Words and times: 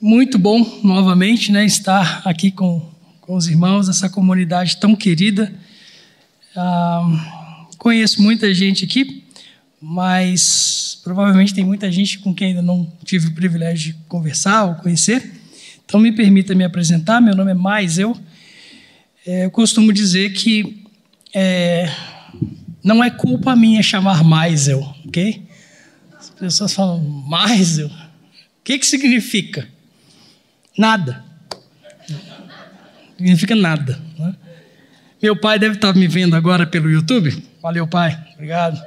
Muito 0.00 0.38
bom 0.38 0.80
novamente 0.84 1.50
né, 1.50 1.64
estar 1.64 2.22
aqui 2.24 2.52
com, 2.52 2.88
com 3.20 3.34
os 3.34 3.48
irmãos, 3.48 3.88
essa 3.88 4.08
comunidade 4.08 4.76
tão 4.76 4.94
querida. 4.94 5.52
Ah, 6.54 7.66
conheço 7.76 8.22
muita 8.22 8.54
gente 8.54 8.84
aqui, 8.84 9.24
mas 9.82 11.00
provavelmente 11.02 11.52
tem 11.52 11.64
muita 11.64 11.90
gente 11.90 12.20
com 12.20 12.32
quem 12.32 12.50
ainda 12.50 12.62
não 12.62 12.88
tive 13.04 13.26
o 13.26 13.34
privilégio 13.34 13.92
de 13.92 13.98
conversar 14.06 14.66
ou 14.66 14.74
conhecer. 14.76 15.32
Então 15.84 15.98
me 15.98 16.12
permita 16.12 16.54
me 16.54 16.62
apresentar, 16.62 17.20
meu 17.20 17.34
nome 17.34 17.50
é 17.50 17.54
Mais 17.54 17.98
Eu. 17.98 18.16
É, 19.26 19.46
eu 19.46 19.50
costumo 19.50 19.92
dizer 19.92 20.32
que 20.32 20.84
é, 21.34 21.92
não 22.84 23.02
é 23.02 23.10
culpa 23.10 23.56
minha 23.56 23.82
chamar 23.82 24.22
Mais 24.22 24.68
Eu, 24.68 24.80
ok? 25.04 25.42
As 26.16 26.30
pessoas 26.30 26.72
falam 26.72 27.00
Mais 27.00 27.80
Eu. 27.80 27.88
O 27.88 27.92
que, 28.62 28.78
que 28.78 28.86
significa? 28.86 29.76
Nada. 30.78 31.24
Significa 33.16 33.56
nada. 33.56 34.00
Né? 34.16 34.34
Meu 35.20 35.34
pai 35.34 35.58
deve 35.58 35.74
estar 35.74 35.92
me 35.92 36.06
vendo 36.06 36.36
agora 36.36 36.64
pelo 36.64 36.88
YouTube. 36.88 37.42
Valeu, 37.60 37.84
pai. 37.84 38.16
Obrigado. 38.34 38.80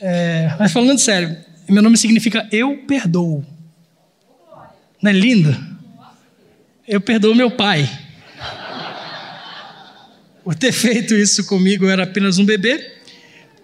É, 0.00 0.54
mas 0.56 0.72
falando 0.72 0.98
sério, 0.98 1.36
meu 1.68 1.82
nome 1.82 1.96
significa 1.96 2.48
eu 2.52 2.84
perdoo. 2.86 3.44
Não 5.02 5.10
é 5.10 5.12
linda? 5.12 5.60
Eu 6.86 7.00
perdoo 7.00 7.34
meu 7.34 7.50
pai. 7.50 7.90
Por 10.44 10.54
ter 10.54 10.70
feito 10.72 11.14
isso 11.14 11.46
comigo, 11.46 11.86
eu 11.86 11.90
era 11.90 12.04
apenas 12.04 12.38
um 12.38 12.44
bebê. 12.44 12.92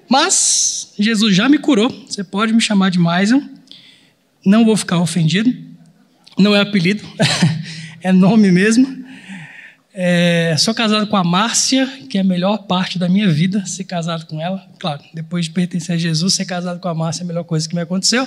Mas 0.08 0.92
Jesus 0.98 1.36
já 1.36 1.48
me 1.48 1.58
curou. 1.58 1.88
Você 2.08 2.24
pode 2.24 2.52
me 2.52 2.60
chamar 2.60 2.90
de 2.90 2.98
mais 2.98 3.30
um. 3.30 3.48
Não 4.44 4.64
vou 4.64 4.76
ficar 4.76 4.98
ofendido 4.98 5.69
não 6.40 6.54
é 6.54 6.60
apelido, 6.60 7.02
é 8.02 8.12
nome 8.12 8.50
mesmo. 8.50 9.00
É, 9.92 10.54
sou 10.58 10.72
casado 10.72 11.06
com 11.08 11.16
a 11.16 11.24
Márcia, 11.24 11.86
que 12.08 12.16
é 12.16 12.20
a 12.20 12.24
melhor 12.24 12.58
parte 12.58 12.98
da 12.98 13.08
minha 13.08 13.28
vida, 13.28 13.66
ser 13.66 13.84
casado 13.84 14.24
com 14.26 14.40
ela. 14.40 14.66
Claro, 14.78 15.02
depois 15.12 15.46
de 15.46 15.50
pertencer 15.50 15.96
a 15.96 15.98
Jesus, 15.98 16.34
ser 16.34 16.44
casado 16.44 16.78
com 16.80 16.88
a 16.88 16.94
Márcia 16.94 17.22
é 17.22 17.24
a 17.24 17.26
melhor 17.26 17.44
coisa 17.44 17.68
que 17.68 17.74
me 17.74 17.80
aconteceu. 17.80 18.26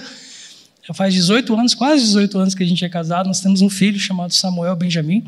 Já 0.86 0.94
faz 0.94 1.14
18 1.14 1.56
anos, 1.58 1.74
quase 1.74 2.04
18 2.04 2.38
anos 2.38 2.56
que 2.56 2.62
a 2.62 2.66
gente 2.66 2.84
é 2.84 2.90
casado. 2.90 3.28
Nós 3.28 3.40
temos 3.40 3.62
um 3.62 3.70
filho 3.70 3.98
chamado 3.98 4.34
Samuel 4.34 4.76
Benjamin, 4.76 5.24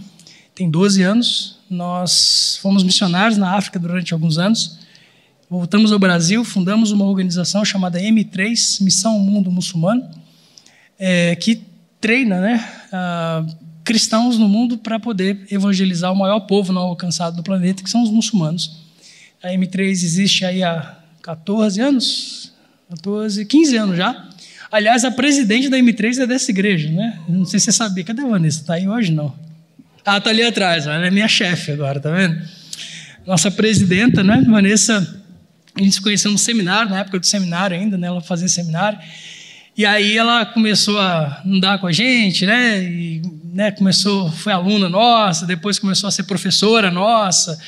tem 0.54 0.70
12 0.70 1.02
anos. 1.02 1.58
Nós 1.70 2.60
fomos 2.62 2.84
missionários 2.84 3.38
na 3.38 3.56
África 3.56 3.80
durante 3.80 4.14
alguns 4.14 4.38
anos. 4.38 4.80
Voltamos 5.50 5.94
ao 5.94 6.00
Brasil, 6.00 6.44
fundamos 6.44 6.92
uma 6.92 7.06
organização 7.06 7.64
chamada 7.64 8.00
M3, 8.00 8.82
Missão 8.82 9.18
Mundo 9.20 9.50
Muçulmano, 9.50 10.04
é, 11.00 11.36
que 11.36 11.62
treina 12.06 12.40
né, 12.40 12.64
uh, 12.94 13.56
cristãos 13.84 14.38
no 14.38 14.48
mundo 14.48 14.78
para 14.78 15.00
poder 15.00 15.48
evangelizar 15.50 16.14
o 16.14 16.16
maior 16.16 16.42
povo 16.42 16.72
não 16.72 16.84
alcançado 16.84 17.36
do 17.36 17.42
planeta, 17.42 17.82
que 17.82 17.90
são 17.90 18.04
os 18.04 18.12
muçulmanos. 18.12 18.86
A 19.42 19.48
M3 19.50 19.90
existe 19.90 20.46
aí 20.46 20.62
há 20.62 21.00
14 21.24 21.82
anos, 21.82 22.54
14, 22.92 23.44
15 23.44 23.78
anos 23.78 23.98
já. 23.98 24.30
Aliás, 24.72 25.04
a 25.04 25.10
presidente 25.10 25.68
da 25.68 25.80
M3 25.80 26.22
é 26.22 26.28
dessa 26.28 26.52
igreja, 26.52 26.92
né? 26.92 27.18
Não 27.28 27.44
sei 27.44 27.60
se 27.60 27.66
você 27.66 27.72
sabia. 27.72 28.04
Cadê 28.04 28.22
a 28.22 28.28
Vanessa? 28.28 28.62
Está 28.62 28.76
aí 28.76 28.88
hoje, 28.88 29.12
não? 29.12 29.34
Ah, 30.06 30.20
está 30.20 30.30
ali 30.30 30.44
atrás. 30.44 30.86
Ela 30.86 31.08
é 31.08 31.10
minha 31.10 31.28
chefe 31.28 31.72
agora, 31.72 32.00
tá 32.00 32.12
vendo? 32.12 32.40
Nossa 33.26 33.50
presidenta, 33.50 34.24
né? 34.24 34.46
Vanessa, 34.48 35.24
a 35.74 35.82
gente 35.82 35.94
se 35.94 36.02
conheceu 36.02 36.32
no 36.32 36.38
seminário, 36.38 36.92
na 36.92 37.00
época 37.00 37.20
do 37.20 37.26
seminário 37.26 37.76
ainda, 37.76 37.98
né? 37.98 38.06
Ela 38.06 38.22
fazia 38.22 38.48
seminário. 38.48 39.00
E 39.78 39.86
aí 39.86 40.18
ela 40.18 40.46
começou 40.46 40.98
a 40.98 41.42
andar 41.46 41.80
com 41.80 41.88
a 41.88 41.92
gente, 41.92 42.46
né? 42.46 42.82
E, 42.82 43.22
né, 43.54 43.72
começou, 43.72 44.32
foi 44.32 44.54
aluna 44.54 44.88
nossa, 44.88 45.46
depois 45.46 45.78
começou 45.78 46.08
a 46.08 46.12
ser 46.12 46.24
professora 46.24 46.90
nossa. 46.90 47.60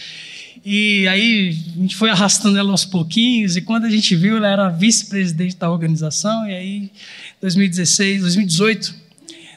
E 0.64 1.06
aí 1.10 1.50
a 1.50 1.82
gente 1.82 1.98
foi 1.98 2.10
arrastando 2.10 2.58
ela 2.58 2.72
aos 2.72 2.86
pouquinhos, 2.86 3.58
e 3.58 3.62
quando 3.62 3.86
a 3.86 3.90
gente 3.90 4.16
viu, 4.16 4.38
ela 4.38 4.48
era 4.48 4.70
vice-presidente 4.70 5.58
da 5.58 5.70
organização, 5.70 6.48
e 6.48 6.54
aí 6.54 6.92
2016, 7.42 8.22
2018, 8.22 8.96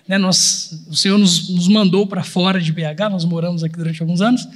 né, 0.08 0.18
nós, 0.18 0.84
o 0.88 0.96
Senhor 0.96 1.18
nos, 1.18 1.48
nos 1.50 1.68
mandou 1.68 2.04
para 2.06 2.22
fora 2.24 2.60
de 2.60 2.72
BH, 2.72 3.10
nós 3.10 3.24
moramos 3.24 3.62
aqui 3.62 3.76
durante 3.76 4.00
alguns 4.02 4.20
anos, 4.20 4.46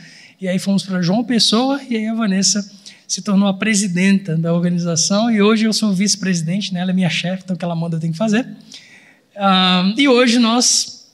e 0.41 0.49
aí 0.49 0.59
fomos 0.59 0.83
para 0.83 1.01
João 1.01 1.25
Pessoa, 1.25 1.81
e 1.89 1.97
aí 1.97 2.07
a 2.07 2.15
Vanessa 2.15 2.69
se 3.07 3.23
tornou 3.23 3.49
a 3.49 3.55
presidenta 3.55 4.37
da 4.37 4.53
organização 4.53 5.31
e 5.31 5.43
hoje 5.43 5.65
eu 5.65 5.73
sou 5.73 5.93
vice-presidente, 5.93 6.73
né? 6.73 6.81
ela 6.81 6.91
é 6.91 6.95
minha 6.95 7.11
chefe, 7.11 7.43
então 7.45 7.55
o 7.55 7.59
que 7.59 7.65
ela 7.65 7.77
manda 7.77 7.97
eu 7.97 8.01
tenho 8.01 8.13
que 8.13 8.19
fazer. 8.19 8.47
Ah, 9.37 9.93
e 9.97 10.09
hoje 10.09 10.39
nós 10.39 11.13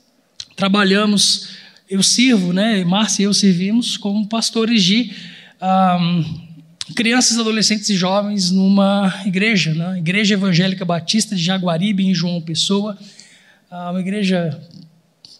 trabalhamos, 0.54 1.48
eu 1.88 2.02
sirvo, 2.02 2.52
né? 2.52 2.84
Márcia 2.84 3.22
e 3.22 3.24
eu 3.24 3.32
servimos 3.32 3.96
como 3.96 4.26
pastores 4.28 4.82
de 4.82 5.10
ah, 5.60 5.98
crianças, 6.94 7.38
adolescentes 7.38 7.88
e 7.88 7.96
jovens 7.96 8.50
numa 8.50 9.22
igreja, 9.24 9.72
né? 9.72 9.98
Igreja 9.98 10.34
Evangélica 10.34 10.84
Batista 10.84 11.34
de 11.34 11.42
Jaguaribe, 11.42 12.06
em 12.06 12.14
João 12.14 12.40
Pessoa, 12.40 12.96
ah, 13.70 13.90
uma 13.90 14.00
igreja 14.00 14.60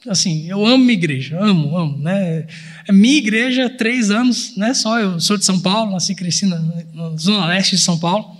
assim, 0.08 0.46
eu 0.48 0.64
amo 0.64 0.78
minha 0.84 0.94
igreja, 0.94 1.38
amo, 1.40 1.76
amo, 1.76 1.98
né? 1.98 2.46
É 2.88 2.92
minha 2.92 3.18
igreja, 3.18 3.68
três 3.68 4.10
anos, 4.10 4.56
né? 4.56 4.72
Só 4.72 4.98
eu 4.98 5.20
sou 5.20 5.36
de 5.36 5.44
São 5.44 5.60
Paulo, 5.60 5.92
nasci 5.92 6.12
e 6.12 6.14
cresci 6.14 6.46
na, 6.46 6.58
na, 6.94 7.16
zona 7.16 7.46
leste 7.46 7.76
de 7.76 7.82
São 7.82 7.98
Paulo. 7.98 8.36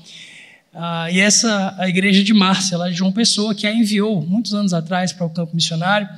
Ah, 0.73 1.11
e 1.11 1.21
essa 1.21 1.75
a 1.79 1.89
igreja 1.89 2.23
de 2.23 2.33
Márcia, 2.33 2.79
lá 2.79 2.89
de 2.89 2.95
João 2.95 3.13
Pessoa, 3.13 3.55
que 3.55 3.67
a 3.67 3.75
enviou 3.75 4.25
muitos 4.25 4.55
anos 4.55 4.73
atrás 4.73 5.13
para 5.13 5.27
o 5.27 5.31
campo 5.31 5.55
missionário 5.55 6.09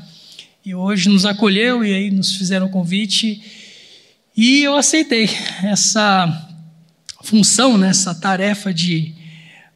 e 0.64 0.74
hoje 0.74 1.08
nos 1.08 1.24
acolheu 1.24 1.84
e 1.84 1.92
aí 1.92 2.10
nos 2.10 2.36
fizeram 2.36 2.66
o 2.66 2.70
convite 2.70 3.42
e 4.36 4.62
eu 4.62 4.76
aceitei 4.76 5.28
essa 5.62 6.48
função, 7.22 7.76
né, 7.76 7.88
essa 7.88 8.14
tarefa 8.14 8.72
de 8.72 9.14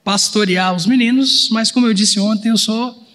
pastorear 0.03 0.75
os 0.75 0.87
meninos, 0.87 1.49
mas 1.51 1.71
como 1.71 1.87
eu 1.87 1.93
disse 1.93 2.19
ontem, 2.21 2.49
eu 2.49 2.57
sou 2.57 3.06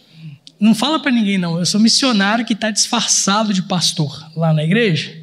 não 0.61 0.75
fala 0.75 0.99
para 1.01 1.11
ninguém 1.11 1.39
não, 1.39 1.57
eu 1.57 1.65
sou 1.65 1.79
missionário 1.79 2.45
que 2.45 2.53
está 2.53 2.69
disfarçado 2.69 3.51
de 3.51 3.63
pastor 3.63 4.31
lá 4.35 4.53
na 4.53 4.63
igreja, 4.63 5.17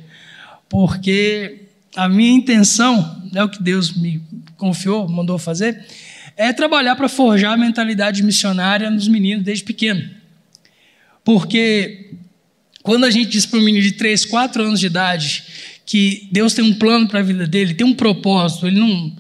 porque 0.69 1.61
a 1.95 2.09
minha 2.09 2.33
intenção, 2.33 3.23
é 3.33 3.43
o 3.45 3.49
que 3.49 3.63
Deus 3.63 3.93
me 3.93 4.21
confiou, 4.57 5.09
mandou 5.09 5.39
fazer, 5.39 5.87
é 6.37 6.53
trabalhar 6.53 6.97
para 6.97 7.09
forjar 7.09 7.53
a 7.53 7.57
mentalidade 7.57 8.21
missionária 8.25 8.91
nos 8.91 9.07
meninos 9.07 9.45
desde 9.45 9.63
pequeno. 9.63 10.11
Porque 11.25 12.15
quando 12.83 13.05
a 13.05 13.11
gente 13.11 13.31
diz 13.31 13.47
para 13.47 13.61
um 13.61 13.63
menino 13.63 13.83
de 13.83 13.93
3, 13.93 14.25
4 14.25 14.63
anos 14.63 14.81
de 14.81 14.87
idade 14.87 15.45
que 15.87 16.29
Deus 16.33 16.53
tem 16.53 16.65
um 16.65 16.75
plano 16.75 17.07
para 17.07 17.21
a 17.21 17.23
vida 17.23 17.47
dele, 17.47 17.75
tem 17.75 17.87
um 17.87 17.95
propósito, 17.95 18.67
ele 18.67 18.81
não 18.81 19.13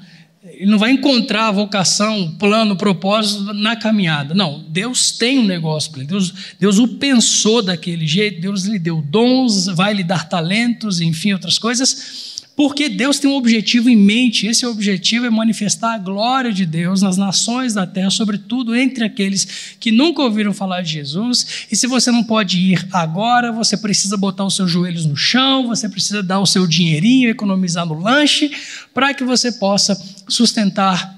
ele 0.59 0.73
não 0.73 0.79
vai 0.79 0.91
encontrar 0.91 1.47
a 1.47 1.53
vocação, 1.53 2.35
plano, 2.37 2.75
propósito 2.75 3.55
na 3.55 3.77
caminhada. 3.77 4.35
Não, 4.35 4.65
Deus 4.69 5.13
tem 5.13 5.39
um 5.39 5.47
negócio 5.47 5.93
para 5.93 6.01
ele. 6.01 6.09
Deus, 6.09 6.35
Deus 6.59 6.79
o 6.79 6.89
pensou 6.89 7.63
daquele 7.63 8.05
jeito, 8.05 8.41
Deus 8.41 8.65
lhe 8.65 8.79
deu 8.79 9.01
dons, 9.01 9.67
vai 9.67 9.95
lhe 9.95 10.03
dar 10.03 10.29
talentos, 10.29 11.01
enfim, 11.01 11.33
outras 11.33 11.59
coisas 11.59 12.28
porque 12.59 12.89
Deus 12.89 13.21
tem 13.21 13.31
um 13.31 13.37
objetivo 13.37 13.89
em 13.89 13.95
mente. 13.95 14.49
Esse 14.49 14.67
objetivo 14.67 15.25
é 15.25 15.31
manifestar 15.31 15.95
a 15.95 15.99
glória 15.99 16.53
de 16.53 16.67
Deus 16.67 17.01
nas 17.01 17.17
nações 17.17 17.73
da 17.73 17.87
terra, 17.87 18.11
sobretudo 18.11 18.75
entre 18.75 19.05
aqueles 19.05 19.77
que 19.79 19.93
nunca 19.93 20.23
ouviram 20.23 20.53
falar 20.53 20.83
de 20.83 20.95
Jesus. 20.95 21.47
E 21.71 21.77
se 21.77 21.87
você 21.87 22.11
não 22.11 22.25
pode 22.25 22.59
ir 22.59 22.85
agora, 22.93 23.53
você 23.53 23.77
precisa 23.77 24.17
botar 24.17 24.45
os 24.45 24.57
seus 24.57 24.69
joelhos 24.69 25.07
no 25.07 25.17
chão, 25.17 25.69
você 25.69 25.89
precisa 25.89 26.21
dar 26.21 26.41
o 26.41 26.47
seu 26.47 26.67
dinheirinho, 26.67 27.31
economizar 27.31 27.87
no 27.87 27.97
lanche, 27.97 28.51
para 28.93 29.15
que 29.15 29.23
você 29.23 29.53
possa 29.53 29.97
sustentar 30.29 31.17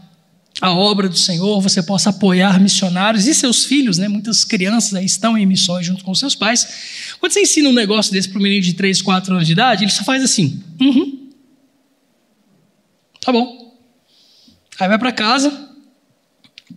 a 0.61 0.75
obra 0.75 1.09
do 1.09 1.17
Senhor, 1.17 1.59
você 1.62 1.83
possa 1.83 2.11
apoiar 2.11 2.61
missionários 2.61 3.27
e 3.27 3.34
seus 3.34 3.65
filhos, 3.65 3.97
né? 3.97 4.09
Muitas 4.09 4.45
crianças 4.45 4.93
aí 4.93 5.06
estão 5.06 5.39
em 5.39 5.47
missões 5.47 5.87
junto 5.87 6.05
com 6.05 6.15
seus 6.15 6.34
pais. 6.34 7.17
Quando 7.19 7.32
você 7.32 7.41
ensina 7.41 7.70
um 7.70 7.73
negócio 7.73 8.12
desse 8.12 8.29
para 8.29 8.38
um 8.38 8.43
menino 8.43 8.62
de 8.62 8.75
3, 8.75 9.00
4 9.00 9.32
anos 9.32 9.47
de 9.47 9.55
idade, 9.55 9.85
ele 9.85 9.91
só 9.91 10.05
faz 10.05 10.23
assim: 10.23 10.62
uhum, 10.79 11.30
Tá 13.20 13.32
bom. 13.32 13.76
Aí 14.78 14.88
vai 14.88 14.99
para 14.99 15.12
casa. 15.12 15.70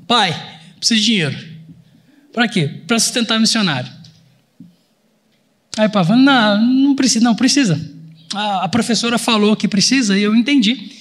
Pai, 0.07 0.31
preciso 0.77 0.99
de 0.99 1.05
dinheiro. 1.05 1.53
Para 2.33 2.47
quê? 2.47 2.67
Para 2.87 2.99
sustentar 2.99 3.39
missionário. 3.39 3.91
Aí 5.77 5.87
o 5.87 5.89
pai 5.89 6.03
fala: 6.03 6.19
não, 6.19 6.61
não 6.61 6.95
precisa, 6.95 7.23
não 7.23 7.35
precisa. 7.35 7.93
A, 8.33 8.65
a 8.65 8.67
professora 8.67 9.17
falou 9.17 9.55
que 9.55 9.67
precisa 9.67 10.17
e 10.17 10.23
eu 10.23 10.35
entendi. 10.35 10.91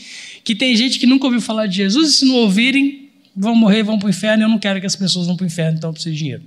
Que 0.44 0.54
tem 0.54 0.76
gente 0.76 0.98
que 0.98 1.06
nunca 1.06 1.24
ouviu 1.24 1.40
falar 1.40 1.66
de 1.66 1.76
Jesus 1.76 2.10
e 2.10 2.12
se 2.18 2.24
não 2.24 2.34
ouvirem, 2.36 3.10
vão 3.34 3.54
morrer, 3.54 3.82
vão 3.82 3.98
para 3.98 4.06
o 4.06 4.10
inferno. 4.10 4.44
Eu 4.44 4.48
não 4.48 4.58
quero 4.58 4.80
que 4.80 4.86
as 4.86 4.96
pessoas 4.96 5.26
vão 5.26 5.36
para 5.36 5.44
o 5.44 5.46
inferno, 5.46 5.78
então 5.78 5.90
eu 5.90 5.94
preciso 5.94 6.14
de 6.14 6.18
dinheiro. 6.18 6.42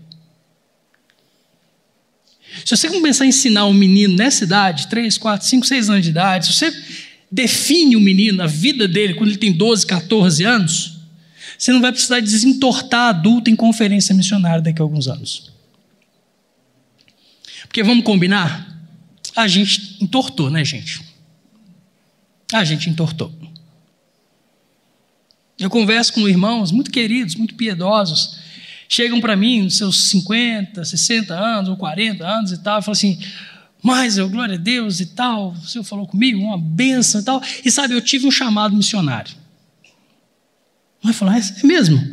Se 2.63 2.75
você 2.75 2.89
começar 2.89 3.25
a 3.25 3.27
ensinar 3.27 3.65
um 3.65 3.73
menino 3.73 4.15
nessa 4.15 4.43
idade, 4.43 4.87
3, 4.87 5.17
4, 5.17 5.47
5, 5.47 5.65
6 5.65 5.89
anos 5.89 6.03
de 6.03 6.09
idade, 6.09 6.45
se 6.45 6.53
você 6.53 6.71
define 7.35 7.97
o 7.97 7.99
menino, 7.99 8.41
a 8.41 8.47
vida 8.47 8.87
dele, 8.87 9.13
quando 9.13 9.29
ele 9.29 9.37
tem 9.37 9.51
12, 9.51 9.85
14 9.85 10.43
anos, 10.45 10.99
você 11.57 11.73
não 11.73 11.81
vai 11.81 11.91
precisar 11.91 12.21
desentortar 12.21 13.09
adulto 13.09 13.49
em 13.49 13.55
conferência 13.55 14.15
missionária 14.15 14.61
daqui 14.61 14.81
a 14.81 14.83
alguns 14.85 15.09
anos. 15.09 15.51
Porque 17.63 17.83
vamos 17.83 18.05
combinar? 18.05 18.73
A 19.35 19.49
gente 19.49 19.97
entortou, 20.01 20.49
né, 20.49 20.63
gente? 20.63 21.01
A 22.53 22.63
gente 22.63 22.89
entortou. 22.89 23.33
Eu 25.59 25.69
converso 25.69 26.13
com 26.13 26.27
irmãos 26.27 26.71
muito 26.71 26.89
queridos, 26.89 27.35
muito 27.35 27.55
piedosos, 27.55 28.39
chegam 28.87 29.19
para 29.19 29.35
mim 29.35 29.63
nos 29.63 29.77
seus 29.77 30.09
50, 30.09 30.85
60 30.85 31.33
anos 31.33 31.69
ou 31.69 31.75
40 31.75 32.25
anos 32.25 32.51
e 32.53 32.63
tal, 32.63 32.79
e 32.79 32.81
falam 32.81 32.93
assim: 32.93 33.19
mas 33.85 34.17
eu, 34.17 34.27
glória 34.27 34.55
a 34.55 34.57
Deus 34.57 34.99
e 34.99 35.05
tal, 35.05 35.51
o 35.51 35.61
Senhor 35.61 35.83
falou 35.83 36.07
comigo, 36.07 36.41
uma 36.41 36.57
benção 36.57 37.21
e 37.21 37.23
tal. 37.23 37.39
E 37.63 37.69
sabe, 37.69 37.93
eu 37.93 38.01
tive 38.01 38.25
um 38.25 38.31
chamado 38.31 38.75
missionário. 38.75 39.31
Vai 41.03 41.13
falar, 41.13 41.37
é 41.37 41.63
mesmo? 41.63 42.03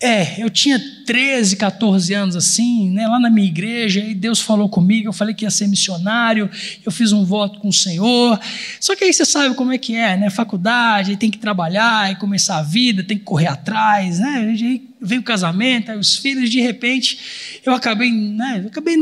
É, 0.00 0.42
eu 0.42 0.48
tinha 0.48 0.80
13, 1.04 1.56
14 1.56 2.14
anos 2.14 2.36
assim, 2.36 2.88
né, 2.88 3.06
lá 3.06 3.20
na 3.20 3.28
minha 3.28 3.46
igreja, 3.46 4.00
e 4.00 4.14
Deus 4.14 4.40
falou 4.40 4.66
comigo, 4.66 5.08
eu 5.08 5.12
falei 5.12 5.34
que 5.34 5.44
ia 5.44 5.50
ser 5.50 5.66
missionário, 5.66 6.48
eu 6.86 6.90
fiz 6.90 7.12
um 7.12 7.22
voto 7.22 7.58
com 7.58 7.68
o 7.68 7.72
Senhor. 7.72 8.40
Só 8.80 8.96
que 8.96 9.04
aí 9.04 9.12
você 9.12 9.26
sabe 9.26 9.54
como 9.54 9.72
é 9.72 9.76
que 9.76 9.94
é, 9.94 10.16
né? 10.16 10.30
Faculdade, 10.30 11.10
aí 11.10 11.16
tem 11.18 11.30
que 11.30 11.36
trabalhar, 11.36 12.04
aí 12.04 12.16
começar 12.16 12.56
a 12.56 12.62
vida, 12.62 13.04
tem 13.04 13.18
que 13.18 13.24
correr 13.24 13.48
atrás, 13.48 14.20
né? 14.20 14.54
Aí 14.54 14.88
vem 14.98 15.18
o 15.18 15.22
casamento, 15.22 15.90
aí 15.90 15.98
os 15.98 16.16
filhos, 16.16 16.48
de 16.48 16.62
repente, 16.62 17.60
eu 17.66 17.74
acabei, 17.74 18.10
né, 18.10 18.62
eu 18.64 18.68
acabei 18.68 18.96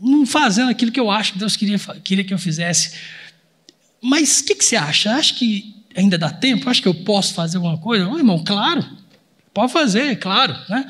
não 0.00 0.24
fazendo 0.24 0.70
aquilo 0.70 0.90
que 0.90 1.00
eu 1.00 1.10
acho 1.10 1.34
que 1.34 1.38
Deus 1.38 1.56
queria, 1.56 1.78
queria 2.02 2.24
que 2.24 2.32
eu 2.32 2.38
fizesse. 2.38 2.94
Mas 4.00 4.40
o 4.40 4.44
que, 4.44 4.54
que 4.54 4.64
você 4.64 4.76
acha? 4.76 5.12
Acha 5.14 5.34
que 5.34 5.74
ainda 5.94 6.16
dá 6.16 6.30
tempo? 6.30 6.70
Acho 6.70 6.80
que 6.80 6.88
eu 6.88 6.94
posso 6.94 7.34
fazer 7.34 7.58
alguma 7.58 7.76
coisa? 7.76 8.08
Oh, 8.08 8.16
irmão, 8.16 8.42
claro. 8.42 8.84
Pode 9.52 9.72
fazer, 9.72 10.18
claro, 10.18 10.56
né? 10.68 10.88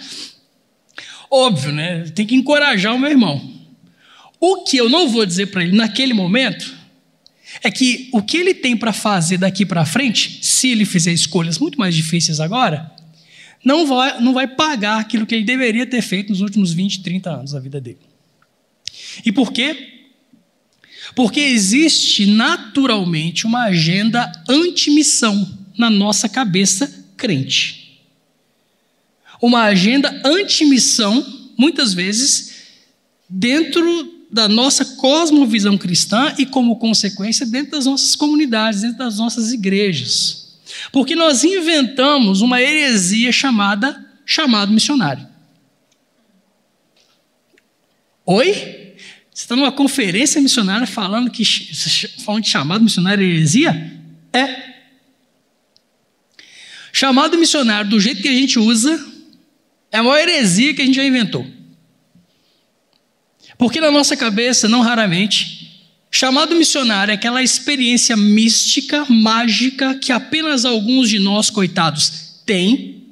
Óbvio, 1.30 1.72
né? 1.72 2.04
Tem 2.10 2.26
que 2.26 2.34
encorajar 2.34 2.94
o 2.94 2.98
meu 2.98 3.10
irmão. 3.10 3.40
O 4.38 4.64
que 4.64 4.76
eu 4.76 4.88
não 4.88 5.08
vou 5.08 5.26
dizer 5.26 5.46
para 5.46 5.62
ele 5.62 5.76
naquele 5.76 6.14
momento 6.14 6.74
é 7.62 7.70
que 7.70 8.08
o 8.12 8.22
que 8.22 8.36
ele 8.36 8.54
tem 8.54 8.76
para 8.76 8.92
fazer 8.92 9.38
daqui 9.38 9.66
para 9.66 9.84
frente, 9.84 10.38
se 10.42 10.68
ele 10.68 10.84
fizer 10.84 11.12
escolhas 11.12 11.58
muito 11.58 11.78
mais 11.78 11.94
difíceis 11.94 12.40
agora, 12.40 12.90
não 13.64 13.86
vai, 13.86 14.20
não 14.20 14.32
vai 14.32 14.46
pagar 14.46 15.00
aquilo 15.00 15.26
que 15.26 15.34
ele 15.34 15.44
deveria 15.44 15.86
ter 15.86 16.00
feito 16.00 16.30
nos 16.30 16.40
últimos 16.40 16.72
20, 16.72 17.02
30 17.02 17.30
anos 17.30 17.52
da 17.52 17.60
vida 17.60 17.80
dele. 17.80 18.09
E 19.24 19.32
por 19.32 19.52
quê? 19.52 19.88
Porque 21.14 21.40
existe 21.40 22.26
naturalmente 22.26 23.46
uma 23.46 23.64
agenda 23.64 24.30
anti-missão 24.48 25.58
na 25.76 25.90
nossa 25.90 26.28
cabeça 26.28 27.06
crente 27.16 27.80
uma 29.40 29.62
agenda 29.62 30.20
anti-missão, 30.24 31.24
muitas 31.56 31.94
vezes, 31.94 32.52
dentro 33.28 34.26
da 34.30 34.48
nossa 34.48 34.84
cosmovisão 34.96 35.78
cristã 35.78 36.34
e, 36.38 36.44
como 36.44 36.76
consequência, 36.76 37.46
dentro 37.46 37.72
das 37.72 37.86
nossas 37.86 38.14
comunidades, 38.14 38.82
dentro 38.82 38.98
das 38.98 39.18
nossas 39.18 39.52
igrejas. 39.52 40.58
Porque 40.92 41.16
nós 41.16 41.42
inventamos 41.42 42.42
uma 42.42 42.60
heresia 42.60 43.32
chamada 43.32 44.08
chamado 44.24 44.72
missionário. 44.72 45.26
Oi? 48.24 48.79
Você 49.40 49.44
está 49.46 49.56
numa 49.56 49.72
conferência 49.72 50.38
missionária 50.38 50.86
falando 50.86 51.30
que 51.30 51.42
falando 52.22 52.42
de 52.44 52.50
chamado 52.50 52.84
missionário 52.84 53.24
heresia? 53.24 53.98
É. 54.34 54.74
Chamado 56.92 57.38
missionário, 57.38 57.88
do 57.88 57.98
jeito 57.98 58.20
que 58.20 58.28
a 58.28 58.34
gente 58.34 58.58
usa, 58.58 59.02
é 59.90 59.96
a 59.96 60.02
maior 60.02 60.18
heresia 60.18 60.74
que 60.74 60.82
a 60.82 60.84
gente 60.84 60.96
já 60.96 61.06
inventou. 61.06 61.46
Porque 63.56 63.80
na 63.80 63.90
nossa 63.90 64.14
cabeça, 64.14 64.68
não 64.68 64.82
raramente, 64.82 65.88
chamado 66.10 66.54
missionário 66.54 67.10
é 67.10 67.14
aquela 67.14 67.42
experiência 67.42 68.18
mística, 68.18 69.06
mágica, 69.08 69.94
que 69.94 70.12
apenas 70.12 70.66
alguns 70.66 71.08
de 71.08 71.18
nós, 71.18 71.48
coitados, 71.48 72.42
têm, 72.44 73.06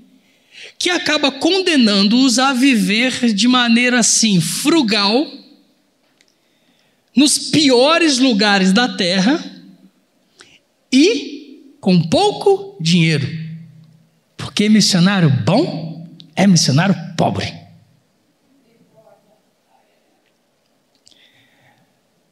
que 0.78 0.90
acaba 0.90 1.32
condenando-os 1.32 2.38
a 2.38 2.52
viver 2.52 3.32
de 3.32 3.48
maneira 3.48 4.00
assim, 4.00 4.42
frugal, 4.42 5.38
nos 7.16 7.38
piores 7.50 8.18
lugares 8.18 8.72
da 8.72 8.88
terra 8.96 9.42
e 10.92 11.74
com 11.80 12.00
pouco 12.08 12.76
dinheiro. 12.80 13.28
Porque 14.36 14.68
missionário 14.68 15.30
bom 15.44 16.08
é 16.34 16.46
missionário 16.46 16.94
pobre. 17.16 17.52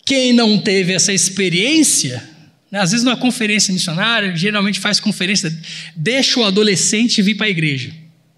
Quem 0.05 0.33
não 0.33 0.59
teve 0.59 0.93
essa 0.93 1.13
experiência, 1.13 2.23
né, 2.71 2.79
às 2.79 2.93
vezes 2.93 3.05
numa 3.05 3.17
conferência 3.17 3.75
missionária, 3.75 4.37
geralmente 4.37 4.79
faz 4.79 5.01
conferência, 5.01 5.53
deixa 5.97 6.39
o 6.39 6.45
adolescente 6.45 7.21
vir 7.21 7.35
para 7.35 7.47
a 7.47 7.51
igreja, 7.51 7.93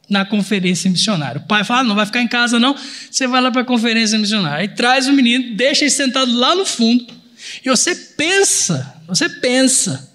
na 0.08 0.24
conferência 0.24 0.90
missionária. 0.90 1.40
O 1.40 1.46
pai 1.46 1.64
fala: 1.64 1.80
ah, 1.80 1.84
não 1.84 1.94
vai 1.94 2.06
ficar 2.06 2.22
em 2.22 2.28
casa, 2.28 2.58
não, 2.58 2.74
você 3.10 3.26
vai 3.26 3.40
lá 3.40 3.50
para 3.50 3.62
a 3.62 3.64
conferência 3.64 4.18
missionária. 4.18 4.58
Aí 4.58 4.68
traz 4.68 5.06
o 5.06 5.12
menino, 5.12 5.54
deixa 5.56 5.84
ele 5.84 5.90
sentado 5.90 6.32
lá 6.32 6.54
no 6.54 6.64
fundo, 6.64 7.06
e 7.64 7.68
você 7.68 7.94
pensa, 7.94 9.00
você 9.06 9.28
pensa, 9.28 10.08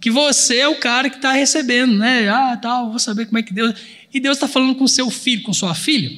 que 0.00 0.10
você 0.10 0.58
é 0.58 0.68
o 0.68 0.76
cara 0.76 1.08
que 1.08 1.16
está 1.16 1.32
recebendo, 1.32 1.96
né? 1.96 2.28
Ah, 2.28 2.58
tal, 2.60 2.90
vou 2.90 2.98
saber 2.98 3.24
como 3.24 3.38
é 3.38 3.42
que 3.42 3.54
Deus 3.54 3.74
e 4.12 4.20
Deus 4.20 4.36
está 4.36 4.46
falando 4.46 4.74
com 4.74 4.86
seu 4.86 5.10
filho, 5.10 5.42
com 5.42 5.52
sua 5.54 5.74
filha. 5.74 6.10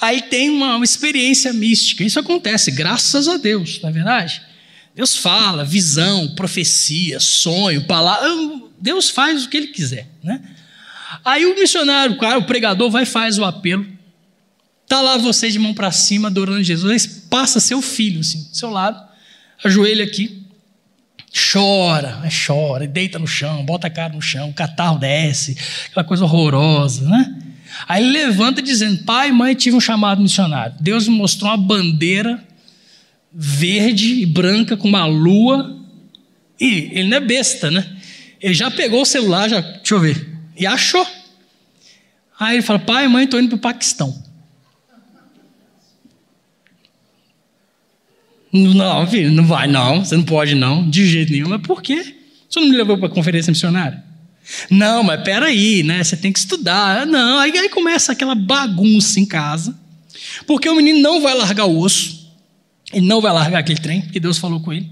Aí 0.00 0.22
tem 0.22 0.50
uma, 0.50 0.74
uma 0.74 0.84
experiência 0.84 1.52
mística. 1.52 2.02
Isso 2.02 2.18
acontece, 2.18 2.72
graças 2.72 3.28
a 3.28 3.36
Deus, 3.36 3.80
não 3.80 3.90
é 3.90 3.92
verdade? 3.92 4.42
Deus 4.94 5.16
fala, 5.16 5.64
visão, 5.64 6.34
profecia, 6.34 7.20
sonho, 7.20 7.84
palavra. 7.84 8.28
Deus 8.80 9.08
faz 9.08 9.44
o 9.44 9.48
que 9.48 9.56
ele 9.56 9.68
quiser, 9.68 10.08
né? 10.22 10.42
Aí 11.24 11.44
o 11.44 11.54
missionário, 11.54 12.14
o, 12.14 12.18
cara, 12.18 12.38
o 12.38 12.44
pregador 12.44 12.90
vai 12.90 13.04
faz 13.04 13.38
o 13.38 13.44
apelo. 13.44 13.86
Tá 14.86 15.00
lá 15.00 15.16
você 15.16 15.50
de 15.50 15.58
mão 15.58 15.74
para 15.74 15.90
cima 15.90 16.28
adorando 16.28 16.62
Jesus, 16.62 17.06
passa 17.28 17.60
seu 17.60 17.82
filho 17.82 18.20
assim, 18.20 18.44
do 18.44 18.56
seu 18.56 18.70
lado, 18.70 19.02
ajoelha 19.62 20.04
aqui 20.04 20.44
chora, 21.34 22.22
chora, 22.46 22.86
deita 22.86 23.18
no 23.18 23.26
chão, 23.26 23.64
bota 23.64 23.88
a 23.88 23.90
cara 23.90 24.12
no 24.12 24.22
chão, 24.22 24.50
o 24.50 24.54
catarro 24.54 24.98
desce, 24.98 25.56
aquela 25.90 26.04
coisa 26.04 26.24
horrorosa, 26.24 27.08
né? 27.08 27.36
Aí 27.88 28.04
ele 28.04 28.12
levanta 28.12 28.62
dizendo: 28.62 29.02
Pai, 29.04 29.32
mãe, 29.32 29.54
tive 29.54 29.76
um 29.76 29.80
chamado 29.80 30.22
missionário. 30.22 30.76
Deus 30.80 31.08
me 31.08 31.16
mostrou 31.16 31.50
uma 31.50 31.56
bandeira 31.56 32.42
verde 33.32 34.22
e 34.22 34.26
branca 34.26 34.76
com 34.76 34.86
uma 34.86 35.04
lua. 35.06 35.76
E 36.60 36.90
ele 36.92 37.08
não 37.08 37.16
é 37.16 37.20
besta, 37.20 37.68
né? 37.68 37.84
Ele 38.40 38.54
já 38.54 38.70
pegou 38.70 39.02
o 39.02 39.06
celular, 39.06 39.48
já, 39.48 39.60
deixa 39.60 39.94
eu 39.94 40.00
ver, 40.00 40.33
e 40.56 40.66
achou. 40.66 41.06
Aí 42.38 42.56
ele 42.56 42.62
fala: 42.62 42.78
Pai, 42.78 43.08
mãe, 43.08 43.24
estou 43.24 43.40
indo 43.40 43.48
para 43.48 43.56
o 43.56 43.60
Paquistão. 43.60 44.22
Não, 48.52 49.04
filho, 49.08 49.32
não 49.32 49.44
vai 49.44 49.66
não, 49.66 50.04
você 50.04 50.16
não 50.16 50.22
pode 50.22 50.54
não, 50.54 50.88
de 50.88 51.04
jeito 51.06 51.32
nenhum. 51.32 51.48
Mas 51.48 51.62
por 51.62 51.82
quê? 51.82 52.14
Você 52.48 52.60
não 52.60 52.68
me 52.68 52.76
levou 52.76 52.96
para 52.96 53.08
a 53.08 53.10
conferência 53.10 53.50
missionária? 53.50 54.04
Não, 54.70 55.02
mas 55.02 55.22
peraí, 55.22 55.82
né? 55.82 56.04
Você 56.04 56.16
tem 56.16 56.32
que 56.32 56.38
estudar. 56.38 57.04
Não, 57.04 57.40
aí, 57.40 57.56
aí 57.56 57.68
começa 57.68 58.12
aquela 58.12 58.34
bagunça 58.34 59.18
em 59.18 59.26
casa, 59.26 59.76
porque 60.46 60.68
o 60.68 60.76
menino 60.76 61.00
não 61.00 61.20
vai 61.20 61.34
largar 61.34 61.64
o 61.64 61.80
osso, 61.80 62.32
ele 62.92 63.06
não 63.06 63.20
vai 63.20 63.32
largar 63.32 63.58
aquele 63.58 63.80
trem, 63.80 64.02
que 64.02 64.20
Deus 64.20 64.38
falou 64.38 64.60
com 64.60 64.72
ele. 64.72 64.88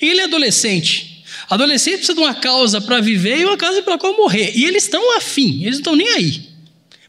E 0.00 0.08
ele 0.08 0.20
é 0.20 0.24
adolescente. 0.24 1.07
Adolescente 1.48 1.98
precisa 1.98 2.14
de 2.14 2.20
uma 2.20 2.34
causa 2.34 2.80
para 2.80 3.00
viver 3.00 3.38
e 3.38 3.44
uma 3.44 3.56
causa 3.56 3.82
pela 3.82 3.98
qual 3.98 4.16
morrer. 4.16 4.52
E 4.54 4.64
eles 4.64 4.84
estão 4.84 5.16
afim, 5.16 5.62
eles 5.62 5.74
não 5.74 5.80
estão 5.80 5.96
nem 5.96 6.08
aí. 6.10 6.48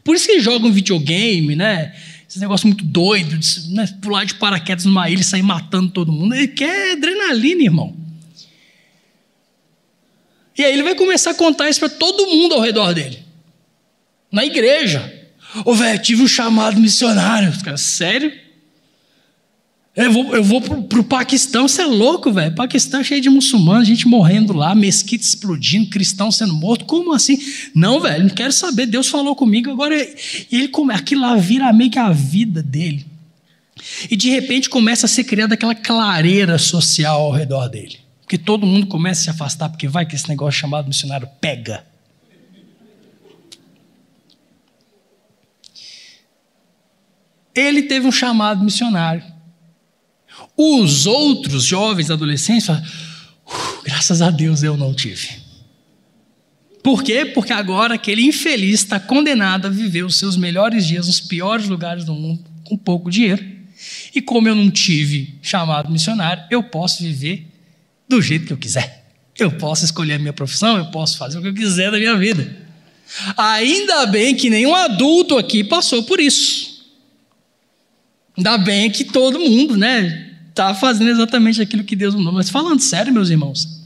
Por 0.02 0.16
isso 0.16 0.26
que 0.26 0.40
jogam 0.40 0.72
videogame, 0.72 1.54
né? 1.54 1.94
esse 2.30 2.38
negócio 2.38 2.68
muito 2.68 2.84
doido, 2.84 3.36
de, 3.36 3.74
né, 3.74 3.88
pular 4.00 4.24
de 4.24 4.34
paraquedas 4.34 4.84
numa 4.84 5.10
ilha 5.10 5.20
e 5.20 5.24
sair 5.24 5.42
matando 5.42 5.90
todo 5.90 6.12
mundo. 6.12 6.32
Ele 6.32 6.46
quer 6.46 6.92
adrenalina, 6.92 7.64
irmão. 7.64 7.96
E 10.56 10.64
aí 10.64 10.72
ele 10.72 10.84
vai 10.84 10.94
começar 10.94 11.32
a 11.32 11.34
contar 11.34 11.68
isso 11.68 11.80
para 11.80 11.88
todo 11.88 12.28
mundo 12.28 12.54
ao 12.54 12.60
redor 12.60 12.94
dele. 12.94 13.18
Na 14.30 14.44
igreja. 14.44 15.12
Ô, 15.64 15.74
velho, 15.74 16.00
tive 16.00 16.22
um 16.22 16.28
chamado 16.28 16.78
missionário. 16.78 17.50
Os 17.50 17.62
caras, 17.62 17.80
sério? 17.80 18.32
Eu 20.00 20.12
vou, 20.12 20.34
eu 20.34 20.42
vou 20.42 20.62
pro, 20.62 20.82
pro 20.82 21.04
Paquistão, 21.04 21.68
você 21.68 21.82
é 21.82 21.86
louco, 21.86 22.32
velho. 22.32 22.54
Paquistão 22.54 23.00
é 23.00 23.04
cheio 23.04 23.20
de 23.20 23.28
muçulmanos, 23.28 23.86
gente 23.86 24.08
morrendo 24.08 24.54
lá, 24.54 24.74
mesquita 24.74 25.22
explodindo, 25.22 25.90
cristão 25.90 26.32
sendo 26.32 26.54
morto. 26.54 26.86
Como 26.86 27.12
assim? 27.12 27.38
Não, 27.74 28.00
velho, 28.00 28.24
não 28.24 28.34
quero 28.34 28.50
saber. 28.50 28.86
Deus 28.86 29.08
falou 29.08 29.36
comigo, 29.36 29.70
agora 29.70 29.94
ele 30.50 30.68
come, 30.68 30.94
aquilo 30.94 31.20
lá 31.20 31.36
vira 31.36 31.70
meio 31.72 31.90
que 31.90 31.98
a 31.98 32.10
vida 32.10 32.62
dele. 32.62 33.04
E 34.10 34.16
de 34.16 34.30
repente 34.30 34.70
começa 34.70 35.04
a 35.04 35.08
ser 35.08 35.24
criada 35.24 35.52
aquela 35.52 35.74
clareira 35.74 36.56
social 36.56 37.20
ao 37.20 37.32
redor 37.32 37.68
dele. 37.68 37.98
Porque 38.22 38.38
todo 38.38 38.66
mundo 38.66 38.86
começa 38.86 39.20
a 39.20 39.24
se 39.24 39.30
afastar, 39.30 39.68
porque 39.68 39.86
vai 39.86 40.06
que 40.06 40.14
esse 40.14 40.28
negócio 40.30 40.60
chamado 40.60 40.88
missionário 40.88 41.28
pega. 41.40 41.84
Ele 47.54 47.82
teve 47.82 48.06
um 48.06 48.12
chamado 48.12 48.64
missionário 48.64 49.39
Os 50.56 51.06
outros 51.06 51.64
jovens, 51.64 52.10
adolescentes, 52.10 52.66
falam, 52.66 52.82
graças 53.84 54.20
a 54.20 54.30
Deus 54.30 54.62
eu 54.62 54.76
não 54.76 54.94
tive. 54.94 55.28
Por 56.82 57.02
quê? 57.02 57.26
Porque 57.26 57.52
agora 57.52 57.94
aquele 57.94 58.22
infeliz 58.22 58.80
está 58.80 58.98
condenado 58.98 59.66
a 59.66 59.70
viver 59.70 60.04
os 60.04 60.16
seus 60.16 60.36
melhores 60.36 60.86
dias 60.86 61.06
nos 61.06 61.20
piores 61.20 61.68
lugares 61.68 62.04
do 62.04 62.14
mundo 62.14 62.44
com 62.64 62.76
pouco 62.76 63.10
dinheiro. 63.10 63.44
E 64.14 64.20
como 64.20 64.48
eu 64.48 64.54
não 64.54 64.70
tive 64.70 65.38
chamado 65.42 65.90
missionário, 65.90 66.44
eu 66.50 66.62
posso 66.62 67.02
viver 67.02 67.46
do 68.08 68.20
jeito 68.20 68.46
que 68.46 68.52
eu 68.52 68.58
quiser. 68.58 69.12
Eu 69.38 69.52
posso 69.52 69.84
escolher 69.84 70.14
a 70.14 70.18
minha 70.18 70.32
profissão, 70.32 70.76
eu 70.76 70.86
posso 70.86 71.16
fazer 71.16 71.38
o 71.38 71.42
que 71.42 71.48
eu 71.48 71.54
quiser 71.54 71.90
da 71.90 71.98
minha 71.98 72.16
vida. 72.16 72.56
Ainda 73.36 74.06
bem 74.06 74.34
que 74.34 74.50
nenhum 74.50 74.74
adulto 74.74 75.36
aqui 75.36 75.64
passou 75.64 76.02
por 76.02 76.20
isso. 76.20 76.84
Ainda 78.36 78.56
bem 78.58 78.90
que 78.90 79.04
todo 79.04 79.38
mundo, 79.38 79.76
né, 79.76 80.29
está 80.50 80.74
fazendo 80.74 81.10
exatamente 81.10 81.62
aquilo 81.62 81.84
que 81.84 81.96
Deus 81.96 82.14
mandou. 82.14 82.32
Mas 82.32 82.50
falando 82.50 82.80
sério, 82.80 83.12
meus 83.12 83.30
irmãos, 83.30 83.80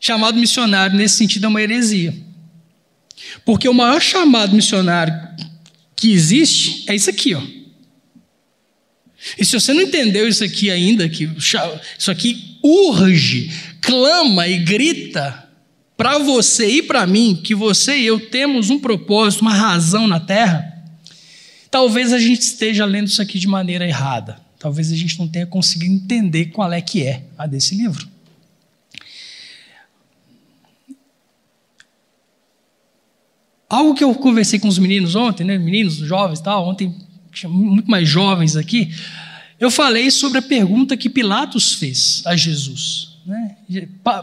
chamado 0.00 0.38
missionário 0.38 0.96
nesse 0.96 1.16
sentido 1.16 1.44
é 1.44 1.48
uma 1.48 1.62
heresia. 1.62 2.14
Porque 3.44 3.68
o 3.68 3.74
maior 3.74 4.00
chamado 4.00 4.54
missionário 4.54 5.14
que 5.94 6.12
existe 6.12 6.84
é 6.88 6.94
isso 6.94 7.10
aqui, 7.10 7.34
ó. 7.34 7.42
E 9.38 9.44
se 9.44 9.58
você 9.58 9.72
não 9.72 9.80
entendeu 9.80 10.28
isso 10.28 10.44
aqui 10.44 10.70
ainda, 10.70 11.08
que 11.08 11.24
isso 11.98 12.10
aqui 12.10 12.58
urge, 12.62 13.50
clama 13.80 14.46
e 14.46 14.58
grita 14.58 15.48
para 15.96 16.18
você 16.18 16.68
e 16.68 16.82
para 16.82 17.06
mim, 17.06 17.40
que 17.42 17.54
você 17.54 17.96
e 17.96 18.06
eu 18.06 18.20
temos 18.20 18.68
um 18.68 18.78
propósito, 18.78 19.40
uma 19.40 19.54
razão 19.54 20.06
na 20.06 20.20
terra, 20.20 20.72
talvez 21.70 22.12
a 22.12 22.18
gente 22.18 22.42
esteja 22.42 22.84
lendo 22.84 23.08
isso 23.08 23.22
aqui 23.22 23.38
de 23.38 23.46
maneira 23.46 23.86
errada. 23.86 24.43
Talvez 24.64 24.90
a 24.90 24.96
gente 24.96 25.18
não 25.18 25.28
tenha 25.28 25.44
conseguido 25.44 25.92
entender 25.92 26.46
qual 26.46 26.72
é 26.72 26.80
que 26.80 27.02
é 27.02 27.22
a 27.36 27.46
desse 27.46 27.74
livro. 27.74 28.08
Algo 33.68 33.94
que 33.94 34.02
eu 34.02 34.14
conversei 34.14 34.58
com 34.58 34.66
os 34.66 34.78
meninos 34.78 35.14
ontem, 35.14 35.44
né? 35.44 35.58
Meninos, 35.58 35.96
jovens, 35.96 36.40
tal, 36.40 36.66
ontem 36.66 36.96
muito 37.46 37.90
mais 37.90 38.08
jovens 38.08 38.56
aqui, 38.56 38.90
eu 39.60 39.70
falei 39.70 40.10
sobre 40.10 40.38
a 40.38 40.42
pergunta 40.42 40.96
que 40.96 41.10
Pilatos 41.10 41.74
fez 41.74 42.22
a 42.24 42.34
Jesus. 42.34 43.18
Né? 43.26 43.56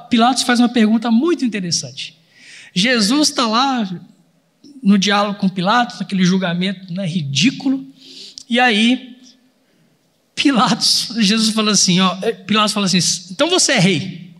Pilatos 0.09 0.41
faz 0.41 0.59
uma 0.59 0.69
pergunta 0.69 1.11
muito 1.11 1.45
interessante. 1.45 2.17
Jesus 2.73 3.29
está 3.29 3.45
lá 3.45 3.87
no 4.81 4.97
diálogo 4.97 5.37
com 5.37 5.47
Pilatos, 5.47 6.01
aquele 6.01 6.23
julgamento 6.23 6.91
né, 6.91 7.05
ridículo, 7.05 7.85
e 8.49 8.59
aí 8.59 9.10
Pilatos, 10.35 11.09
Jesus 11.19 11.53
fala 11.53 11.71
assim, 11.71 11.99
ó, 11.99 12.15
Pilatos 12.47 12.73
fala 12.73 12.85
assim, 12.85 12.99
então 13.31 13.49
você 13.49 13.73
é 13.73 13.79
rei. 13.79 14.33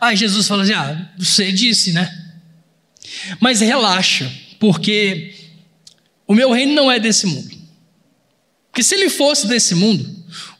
Aí 0.00 0.16
Jesus 0.16 0.46
fala 0.46 0.62
assim, 0.62 0.72
ah, 0.72 1.12
você 1.16 1.52
disse, 1.52 1.92
né? 1.92 2.26
Mas 3.40 3.60
relaxa, 3.60 4.30
porque 4.58 5.34
o 6.26 6.34
meu 6.34 6.50
reino 6.52 6.74
não 6.74 6.90
é 6.90 6.98
desse 6.98 7.26
mundo. 7.26 7.56
Porque 8.70 8.82
se 8.82 8.94
ele 8.94 9.08
fosse 9.08 9.46
desse 9.46 9.74
mundo, 9.74 10.08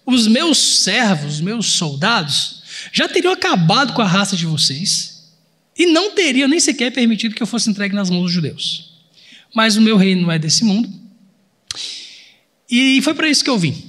os 0.07 0.27
meus 0.27 0.59
servos, 0.83 1.35
os 1.35 1.41
meus 1.41 1.67
soldados, 1.73 2.63
já 2.93 3.09
teriam 3.09 3.33
acabado 3.33 3.93
com 3.93 4.03
a 4.03 4.07
raça 4.07 4.37
de 4.37 4.47
vocês 4.47 5.33
e 5.77 5.87
não 5.87 6.15
teriam 6.15 6.49
nem 6.49 6.61
sequer 6.61 6.93
permitido 6.93 7.35
que 7.35 7.43
eu 7.43 7.47
fosse 7.47 7.69
entregue 7.69 7.95
nas 7.95 8.09
mãos 8.09 8.25
dos 8.25 8.33
judeus. 8.33 8.93
Mas 9.55 9.77
o 9.77 9.81
meu 9.81 9.97
reino 9.97 10.23
não 10.23 10.33
é 10.33 10.39
desse 10.39 10.65
mundo. 10.65 10.93
E 12.71 13.01
foi 13.03 13.15
para 13.15 13.29
isso 13.29 13.43
que 13.43 13.51
eu 13.51 13.59
vim 13.59 13.88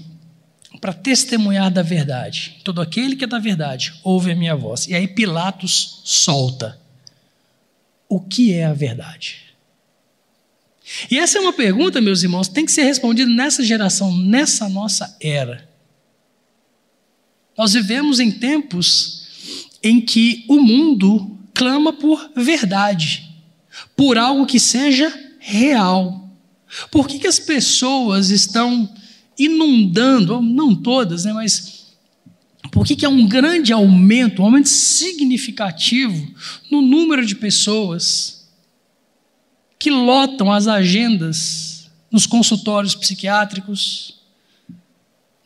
para 0.79 0.93
testemunhar 0.93 1.71
da 1.71 1.81
verdade. 1.81 2.57
Todo 2.63 2.81
aquele 2.81 3.15
que 3.15 3.23
é 3.23 3.27
da 3.27 3.39
verdade 3.39 3.93
ouve 4.03 4.31
a 4.31 4.35
minha 4.35 4.55
voz. 4.55 4.87
E 4.87 4.93
aí 4.93 5.07
Pilatos 5.07 6.01
solta 6.03 6.79
o 8.07 8.19
que 8.19 8.53
é 8.53 8.65
a 8.65 8.73
verdade? 8.73 9.49
E 11.09 11.19
essa 11.19 11.37
é 11.37 11.41
uma 11.41 11.53
pergunta, 11.53 12.01
meus 12.01 12.23
irmãos, 12.23 12.47
tem 12.47 12.65
que 12.65 12.71
ser 12.71 12.83
respondida 12.83 13.29
nessa 13.29 13.63
geração, 13.63 14.15
nessa 14.17 14.67
nossa 14.67 15.15
era. 15.21 15.69
Nós 17.55 17.73
vivemos 17.73 18.19
em 18.19 18.31
tempos 18.31 19.19
em 19.83 20.01
que 20.01 20.45
o 20.47 20.59
mundo 20.59 21.37
clama 21.53 21.93
por 21.93 22.31
verdade, 22.35 23.29
por 23.95 24.17
algo 24.17 24.45
que 24.45 24.59
seja 24.59 25.13
real. 25.39 26.27
Por 26.89 27.07
que, 27.07 27.19
que 27.19 27.27
as 27.27 27.39
pessoas 27.39 28.29
estão 28.29 28.89
inundando, 29.39 30.41
não 30.41 30.75
todas, 30.75 31.23
né, 31.23 31.33
mas 31.33 31.79
por 32.71 32.85
que, 32.85 33.05
há 33.05 33.09
um 33.09 33.27
grande 33.27 33.73
aumento, 33.73 34.41
um 34.41 34.45
aumento 34.45 34.69
significativo 34.69 36.31
no 36.69 36.81
número 36.81 37.25
de 37.25 37.35
pessoas 37.35 38.47
que 39.79 39.89
lotam 39.89 40.51
as 40.51 40.67
agendas 40.67 41.89
nos 42.11 42.25
consultórios 42.25 42.93
psiquiátricos, 42.93 44.19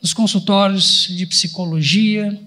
nos 0.02 0.12
consultórios 0.12 1.06
de 1.08 1.24
psicologia? 1.26 2.38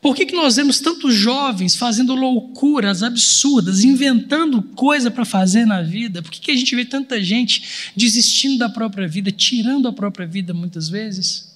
Por 0.00 0.16
que, 0.16 0.24
que 0.24 0.34
nós 0.34 0.56
vemos 0.56 0.80
tantos 0.80 1.14
jovens 1.14 1.76
fazendo 1.76 2.14
loucuras 2.14 3.02
absurdas, 3.02 3.84
inventando 3.84 4.62
coisa 4.62 5.10
para 5.10 5.26
fazer 5.26 5.66
na 5.66 5.82
vida? 5.82 6.22
Por 6.22 6.30
que, 6.30 6.40
que 6.40 6.50
a 6.50 6.56
gente 6.56 6.74
vê 6.74 6.86
tanta 6.86 7.22
gente 7.22 7.92
desistindo 7.94 8.58
da 8.58 8.68
própria 8.68 9.06
vida, 9.06 9.30
tirando 9.30 9.86
a 9.86 9.92
própria 9.92 10.26
vida 10.26 10.54
muitas 10.54 10.88
vezes? 10.88 11.50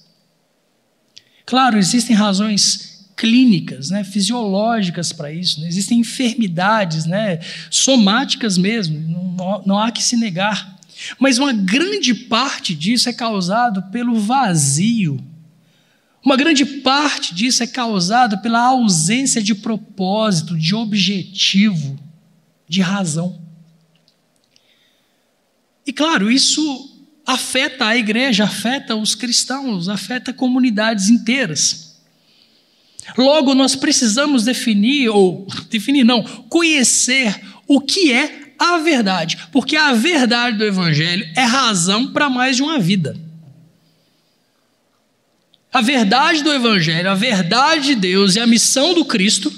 Claro, 1.43 1.77
existem 1.77 2.15
razões 2.15 3.05
clínicas, 3.15 3.89
né, 3.89 4.03
fisiológicas 4.03 5.13
para 5.13 5.31
isso, 5.31 5.61
né? 5.61 5.67
existem 5.67 5.99
enfermidades 5.99 7.05
né, 7.05 7.39
somáticas 7.71 8.57
mesmo, 8.57 8.99
não, 9.37 9.63
não 9.65 9.79
há 9.79 9.89
que 9.89 10.03
se 10.03 10.17
negar. 10.17 10.75
Mas 11.19 11.37
uma 11.37 11.53
grande 11.53 12.13
parte 12.13 12.75
disso 12.75 13.09
é 13.09 13.13
causado 13.13 13.83
pelo 13.83 14.19
vazio. 14.19 15.19
Uma 16.25 16.35
grande 16.35 16.65
parte 16.65 17.35
disso 17.35 17.61
é 17.61 17.67
causado 17.67 18.39
pela 18.39 18.59
ausência 18.59 19.43
de 19.43 19.53
propósito, 19.53 20.57
de 20.57 20.73
objetivo, 20.73 21.99
de 22.67 22.81
razão. 22.81 23.39
E 25.85 25.93
claro, 25.93 26.31
isso 26.31 26.91
afeta 27.27 27.85
a 27.85 27.95
igreja, 27.95 28.45
afeta 28.45 28.95
os 28.95 29.13
cristãos, 29.13 29.87
afeta 29.87 30.33
comunidades 30.33 31.09
inteiras. 31.09 32.01
Logo, 33.15 33.53
nós 33.53 33.75
precisamos 33.75 34.43
definir, 34.43 35.09
ou 35.09 35.45
definir 35.69 36.03
não, 36.03 36.23
conhecer 36.23 37.39
o 37.67 37.79
que 37.79 38.11
é 38.11 38.55
a 38.57 38.79
verdade, 38.79 39.37
porque 39.51 39.75
a 39.75 39.93
verdade 39.93 40.57
do 40.57 40.63
Evangelho 40.63 41.27
é 41.35 41.43
razão 41.43 42.11
para 42.11 42.31
mais 42.31 42.55
de 42.55 42.63
uma 42.63 42.79
vida. 42.79 43.24
A 45.75 45.81
verdade 45.81 46.41
do 46.41 46.53
Evangelho, 46.53 47.11
a 47.11 47.15
verdade 47.15 47.87
de 47.87 47.95
Deus 47.95 48.37
e 48.37 48.39
a 48.39 48.47
missão 48.47 48.93
do 48.93 49.03
Cristo 49.03 49.53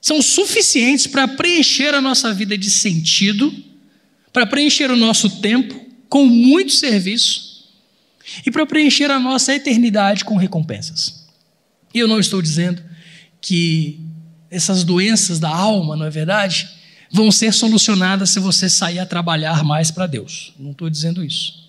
são 0.00 0.22
suficientes 0.22 1.06
para 1.06 1.28
preencher 1.28 1.94
a 1.94 2.00
nossa 2.00 2.32
vida 2.32 2.56
de 2.56 2.70
sentido, 2.70 3.54
para 4.32 4.46
preencher 4.46 4.90
o 4.90 4.96
nosso 4.96 5.28
tempo, 5.42 5.78
com 6.08 6.24
muito 6.24 6.72
serviço 6.72 7.68
e 8.46 8.50
para 8.50 8.64
preencher 8.64 9.10
a 9.10 9.20
nossa 9.20 9.54
eternidade 9.54 10.24
com 10.24 10.36
recompensas. 10.36 11.26
E 11.92 11.98
eu 11.98 12.08
não 12.08 12.18
estou 12.18 12.40
dizendo 12.40 12.82
que 13.42 14.00
essas 14.50 14.84
doenças 14.84 15.38
da 15.38 15.50
alma, 15.50 15.96
não 15.96 16.06
é 16.06 16.10
verdade, 16.10 16.66
vão 17.12 17.30
ser 17.30 17.52
solucionadas 17.52 18.30
se 18.30 18.40
você 18.40 18.70
sair 18.70 19.00
a 19.00 19.04
trabalhar 19.04 19.64
mais 19.64 19.90
para 19.90 20.06
Deus. 20.06 20.54
Não 20.58 20.70
estou 20.70 20.88
dizendo 20.88 21.22
isso. 21.22 21.61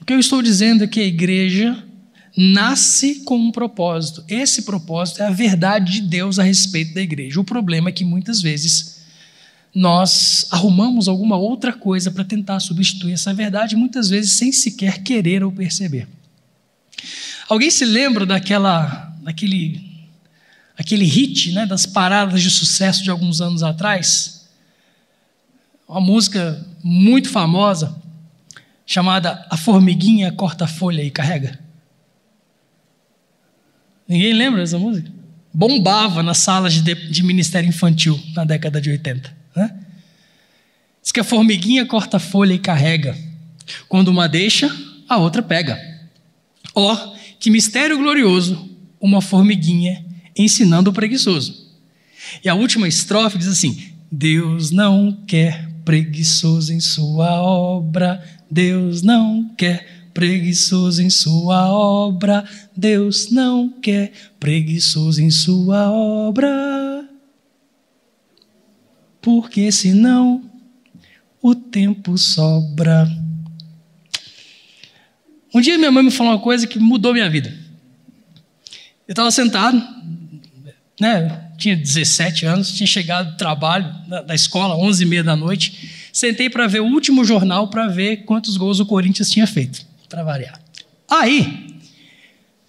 O 0.00 0.04
que 0.04 0.12
eu 0.12 0.20
estou 0.20 0.42
dizendo 0.42 0.84
é 0.84 0.86
que 0.86 1.00
a 1.00 1.04
igreja 1.04 1.82
nasce 2.36 3.20
com 3.20 3.38
um 3.38 3.50
propósito. 3.50 4.22
Esse 4.28 4.62
propósito 4.62 5.22
é 5.22 5.26
a 5.26 5.30
verdade 5.30 5.92
de 5.94 6.00
Deus 6.02 6.38
a 6.38 6.42
respeito 6.42 6.92
da 6.94 7.00
igreja. 7.00 7.40
O 7.40 7.44
problema 7.44 7.88
é 7.88 7.92
que 7.92 8.04
muitas 8.04 8.42
vezes 8.42 8.96
nós 9.74 10.46
arrumamos 10.50 11.08
alguma 11.08 11.36
outra 11.36 11.72
coisa 11.72 12.10
para 12.10 12.24
tentar 12.24 12.60
substituir 12.60 13.12
essa 13.12 13.32
verdade, 13.32 13.76
muitas 13.76 14.08
vezes 14.08 14.32
sem 14.32 14.52
sequer 14.52 15.02
querer 15.02 15.42
ou 15.42 15.52
perceber. 15.52 16.06
Alguém 17.48 17.70
se 17.70 17.84
lembra 17.84 18.26
daquela, 18.26 19.14
daquele, 19.22 19.80
aquele 20.76 21.04
hit, 21.04 21.52
né, 21.52 21.66
das 21.66 21.86
paradas 21.86 22.42
de 22.42 22.50
sucesso 22.50 23.02
de 23.02 23.10
alguns 23.10 23.40
anos 23.40 23.62
atrás? 23.62 24.46
Uma 25.88 26.00
música 26.00 26.66
muito 26.82 27.28
famosa 27.28 27.94
chamada 28.86 29.44
A 29.50 29.56
Formiguinha 29.56 30.30
Corta 30.30 30.66
Folha 30.66 31.02
e 31.02 31.10
Carrega. 31.10 31.58
Ninguém 34.08 34.32
lembra 34.32 34.60
dessa 34.60 34.78
música? 34.78 35.10
Bombava 35.52 36.22
nas 36.22 36.38
salas 36.38 36.74
de, 36.74 36.94
de 36.94 37.22
ministério 37.24 37.68
infantil 37.68 38.18
na 38.34 38.44
década 38.44 38.80
de 38.80 38.90
80. 38.90 39.36
Né? 39.56 39.74
Diz 41.02 41.10
que 41.10 41.20
a 41.20 41.24
formiguinha 41.24 41.84
corta 41.84 42.18
folha 42.18 42.52
e 42.52 42.58
carrega. 42.58 43.16
Quando 43.88 44.08
uma 44.08 44.28
deixa, 44.28 44.70
a 45.08 45.16
outra 45.16 45.42
pega. 45.42 45.80
Ó, 46.74 46.92
oh, 46.92 47.16
que 47.40 47.50
mistério 47.50 47.98
glorioso, 47.98 48.70
uma 49.00 49.20
formiguinha 49.20 50.04
ensinando 50.36 50.90
o 50.90 50.92
preguiçoso. 50.92 51.66
E 52.44 52.48
a 52.48 52.54
última 52.54 52.86
estrofe 52.86 53.38
diz 53.38 53.48
assim: 53.48 53.92
Deus 54.10 54.70
não 54.70 55.12
quer 55.26 55.68
preguiçoso 55.84 56.72
em 56.72 56.80
sua 56.80 57.40
obra, 57.40 58.22
Deus 58.50 59.02
não 59.02 59.48
quer 59.56 60.08
preguiçoso 60.14 61.02
em 61.02 61.10
sua 61.10 61.70
obra, 61.70 62.44
Deus 62.74 63.30
não 63.30 63.68
quer 63.68 64.12
preguiçoso 64.40 65.20
em 65.20 65.30
sua 65.30 65.90
obra. 65.90 67.08
Porque 69.20 69.70
senão 69.70 70.50
o 71.42 71.54
tempo 71.54 72.16
sobra. 72.16 73.06
Um 75.54 75.60
dia 75.60 75.78
minha 75.78 75.92
mãe 75.92 76.04
me 76.04 76.10
falou 76.10 76.32
uma 76.32 76.38
coisa 76.38 76.66
que 76.66 76.78
mudou 76.78 77.12
minha 77.12 77.30
vida. 77.30 77.54
Eu 79.06 79.12
estava 79.12 79.30
sentado, 79.30 79.80
né, 81.00 81.50
tinha 81.56 81.76
17 81.76 82.44
anos, 82.46 82.72
tinha 82.72 82.86
chegado 82.86 83.32
do 83.32 83.36
trabalho, 83.36 83.92
da, 84.26 84.34
escola, 84.34 84.76
11 84.76 85.02
e 85.02 85.06
meia 85.06 85.24
da 85.24 85.36
noite, 85.36 85.95
sentei 86.16 86.48
para 86.48 86.66
ver 86.66 86.80
o 86.80 86.86
último 86.86 87.22
jornal 87.26 87.68
para 87.68 87.88
ver 87.88 88.24
quantos 88.24 88.56
gols 88.56 88.80
o 88.80 88.86
Corinthians 88.86 89.30
tinha 89.30 89.46
feito, 89.46 89.84
para 90.08 90.24
variar. 90.24 90.58
Aí, 91.06 91.76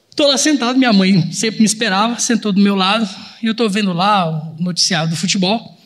estou 0.09 0.27
lá 0.27 0.37
sentado, 0.37 0.77
minha 0.77 0.91
mãe 0.91 1.31
sempre 1.31 1.61
me 1.61 1.65
esperava, 1.65 2.19
sentou 2.19 2.51
do 2.51 2.59
meu 2.59 2.75
lado, 2.75 3.07
e 3.41 3.45
eu 3.45 3.53
estou 3.53 3.69
vendo 3.69 3.93
lá 3.93 4.29
o 4.29 4.61
noticiário 4.61 5.09
do 5.09 5.15
futebol. 5.15 5.79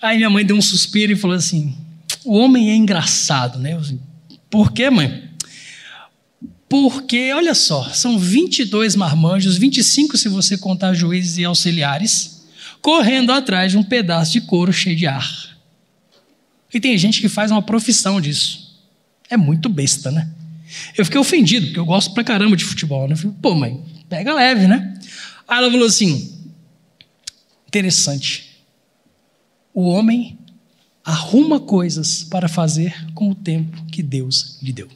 Aí 0.00 0.16
minha 0.16 0.30
mãe 0.30 0.46
deu 0.46 0.56
um 0.56 0.62
suspiro 0.62 1.12
e 1.12 1.16
falou 1.16 1.36
assim: 1.36 1.76
o 2.24 2.38
homem 2.38 2.70
é 2.70 2.74
engraçado, 2.74 3.58
né? 3.58 3.74
Eu, 3.74 3.80
assim, 3.80 4.00
Por 4.48 4.72
quê, 4.72 4.88
mãe? 4.88 5.24
Porque, 6.66 7.34
olha 7.34 7.54
só, 7.54 7.90
são 7.90 8.18
22 8.18 8.96
marmanjos, 8.96 9.58
25 9.58 10.16
se 10.16 10.30
você 10.30 10.56
contar 10.56 10.94
juízes 10.94 11.36
e 11.36 11.44
auxiliares, 11.44 12.46
correndo 12.80 13.30
atrás 13.30 13.72
de 13.72 13.76
um 13.76 13.82
pedaço 13.82 14.32
de 14.32 14.40
couro 14.40 14.72
cheio 14.72 14.96
de 14.96 15.06
ar. 15.06 15.53
E 16.74 16.80
tem 16.80 16.98
gente 16.98 17.20
que 17.20 17.28
faz 17.28 17.52
uma 17.52 17.62
profissão 17.62 18.20
disso. 18.20 18.76
É 19.30 19.36
muito 19.36 19.68
besta, 19.68 20.10
né? 20.10 20.28
Eu 20.98 21.04
fiquei 21.04 21.20
ofendido, 21.20 21.66
porque 21.66 21.78
eu 21.78 21.84
gosto 21.84 22.12
pra 22.12 22.24
caramba 22.24 22.56
de 22.56 22.64
futebol. 22.64 23.06
Né? 23.06 23.14
Eu 23.14 23.16
falei, 23.16 23.36
pô, 23.40 23.54
mãe, 23.54 23.80
pega 24.08 24.34
leve, 24.34 24.66
né? 24.66 24.98
Aí 25.46 25.58
ela 25.58 25.70
falou 25.70 25.86
assim: 25.86 26.36
interessante. 27.68 28.64
O 29.72 29.88
homem 29.88 30.36
arruma 31.04 31.60
coisas 31.60 32.24
para 32.24 32.48
fazer 32.48 32.94
com 33.14 33.30
o 33.30 33.34
tempo 33.34 33.84
que 33.86 34.02
Deus 34.02 34.58
lhe 34.62 34.72
deu. 34.72 34.88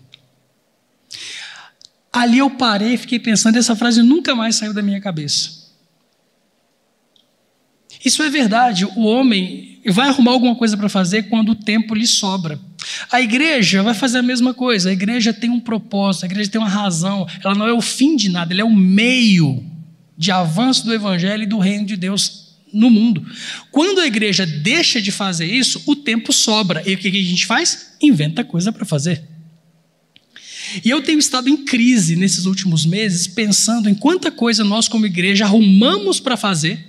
Ali 2.12 2.38
eu 2.38 2.50
parei 2.50 2.94
e 2.94 2.98
fiquei 2.98 3.18
pensando, 3.18 3.56
essa 3.56 3.76
frase 3.76 4.02
nunca 4.02 4.34
mais 4.34 4.56
saiu 4.56 4.74
da 4.74 4.82
minha 4.82 5.00
cabeça. 5.00 5.57
Isso 8.04 8.22
é 8.22 8.30
verdade, 8.30 8.84
o 8.84 9.04
homem 9.04 9.80
vai 9.86 10.08
arrumar 10.08 10.32
alguma 10.32 10.54
coisa 10.54 10.76
para 10.76 10.88
fazer 10.88 11.24
quando 11.24 11.50
o 11.50 11.54
tempo 11.54 11.94
lhe 11.94 12.06
sobra. 12.06 12.60
A 13.10 13.20
igreja 13.20 13.82
vai 13.82 13.94
fazer 13.94 14.18
a 14.18 14.22
mesma 14.22 14.54
coisa, 14.54 14.90
a 14.90 14.92
igreja 14.92 15.32
tem 15.32 15.50
um 15.50 15.60
propósito, 15.60 16.24
a 16.24 16.26
igreja 16.26 16.50
tem 16.50 16.60
uma 16.60 16.68
razão, 16.68 17.26
ela 17.42 17.54
não 17.54 17.66
é 17.66 17.72
o 17.72 17.80
fim 17.80 18.16
de 18.16 18.28
nada, 18.28 18.52
ela 18.52 18.62
é 18.62 18.64
o 18.64 18.74
meio 18.74 19.64
de 20.16 20.30
avanço 20.30 20.84
do 20.84 20.92
evangelho 20.92 21.42
e 21.42 21.46
do 21.46 21.58
reino 21.58 21.86
de 21.86 21.96
Deus 21.96 22.56
no 22.72 22.90
mundo. 22.90 23.24
Quando 23.70 24.00
a 24.00 24.06
igreja 24.06 24.44
deixa 24.44 25.00
de 25.00 25.10
fazer 25.10 25.46
isso, 25.46 25.82
o 25.86 25.96
tempo 25.96 26.32
sobra. 26.32 26.82
E 26.86 26.94
o 26.94 26.98
que 26.98 27.08
a 27.08 27.22
gente 27.22 27.46
faz? 27.46 27.94
Inventa 28.00 28.44
coisa 28.44 28.72
para 28.72 28.84
fazer. 28.84 29.22
E 30.84 30.90
eu 30.90 31.02
tenho 31.02 31.18
estado 31.18 31.48
em 31.48 31.64
crise 31.64 32.14
nesses 32.14 32.44
últimos 32.44 32.84
meses, 32.84 33.26
pensando 33.26 33.88
em 33.88 33.94
quanta 33.94 34.30
coisa 34.30 34.62
nós, 34.64 34.86
como 34.86 35.06
igreja, 35.06 35.44
arrumamos 35.44 36.20
para 36.20 36.36
fazer, 36.36 36.84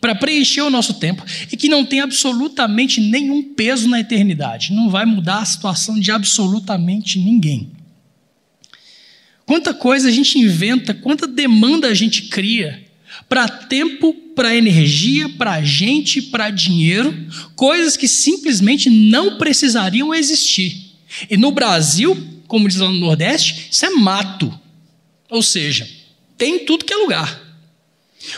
para 0.00 0.14
preencher 0.14 0.62
o 0.62 0.70
nosso 0.70 0.94
tempo, 0.94 1.24
e 1.52 1.56
que 1.56 1.68
não 1.68 1.84
tem 1.84 2.00
absolutamente 2.00 3.00
nenhum 3.00 3.42
peso 3.42 3.88
na 3.88 4.00
eternidade. 4.00 4.72
Não 4.72 4.88
vai 4.88 5.04
mudar 5.04 5.40
a 5.40 5.44
situação 5.44 6.00
de 6.00 6.10
absolutamente 6.10 7.18
ninguém. 7.18 7.70
Quanta 9.44 9.74
coisa 9.74 10.08
a 10.08 10.12
gente 10.12 10.38
inventa, 10.38 10.94
quanta 10.94 11.26
demanda 11.26 11.88
a 11.88 11.94
gente 11.94 12.22
cria 12.28 12.82
para 13.28 13.48
tempo, 13.48 14.14
para 14.34 14.54
energia, 14.54 15.28
para 15.28 15.62
gente, 15.62 16.22
para 16.22 16.50
dinheiro, 16.50 17.26
coisas 17.54 17.96
que 17.96 18.08
simplesmente 18.08 18.88
não 18.88 19.36
precisariam 19.36 20.14
existir. 20.14 20.94
E 21.28 21.36
no 21.36 21.50
Brasil, 21.50 22.16
como 22.46 22.68
diz 22.68 22.78
lá 22.78 22.88
no 22.88 22.98
Nordeste, 22.98 23.68
isso 23.70 23.84
é 23.84 23.90
mato. 23.90 24.56
Ou 25.28 25.42
seja, 25.42 25.88
tem 26.38 26.64
tudo 26.64 26.84
que 26.84 26.94
é 26.94 26.96
lugar. 26.96 27.49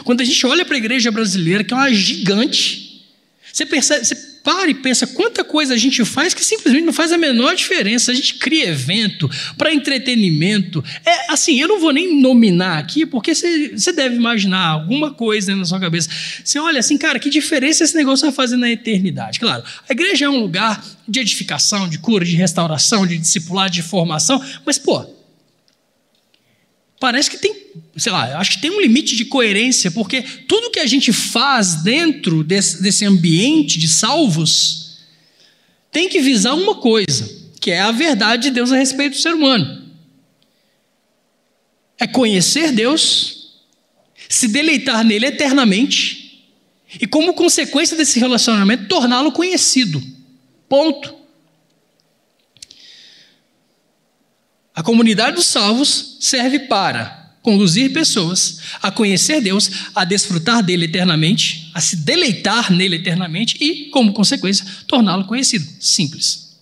Quando 0.04 0.20
a 0.20 0.24
gente 0.24 0.46
olha 0.46 0.64
para 0.64 0.76
a 0.76 0.78
igreja 0.78 1.10
brasileira, 1.10 1.64
que 1.64 1.72
é 1.72 1.76
uma 1.76 1.92
gigante, 1.92 3.04
você 3.52 3.66
percebe, 3.66 4.04
você 4.04 4.32
para 4.42 4.68
e 4.68 4.74
pensa 4.74 5.06
quanta 5.06 5.44
coisa 5.44 5.74
a 5.74 5.76
gente 5.76 6.04
faz 6.04 6.34
que 6.34 6.44
simplesmente 6.44 6.84
não 6.84 6.92
faz 6.92 7.12
a 7.12 7.18
menor 7.18 7.54
diferença. 7.54 8.10
A 8.10 8.14
gente 8.14 8.34
cria 8.34 8.68
evento 8.68 9.30
para 9.56 9.72
entretenimento. 9.72 10.84
É 11.04 11.32
assim, 11.32 11.60
eu 11.60 11.68
não 11.68 11.80
vou 11.80 11.92
nem 11.92 12.20
nominar 12.20 12.78
aqui, 12.78 13.06
porque 13.06 13.34
você, 13.34 13.92
deve 13.92 14.16
imaginar 14.16 14.66
alguma 14.66 15.12
coisa 15.12 15.54
na 15.54 15.64
sua 15.64 15.78
cabeça. 15.78 16.08
Você 16.44 16.58
olha 16.58 16.80
assim, 16.80 16.98
cara, 16.98 17.18
que 17.18 17.30
diferença 17.30 17.84
esse 17.84 17.94
negócio 17.94 18.26
vai 18.26 18.34
fazer 18.34 18.56
na 18.56 18.70
eternidade? 18.70 19.38
Claro, 19.38 19.62
a 19.88 19.92
igreja 19.92 20.24
é 20.24 20.28
um 20.28 20.40
lugar 20.40 20.84
de 21.08 21.20
edificação, 21.20 21.88
de 21.88 21.98
cura, 21.98 22.24
de 22.24 22.36
restauração, 22.36 23.06
de 23.06 23.18
discipular, 23.18 23.70
de 23.70 23.82
formação, 23.82 24.42
mas, 24.64 24.78
pô, 24.78 25.04
parece 26.98 27.30
que 27.30 27.38
tem, 27.38 27.54
sei 27.96 28.10
lá, 28.10 28.38
acho 28.38 28.52
que 28.52 28.60
tem 28.60 28.70
um 28.70 28.80
limite 28.80 29.14
de 29.14 29.26
coerência, 29.26 29.90
porque 29.90 30.22
tudo 30.22 30.70
que 30.70 30.80
a 30.80 30.86
gente 30.86 31.12
faz 31.12 31.82
dentro 31.82 32.42
desse, 32.42 32.82
desse 32.82 33.04
ambiente 33.04 33.78
de 33.78 33.88
salvos 33.88 34.98
tem 35.90 36.08
que 36.08 36.20
visar 36.20 36.54
uma 36.54 36.76
coisa, 36.76 37.30
que 37.60 37.70
é 37.70 37.80
a 37.80 37.92
verdade 37.92 38.44
de 38.44 38.50
Deus 38.50 38.72
a 38.72 38.76
respeito 38.76 39.12
do 39.12 39.20
ser 39.20 39.34
humano. 39.34 39.82
É 41.98 42.06
conhecer 42.06 42.72
Deus, 42.72 43.58
se 44.26 44.48
deleitar 44.48 45.04
nele 45.04 45.26
eternamente 45.26 46.48
e, 46.98 47.06
como 47.06 47.34
consequência 47.34 47.96
desse 47.96 48.18
relacionamento, 48.18 48.88
torná-lo 48.88 49.32
conhecido. 49.32 50.02
Ponto. 50.66 51.14
A 54.74 54.82
comunidade 54.82 55.36
dos 55.36 55.46
salvos 55.46 56.16
serve 56.20 56.60
para 56.60 57.21
conduzir 57.42 57.92
pessoas 57.92 58.60
a 58.80 58.90
conhecer 58.90 59.40
Deus, 59.40 59.70
a 59.94 60.04
desfrutar 60.04 60.62
dele 60.62 60.84
eternamente, 60.84 61.70
a 61.74 61.80
se 61.80 61.96
deleitar 61.96 62.72
nele 62.72 62.96
eternamente 62.96 63.56
e, 63.60 63.90
como 63.90 64.12
consequência, 64.12 64.64
torná-lo 64.86 65.24
conhecido. 65.24 65.66
Simples. 65.80 66.56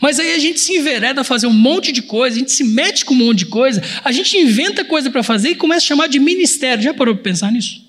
Mas 0.00 0.18
aí 0.18 0.34
a 0.34 0.38
gente 0.38 0.60
se 0.60 0.72
envereda 0.76 1.20
a 1.20 1.24
fazer 1.24 1.46
um 1.46 1.52
monte 1.52 1.92
de 1.92 2.02
coisa, 2.02 2.36
a 2.36 2.38
gente 2.38 2.52
se 2.52 2.64
mete 2.64 3.04
com 3.04 3.14
um 3.14 3.18
monte 3.18 3.38
de 3.38 3.46
coisa, 3.46 3.82
a 4.04 4.12
gente 4.12 4.36
inventa 4.36 4.84
coisa 4.84 5.10
para 5.10 5.22
fazer 5.22 5.50
e 5.50 5.54
começa 5.54 5.84
a 5.84 5.88
chamar 5.88 6.08
de 6.08 6.18
ministério. 6.18 6.82
Já 6.82 6.94
parou 6.94 7.14
para 7.14 7.24
pensar 7.24 7.50
nisso? 7.50 7.88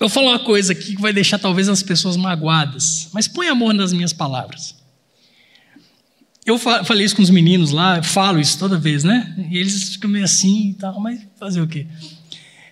Eu 0.00 0.08
vou 0.08 0.08
falar 0.08 0.32
uma 0.32 0.38
coisa 0.40 0.72
aqui 0.72 0.96
que 0.96 1.00
vai 1.00 1.12
deixar 1.12 1.38
talvez 1.38 1.68
as 1.68 1.82
pessoas 1.82 2.16
magoadas, 2.16 3.08
mas 3.12 3.28
põe 3.28 3.48
amor 3.48 3.72
nas 3.72 3.92
minhas 3.92 4.12
palavras. 4.12 4.74
Eu 6.46 6.58
falei 6.58 7.06
isso 7.06 7.16
com 7.16 7.22
os 7.22 7.30
meninos 7.30 7.70
lá, 7.70 8.02
falo 8.02 8.38
isso 8.38 8.58
toda 8.58 8.78
vez, 8.78 9.02
né? 9.02 9.34
E 9.50 9.56
eles 9.56 9.94
ficam 9.94 10.10
meio 10.10 10.24
assim 10.24 10.70
e 10.70 10.74
tal, 10.74 11.00
mas 11.00 11.20
fazer 11.38 11.62
o 11.62 11.66
quê? 11.66 11.86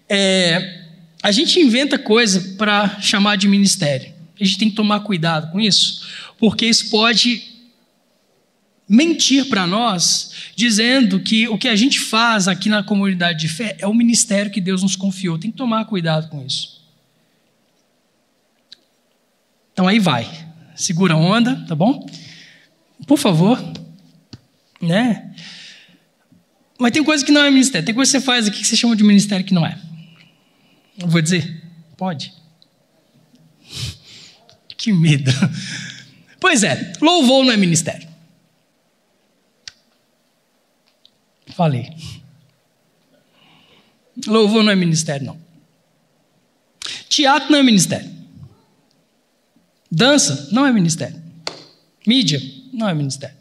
É, 0.06 0.82
a 1.22 1.32
gente 1.32 1.58
inventa 1.58 1.98
coisa 1.98 2.54
para 2.58 3.00
chamar 3.00 3.36
de 3.36 3.48
ministério. 3.48 4.12
A 4.38 4.44
gente 4.44 4.58
tem 4.58 4.68
que 4.68 4.76
tomar 4.76 5.00
cuidado 5.00 5.50
com 5.50 5.58
isso, 5.58 6.06
porque 6.38 6.66
isso 6.66 6.90
pode 6.90 7.42
mentir 8.86 9.48
para 9.48 9.66
nós, 9.66 10.32
dizendo 10.54 11.18
que 11.20 11.48
o 11.48 11.56
que 11.56 11.68
a 11.68 11.76
gente 11.76 11.98
faz 11.98 12.48
aqui 12.48 12.68
na 12.68 12.82
comunidade 12.82 13.38
de 13.38 13.48
fé 13.48 13.74
é 13.78 13.86
o 13.86 13.94
ministério 13.94 14.50
que 14.50 14.60
Deus 14.60 14.82
nos 14.82 14.96
confiou. 14.96 15.38
Tem 15.38 15.50
que 15.50 15.56
tomar 15.56 15.86
cuidado 15.86 16.28
com 16.28 16.44
isso. 16.44 16.82
Então 19.72 19.88
aí 19.88 19.98
vai. 19.98 20.28
Segura 20.74 21.14
a 21.14 21.16
onda, 21.16 21.56
tá 21.66 21.74
bom? 21.74 22.06
Por 23.06 23.18
favor. 23.18 23.58
Né? 24.80 25.34
Mas 26.78 26.90
tem 26.90 27.04
coisa 27.04 27.24
que 27.24 27.30
não 27.30 27.42
é 27.42 27.50
ministério. 27.50 27.86
Tem 27.86 27.94
coisa 27.94 28.10
que 28.10 28.18
você 28.18 28.24
faz 28.24 28.48
aqui 28.48 28.58
que 28.60 28.66
você 28.66 28.76
chama 28.76 28.96
de 28.96 29.04
ministério 29.04 29.46
que 29.46 29.54
não 29.54 29.64
é. 29.64 29.78
Eu 30.98 31.08
vou 31.08 31.22
dizer? 31.22 31.62
Pode. 31.96 32.32
Que 34.76 34.92
medo. 34.92 35.30
Pois 36.40 36.64
é, 36.64 36.92
louvor 37.00 37.44
não 37.44 37.52
é 37.52 37.56
ministério. 37.56 38.08
Falei. 41.54 41.88
Louvor 44.26 44.64
não 44.64 44.72
é 44.72 44.74
ministério, 44.74 45.24
não. 45.24 45.40
Teatro 47.08 47.48
não 47.52 47.58
é 47.60 47.62
ministério. 47.62 48.10
Dança 49.88 50.48
não 50.50 50.66
é 50.66 50.72
ministério. 50.72 51.22
Mídia 52.04 52.40
não 52.72 52.88
é 52.88 52.94
ministério. 52.94 53.36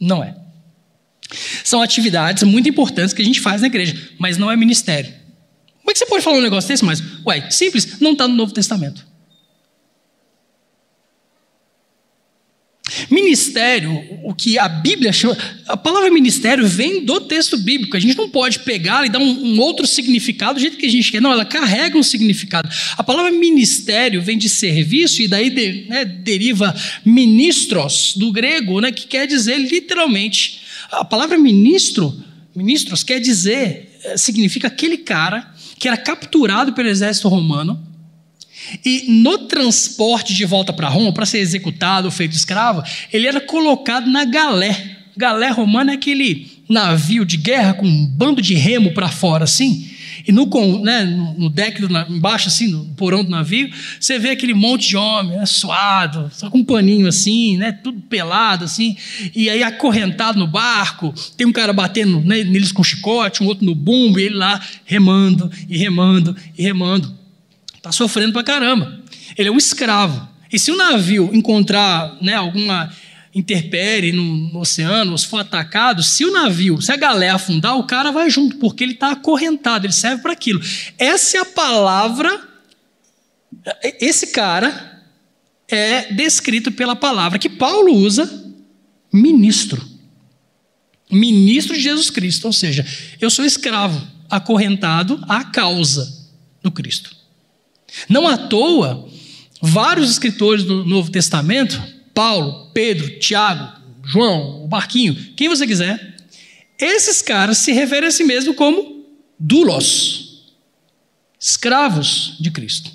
Não 0.00 0.22
é. 0.22 0.34
São 1.64 1.80
atividades 1.80 2.42
muito 2.42 2.68
importantes 2.68 3.14
que 3.14 3.22
a 3.22 3.24
gente 3.24 3.40
faz 3.40 3.60
na 3.60 3.68
igreja, 3.68 4.10
mas 4.18 4.36
não 4.36 4.50
é 4.50 4.56
ministério. 4.56 5.12
Como 5.78 5.90
é 5.90 5.92
que 5.92 5.98
você 5.98 6.06
pode 6.06 6.22
falar 6.22 6.38
um 6.38 6.42
negócio 6.42 6.68
desse, 6.68 6.84
mas, 6.84 7.02
ué, 7.24 7.50
simples, 7.50 8.00
não 8.00 8.12
está 8.12 8.28
no 8.28 8.34
Novo 8.34 8.52
Testamento. 8.52 9.06
Ministério, 13.10 13.92
o 14.22 14.34
que 14.34 14.58
a 14.58 14.68
Bíblia 14.68 15.12
chama. 15.12 15.36
A 15.66 15.76
palavra 15.76 16.10
ministério 16.10 16.66
vem 16.66 17.04
do 17.04 17.20
texto 17.20 17.56
bíblico. 17.56 17.96
A 17.96 18.00
gente 18.00 18.16
não 18.16 18.28
pode 18.28 18.60
pegar 18.60 19.06
e 19.06 19.08
dar 19.08 19.18
um, 19.18 19.54
um, 19.54 19.60
outro 19.60 19.86
significado 19.86 20.54
do 20.54 20.60
jeito 20.60 20.76
que 20.76 20.86
a 20.86 20.90
gente 20.90 21.10
quer. 21.10 21.20
Não, 21.20 21.32
ela 21.32 21.44
carrega 21.44 21.96
um 21.96 22.02
significado. 22.02 22.68
A 22.96 23.02
palavra 23.02 23.30
ministério 23.30 24.22
vem 24.22 24.36
de 24.36 24.48
serviço 24.48 25.22
e 25.22 25.28
daí 25.28 25.50
de, 25.50 25.86
né, 25.88 26.04
deriva 26.04 26.74
ministros, 27.04 28.14
do 28.16 28.32
grego, 28.32 28.80
né, 28.80 28.92
que 28.92 29.06
quer 29.06 29.26
dizer 29.26 29.58
literalmente. 29.58 30.60
A 30.90 31.04
palavra 31.04 31.38
ministro, 31.38 32.14
ministros, 32.54 33.02
quer 33.02 33.20
dizer, 33.20 33.98
eh, 34.04 34.16
significa 34.16 34.68
aquele 34.68 34.98
cara 34.98 35.52
que 35.78 35.88
era 35.88 35.96
capturado 35.96 36.72
pelo 36.72 36.88
exército 36.88 37.28
romano 37.28 37.91
e 38.84 39.04
no 39.08 39.38
transporte 39.38 40.34
de 40.34 40.44
volta 40.44 40.72
para 40.72 40.88
Roma, 40.88 41.12
para 41.12 41.26
ser 41.26 41.38
executado, 41.38 42.10
feito 42.10 42.36
escravo, 42.36 42.82
ele 43.12 43.26
era 43.26 43.40
colocado 43.40 44.10
na 44.10 44.24
galé. 44.24 44.98
Galé 45.16 45.50
romana 45.50 45.92
é 45.92 45.94
aquele 45.94 46.50
navio 46.68 47.24
de 47.24 47.36
guerra 47.36 47.74
com 47.74 47.86
um 47.86 48.06
bando 48.06 48.40
de 48.40 48.54
remo 48.54 48.92
para 48.92 49.08
fora, 49.08 49.44
assim. 49.44 49.90
E 50.26 50.30
no, 50.30 50.46
né, 50.82 51.04
no 51.36 51.50
deck, 51.50 51.80
do, 51.80 51.88
embaixo, 52.08 52.48
assim, 52.48 52.68
no 52.68 52.84
porão 52.94 53.24
do 53.24 53.30
navio, 53.30 53.70
você 53.98 54.18
vê 54.18 54.30
aquele 54.30 54.54
monte 54.54 54.90
de 54.90 54.96
homem, 54.96 55.36
né, 55.36 55.46
suado, 55.46 56.30
só 56.32 56.48
com 56.48 56.58
um 56.58 56.64
paninho 56.64 57.08
assim, 57.08 57.56
né, 57.56 57.72
tudo 57.72 58.00
pelado, 58.02 58.64
assim, 58.64 58.96
e 59.34 59.50
aí 59.50 59.62
acorrentado 59.62 60.38
no 60.38 60.46
barco, 60.46 61.12
tem 61.36 61.46
um 61.46 61.52
cara 61.52 61.72
batendo 61.72 62.20
né, 62.20 62.44
neles 62.44 62.72
com 62.72 62.84
chicote, 62.84 63.42
um 63.42 63.46
outro 63.46 63.64
no 63.64 63.74
bumbo, 63.74 64.18
e 64.20 64.24
ele 64.24 64.36
lá 64.36 64.60
remando, 64.84 65.50
e 65.68 65.76
remando, 65.76 66.36
e 66.56 66.62
remando. 66.62 67.21
Está 67.82 67.90
sofrendo 67.90 68.32
pra 68.32 68.44
caramba. 68.44 68.96
Ele 69.36 69.48
é 69.48 69.52
um 69.52 69.58
escravo. 69.58 70.28
E 70.52 70.56
se 70.56 70.70
o 70.70 70.76
navio 70.76 71.30
encontrar 71.32 72.16
né, 72.22 72.34
alguma 72.34 72.94
interpere 73.34 74.12
no, 74.12 74.22
no, 74.52 74.60
oceano, 74.60 75.10
ou 75.10 75.18
se 75.18 75.26
for 75.26 75.38
atacado, 75.38 76.00
se 76.00 76.24
o 76.24 76.30
navio, 76.30 76.80
se 76.80 76.92
a 76.92 76.96
galera 76.96 77.34
afundar, 77.34 77.76
o 77.76 77.82
cara 77.82 78.12
vai 78.12 78.30
junto, 78.30 78.56
porque 78.58 78.84
ele 78.84 78.92
está 78.92 79.10
acorrentado, 79.10 79.84
ele 79.84 79.92
serve 79.92 80.22
para 80.22 80.30
aquilo. 80.30 80.60
Essa 80.96 81.38
é 81.38 81.40
a 81.40 81.44
palavra. 81.44 82.48
Esse 84.00 84.28
cara 84.28 85.02
é 85.68 86.12
descrito 86.12 86.70
pela 86.70 86.94
palavra 86.94 87.36
que 87.36 87.48
Paulo 87.48 87.92
usa, 87.96 88.30
ministro. 89.12 89.84
Ministro 91.10 91.74
de 91.74 91.82
Jesus 91.82 92.10
Cristo, 92.10 92.44
ou 92.44 92.52
seja, 92.52 92.86
eu 93.20 93.28
sou 93.28 93.44
escravo, 93.44 94.00
acorrentado 94.30 95.20
à 95.28 95.42
causa 95.42 96.30
do 96.62 96.70
Cristo. 96.70 97.21
Não 98.08 98.26
à 98.26 98.36
toa, 98.36 99.08
vários 99.60 100.10
escritores 100.10 100.64
do 100.64 100.84
Novo 100.84 101.10
Testamento, 101.10 101.80
Paulo, 102.14 102.70
Pedro, 102.72 103.18
Tiago, 103.18 103.80
João, 104.04 104.64
o 104.64 104.68
Barquinho, 104.68 105.14
quem 105.36 105.48
você 105.48 105.66
quiser, 105.66 106.16
esses 106.78 107.22
caras 107.22 107.58
se 107.58 107.72
referem 107.72 108.08
a 108.08 108.12
si 108.12 108.24
mesmo 108.24 108.54
como 108.54 109.06
dulos, 109.38 110.52
escravos 111.38 112.36
de 112.40 112.50
Cristo. 112.50 112.90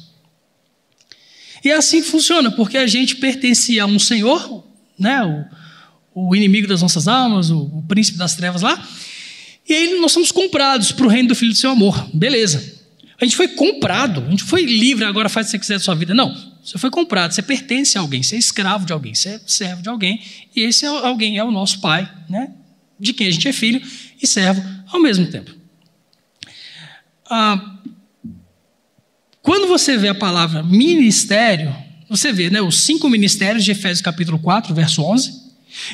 E 1.63 1.71
é 1.71 1.75
assim 1.75 2.01
que 2.01 2.09
funciona, 2.09 2.51
porque 2.51 2.77
a 2.77 2.87
gente 2.87 3.15
pertencia 3.15 3.83
a 3.83 3.85
um 3.85 3.97
Senhor, 3.99 4.63
né, 4.99 5.23
o, 6.13 6.29
o 6.29 6.35
inimigo 6.35 6.67
das 6.67 6.81
nossas 6.81 7.07
almas, 7.07 7.49
o, 7.49 7.59
o 7.59 7.83
príncipe 7.87 8.17
das 8.17 8.35
trevas 8.35 8.61
lá, 8.61 8.87
e 9.67 9.73
aí 9.73 9.99
nós 9.99 10.11
somos 10.11 10.31
comprados 10.31 10.91
para 10.91 11.05
o 11.05 11.09
reino 11.09 11.29
do 11.29 11.35
Filho 11.35 11.51
do 11.51 11.57
seu 11.57 11.71
amor. 11.71 12.09
Beleza. 12.13 12.76
A 13.19 13.25
gente 13.25 13.35
foi 13.35 13.47
comprado, 13.47 14.23
a 14.25 14.29
gente 14.29 14.43
foi 14.43 14.63
livre, 14.63 15.03
agora 15.03 15.27
faz 15.27 15.47
o 15.47 15.49
que 15.49 15.51
você 15.51 15.59
quiser 15.59 15.73
da 15.75 15.83
sua 15.83 15.95
vida. 15.95 16.13
Não, 16.13 16.35
você 16.63 16.77
foi 16.77 16.89
comprado, 16.89 17.33
você 17.33 17.41
pertence 17.41 17.97
a 17.97 18.01
alguém, 18.01 18.21
você 18.21 18.35
é 18.35 18.39
escravo 18.39 18.85
de 18.85 18.93
alguém, 18.93 19.15
você 19.15 19.29
é 19.29 19.41
servo 19.45 19.81
de 19.81 19.89
alguém, 19.89 20.21
e 20.55 20.61
esse 20.61 20.85
é 20.85 20.87
alguém 20.87 21.37
é 21.37 21.43
o 21.43 21.51
nosso 21.51 21.81
pai, 21.81 22.11
né? 22.29 22.51
de 22.99 23.13
quem 23.13 23.27
a 23.27 23.31
gente 23.31 23.47
é 23.47 23.53
filho 23.53 23.81
e 24.21 24.25
servo 24.25 24.63
ao 24.91 25.01
mesmo 25.01 25.27
tempo. 25.27 25.51
Ah, 27.29 27.77
quando 29.41 29.67
você 29.67 29.97
vê 29.97 30.09
a 30.09 30.15
palavra 30.15 30.63
ministério, 30.63 31.75
você 32.09 32.31
vê 32.31 32.49
né, 32.49 32.61
os 32.61 32.81
cinco 32.81 33.09
ministérios 33.09 33.63
de 33.63 33.71
Efésios 33.71 34.01
capítulo 34.01 34.39
4, 34.39 34.73
verso 34.73 35.01
11, 35.01 35.47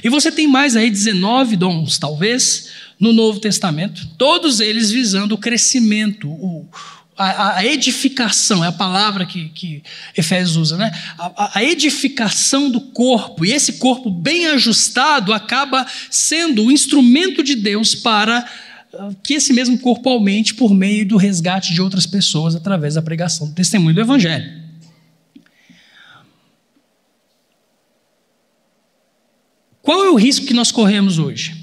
e 0.03 0.09
você 0.09 0.31
tem 0.31 0.47
mais 0.47 0.75
aí 0.75 0.89
19 0.89 1.55
dons, 1.57 1.97
talvez, 1.97 2.69
no 2.99 3.11
Novo 3.11 3.39
Testamento, 3.39 4.07
todos 4.17 4.59
eles 4.59 4.91
visando 4.91 5.35
o 5.35 5.37
crescimento, 5.37 6.29
o, 6.29 6.67
a, 7.17 7.57
a, 7.57 7.65
edificação, 7.65 8.63
é 8.63 8.67
a 8.67 8.71
palavra 8.71 9.25
que, 9.25 9.49
que 9.49 9.83
Efésios 10.17 10.55
usa, 10.55 10.77
né? 10.77 10.91
A, 11.17 11.59
a, 11.59 11.63
edificação 11.63 12.69
do 12.69 12.81
corpo, 12.81 13.45
e 13.45 13.51
esse 13.51 13.73
corpo 13.73 14.09
bem 14.09 14.47
ajustado 14.47 15.31
acaba 15.31 15.85
sendo 16.09 16.65
o 16.65 16.71
instrumento 16.71 17.43
de 17.43 17.55
Deus 17.55 17.93
para 17.93 18.45
ah, 18.93 19.11
que 19.23 19.35
esse 19.35 19.53
mesmo 19.53 19.77
corpo 19.77 20.09
aumente 20.09 20.55
por 20.55 20.73
meio 20.73 21.05
do 21.07 21.17
resgate 21.17 21.73
de 21.73 21.81
outras 21.81 22.05
pessoas 22.05 22.55
através 22.55 22.95
da 22.95 23.01
pregação 23.01 23.47
do 23.47 23.53
testemunho 23.53 23.95
do 23.95 24.01
Evangelho. 24.01 24.63
Qual 29.81 30.03
é 30.03 30.09
o 30.09 30.15
risco 30.15 30.45
que 30.45 30.53
nós 30.53 30.71
corremos 30.71 31.19
hoje? 31.19 31.61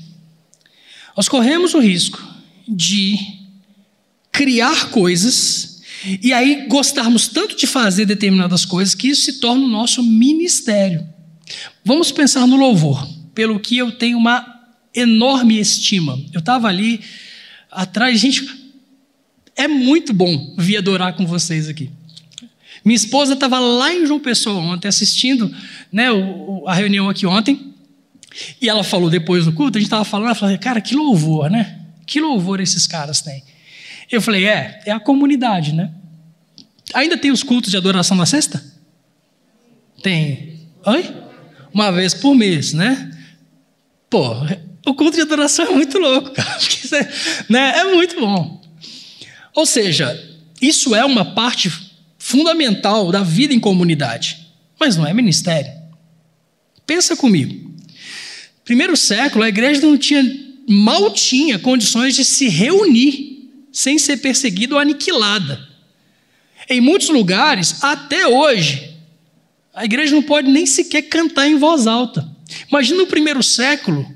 Nós 1.16 1.28
corremos 1.28 1.74
o 1.74 1.80
risco 1.80 2.22
de 2.68 3.39
criar 4.32 4.90
coisas 4.90 5.80
e 6.22 6.32
aí 6.32 6.66
gostarmos 6.66 7.28
tanto 7.28 7.56
de 7.56 7.66
fazer 7.66 8.06
determinadas 8.06 8.64
coisas 8.64 8.94
que 8.94 9.08
isso 9.08 9.22
se 9.22 9.40
torna 9.40 9.64
o 9.64 9.68
nosso 9.68 10.02
ministério. 10.02 11.06
Vamos 11.84 12.10
pensar 12.10 12.46
no 12.46 12.56
louvor, 12.56 13.06
pelo 13.34 13.60
que 13.60 13.76
eu 13.76 13.92
tenho 13.92 14.16
uma 14.16 14.46
enorme 14.94 15.58
estima. 15.58 16.18
Eu 16.32 16.40
estava 16.40 16.68
ali 16.68 17.00
atrás, 17.70 18.18
gente, 18.18 18.46
é 19.54 19.68
muito 19.68 20.12
bom 20.12 20.54
vir 20.56 20.78
adorar 20.78 21.14
com 21.14 21.26
vocês 21.26 21.68
aqui. 21.68 21.90
Minha 22.84 22.96
esposa 22.96 23.34
estava 23.34 23.58
lá 23.58 23.92
em 23.92 24.06
João 24.06 24.18
Pessoa 24.18 24.58
ontem, 24.58 24.88
assistindo 24.88 25.54
né, 25.92 26.06
a 26.66 26.74
reunião 26.74 27.10
aqui 27.10 27.26
ontem, 27.26 27.74
e 28.60 28.68
ela 28.68 28.82
falou 28.82 29.10
depois 29.10 29.44
do 29.44 29.52
culto, 29.52 29.76
a 29.76 29.80
gente 29.80 29.88
estava 29.88 30.04
falando, 30.04 30.26
ela 30.26 30.34
falou, 30.34 30.58
cara, 30.58 30.80
que 30.80 30.94
louvor, 30.94 31.50
né? 31.50 31.80
Que 32.06 32.20
louvor 32.20 32.60
esses 32.60 32.86
caras 32.86 33.20
têm. 33.20 33.42
Eu 34.10 34.20
falei, 34.20 34.46
é, 34.46 34.80
é 34.86 34.90
a 34.90 34.98
comunidade, 34.98 35.72
né? 35.72 35.92
Ainda 36.92 37.16
tem 37.16 37.30
os 37.30 37.42
cultos 37.42 37.70
de 37.70 37.76
adoração 37.76 38.16
na 38.16 38.26
sexta? 38.26 38.62
Tem. 40.02 40.68
Oi? 40.84 41.14
Uma 41.72 41.92
vez 41.92 42.14
por 42.14 42.34
mês, 42.34 42.72
né? 42.72 43.16
Pô, 44.08 44.34
o 44.84 44.94
culto 44.94 45.16
de 45.16 45.22
adoração 45.22 45.66
é 45.66 45.70
muito 45.70 45.98
louco, 45.98 46.30
cara. 46.32 46.58
É, 46.92 47.08
né? 47.48 47.78
é 47.78 47.84
muito 47.84 48.18
bom. 48.18 48.60
Ou 49.54 49.64
seja, 49.64 50.12
isso 50.60 50.92
é 50.92 51.04
uma 51.04 51.24
parte 51.24 51.70
fundamental 52.18 53.12
da 53.12 53.22
vida 53.22 53.54
em 53.54 53.60
comunidade, 53.60 54.38
mas 54.76 54.96
não 54.96 55.06
é 55.06 55.14
ministério. 55.14 55.70
Pensa 56.84 57.14
comigo. 57.14 57.72
Primeiro 58.64 58.96
século, 58.96 59.44
a 59.44 59.48
igreja 59.48 59.80
não 59.82 59.96
tinha, 59.96 60.20
mal 60.68 61.12
tinha 61.12 61.60
condições 61.60 62.16
de 62.16 62.24
se 62.24 62.48
reunir 62.48 63.29
sem 63.72 63.98
ser 63.98 64.18
perseguida 64.18 64.74
ou 64.74 64.80
aniquilada. 64.80 65.68
Em 66.68 66.80
muitos 66.80 67.09
lugares, 67.09 67.83
até 67.83 68.26
hoje, 68.26 68.96
a 69.74 69.85
igreja 69.85 70.14
não 70.14 70.22
pode 70.22 70.50
nem 70.50 70.66
sequer 70.66 71.02
cantar 71.02 71.48
em 71.48 71.59
voz 71.59 71.87
alta. 71.87 72.28
Imagina 72.68 72.98
no 72.98 73.06
primeiro 73.06 73.42
século, 73.42 74.06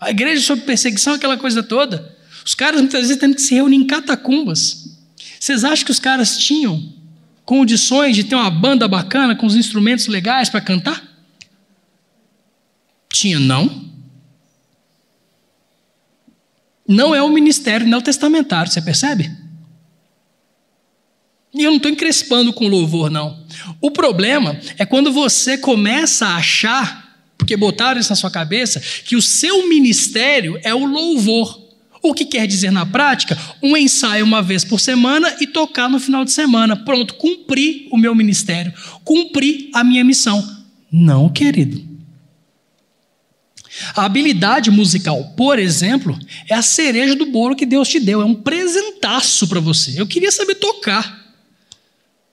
a 0.00 0.10
igreja 0.10 0.42
sob 0.42 0.62
perseguição, 0.62 1.14
aquela 1.14 1.36
coisa 1.36 1.62
toda. 1.62 2.16
Os 2.44 2.54
caras 2.54 2.80
muitas 2.80 3.02
vezes 3.02 3.16
tendo 3.16 3.34
que 3.34 3.42
se 3.42 3.54
reunir 3.54 3.76
em 3.76 3.86
catacumbas. 3.86 4.96
Vocês 5.38 5.64
acham 5.64 5.84
que 5.84 5.90
os 5.90 5.98
caras 5.98 6.38
tinham 6.38 6.92
condições 7.44 8.16
de 8.16 8.24
ter 8.24 8.34
uma 8.34 8.50
banda 8.50 8.86
bacana 8.88 9.34
com 9.34 9.46
os 9.46 9.56
instrumentos 9.56 10.06
legais 10.06 10.48
para 10.48 10.60
cantar? 10.60 11.02
Tinha, 13.12 13.38
não. 13.38 13.85
Não 16.88 17.14
é 17.14 17.22
o 17.22 17.30
ministério 17.30 17.86
neotestamentário, 17.86 18.70
você 18.70 18.80
percebe? 18.80 19.30
E 21.56 21.62
eu 21.62 21.70
não 21.70 21.78
estou 21.78 21.90
encrespando 21.90 22.52
com 22.52 22.68
louvor, 22.68 23.10
não. 23.10 23.44
O 23.80 23.90
problema 23.90 24.58
é 24.76 24.84
quando 24.84 25.10
você 25.10 25.56
começa 25.56 26.26
a 26.26 26.36
achar, 26.36 27.16
porque 27.38 27.56
botaram 27.56 27.98
isso 27.98 28.10
na 28.10 28.16
sua 28.16 28.30
cabeça, 28.30 28.80
que 29.04 29.16
o 29.16 29.22
seu 29.22 29.66
ministério 29.66 30.60
é 30.62 30.74
o 30.74 30.84
louvor. 30.84 31.66
O 32.02 32.12
que 32.12 32.26
quer 32.26 32.46
dizer 32.46 32.70
na 32.70 32.84
prática? 32.84 33.38
Um 33.62 33.76
ensaio 33.76 34.24
uma 34.24 34.42
vez 34.42 34.64
por 34.64 34.78
semana 34.78 35.34
e 35.40 35.46
tocar 35.46 35.88
no 35.88 35.98
final 35.98 36.24
de 36.24 36.30
semana. 36.30 36.76
Pronto, 36.76 37.14
cumpri 37.14 37.88
o 37.90 37.96
meu 37.96 38.14
ministério, 38.14 38.72
cumpri 39.02 39.70
a 39.72 39.82
minha 39.82 40.04
missão. 40.04 40.46
Não, 40.92 41.28
querido. 41.28 41.85
A 43.94 44.04
habilidade 44.04 44.70
musical, 44.70 45.32
por 45.36 45.58
exemplo, 45.58 46.18
é 46.48 46.54
a 46.54 46.62
cereja 46.62 47.14
do 47.14 47.26
bolo 47.26 47.56
que 47.56 47.66
Deus 47.66 47.88
te 47.88 48.00
deu, 48.00 48.22
é 48.22 48.24
um 48.24 48.34
presentaço 48.34 49.46
para 49.48 49.60
você. 49.60 50.00
Eu 50.00 50.06
queria 50.06 50.32
saber 50.32 50.56
tocar. 50.56 51.24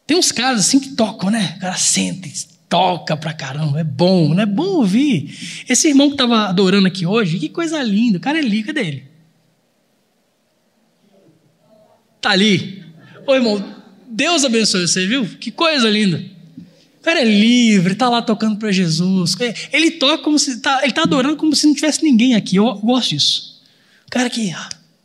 Tem 0.05 0.17
uns 0.17 0.31
caras 0.31 0.61
assim 0.61 0.79
que 0.79 0.89
tocam, 0.89 1.29
né? 1.29 1.55
O 1.57 1.61
cara 1.61 1.75
senta, 1.75 2.27
toca 2.69 3.15
pra 3.15 3.33
caramba, 3.33 3.79
é 3.79 3.83
bom, 3.83 4.33
não 4.33 4.41
é 4.41 4.45
bom 4.45 4.77
ouvir. 4.77 5.63
Esse 5.69 5.89
irmão 5.89 6.07
que 6.07 6.15
estava 6.15 6.49
adorando 6.49 6.87
aqui 6.87 7.05
hoje, 7.05 7.39
que 7.39 7.49
coisa 7.49 7.81
linda, 7.83 8.17
o 8.17 8.21
cara 8.21 8.39
é 8.39 8.41
liga 8.41 8.73
dele. 8.73 9.03
Tá 12.19 12.31
ali. 12.31 12.83
Ô 13.27 13.35
irmão, 13.35 13.63
Deus 14.07 14.43
abençoe 14.43 14.87
você, 14.87 15.05
viu? 15.05 15.25
Que 15.25 15.51
coisa 15.51 15.89
linda. 15.89 16.23
Cara 17.03 17.19
é 17.19 17.25
livre, 17.25 17.91
está 17.93 18.07
lá 18.07 18.21
tocando 18.21 18.57
para 18.57 18.71
Jesus. 18.71 19.35
Ele 19.73 19.91
toca 19.91 20.23
como 20.23 20.39
se 20.39 20.61
tá, 20.61 20.79
ele 20.79 20.87
está 20.87 21.03
adorando 21.03 21.35
como 21.35 21.53
se 21.53 21.67
não 21.67 21.75
tivesse 21.75 22.01
ninguém 22.01 22.33
aqui. 22.33 22.55
Eu 22.55 22.73
gosto 22.75 23.09
disso. 23.09 23.61
Cara 24.09 24.27
aqui, 24.27 24.55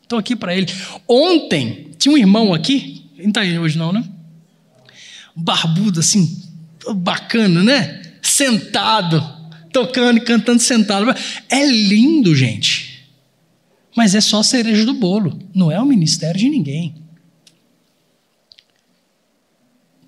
estou 0.01 0.17
aqui 0.17 0.37
para 0.37 0.57
ele. 0.57 0.67
Ontem 1.09 1.89
tinha 1.99 2.15
um 2.15 2.17
irmão 2.17 2.55
aqui, 2.55 3.05
não 3.19 3.29
está 3.29 3.41
aí 3.41 3.59
hoje 3.59 3.77
não, 3.77 3.93
né? 3.93 4.05
Barbudo 5.35 5.99
assim, 5.99 6.41
bacana, 6.95 7.65
né? 7.65 8.01
Sentado, 8.23 9.21
tocando 9.73 10.19
e 10.19 10.21
cantando 10.21 10.61
sentado. 10.61 11.13
É 11.49 11.67
lindo, 11.67 12.33
gente. 12.33 13.09
Mas 13.97 14.15
é 14.15 14.21
só 14.21 14.41
cereja 14.45 14.85
do 14.85 14.95
bolo. 14.95 15.37
Não 15.53 15.73
é 15.73 15.81
o 15.81 15.87
ministério 15.87 16.39
de 16.39 16.49
ninguém. 16.49 16.95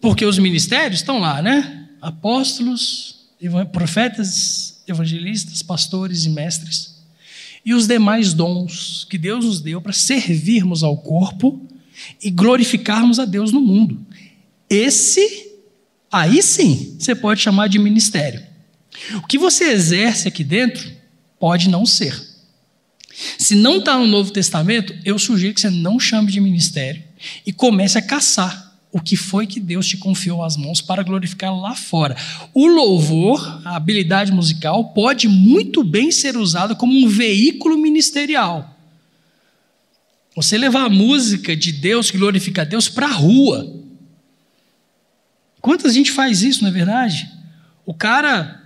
Porque 0.01 0.25
os 0.25 0.39
ministérios 0.39 1.01
estão 1.01 1.19
lá, 1.19 1.43
né? 1.43 1.80
Apóstolos, 2.01 3.27
profetas, 3.73 4.83
evangelistas, 4.87 5.63
pastores 5.63 6.25
e 6.25 6.31
mestres, 6.31 7.01
e 7.65 7.75
os 7.75 7.87
demais 7.87 8.33
dons 8.33 9.07
que 9.09 9.19
Deus 9.19 9.45
nos 9.45 9.61
deu 9.61 9.81
para 9.81 9.93
servirmos 9.93 10.83
ao 10.83 10.97
corpo 10.97 11.67
e 12.23 12.31
glorificarmos 12.31 13.19
a 13.19 13.25
Deus 13.25 13.53
no 13.53 13.61
mundo. 13.61 14.05
Esse, 14.69 15.53
aí 16.11 16.43
sim, 16.43 16.97
você 16.99 17.15
pode 17.15 17.41
chamar 17.41 17.69
de 17.69 17.79
ministério. 17.79 18.43
O 19.15 19.27
que 19.27 19.39
você 19.39 19.65
exerce 19.65 20.27
aqui 20.27 20.43
dentro 20.43 20.91
pode 21.39 21.69
não 21.69 21.85
ser. 21.85 22.31
Se 23.39 23.55
não 23.55 23.79
está 23.79 23.99
no 23.99 24.07
Novo 24.07 24.31
Testamento, 24.31 24.95
eu 25.05 25.19
sugiro 25.19 25.53
que 25.53 25.61
você 25.61 25.71
não 25.71 26.01
chame 26.01 26.33
de 26.33 26.41
ministério 26.41 27.03
e 27.45 27.53
comece 27.53 27.99
a 27.99 28.03
caçar 28.03 28.70
o 28.93 29.01
que 29.01 29.17
foi 29.17 29.47
que 29.47 29.61
Deus 29.61 29.87
te 29.87 29.97
confiou 29.97 30.43
às 30.43 30.57
mãos 30.57 30.81
para 30.81 31.03
glorificar 31.03 31.55
lá 31.57 31.75
fora. 31.75 32.17
O 32.53 32.67
louvor, 32.67 33.63
a 33.65 33.77
habilidade 33.77 34.33
musical, 34.33 34.87
pode 34.93 35.29
muito 35.29 35.85
bem 35.85 36.11
ser 36.11 36.37
usado 36.37 36.75
como 36.75 36.93
um 36.93 37.09
veículo 37.09 37.79
ministerial. 37.79 38.77
Você 40.35 40.59
levar 40.59 40.87
a 40.87 40.89
música 40.89 41.57
de 41.57 41.73
Deus, 41.73 42.11
que 42.11 42.19
glorifica 42.19 42.63
a 42.63 42.65
Deus, 42.65 42.89
para 42.89 43.07
a 43.07 43.13
rua. 43.13 43.81
Quantas 45.61 45.95
gente 45.95 46.11
faz 46.11 46.43
isso, 46.43 46.63
não 46.63 46.71
é 46.71 46.73
verdade? 46.73 47.31
O 47.87 47.95
cara, 47.95 48.61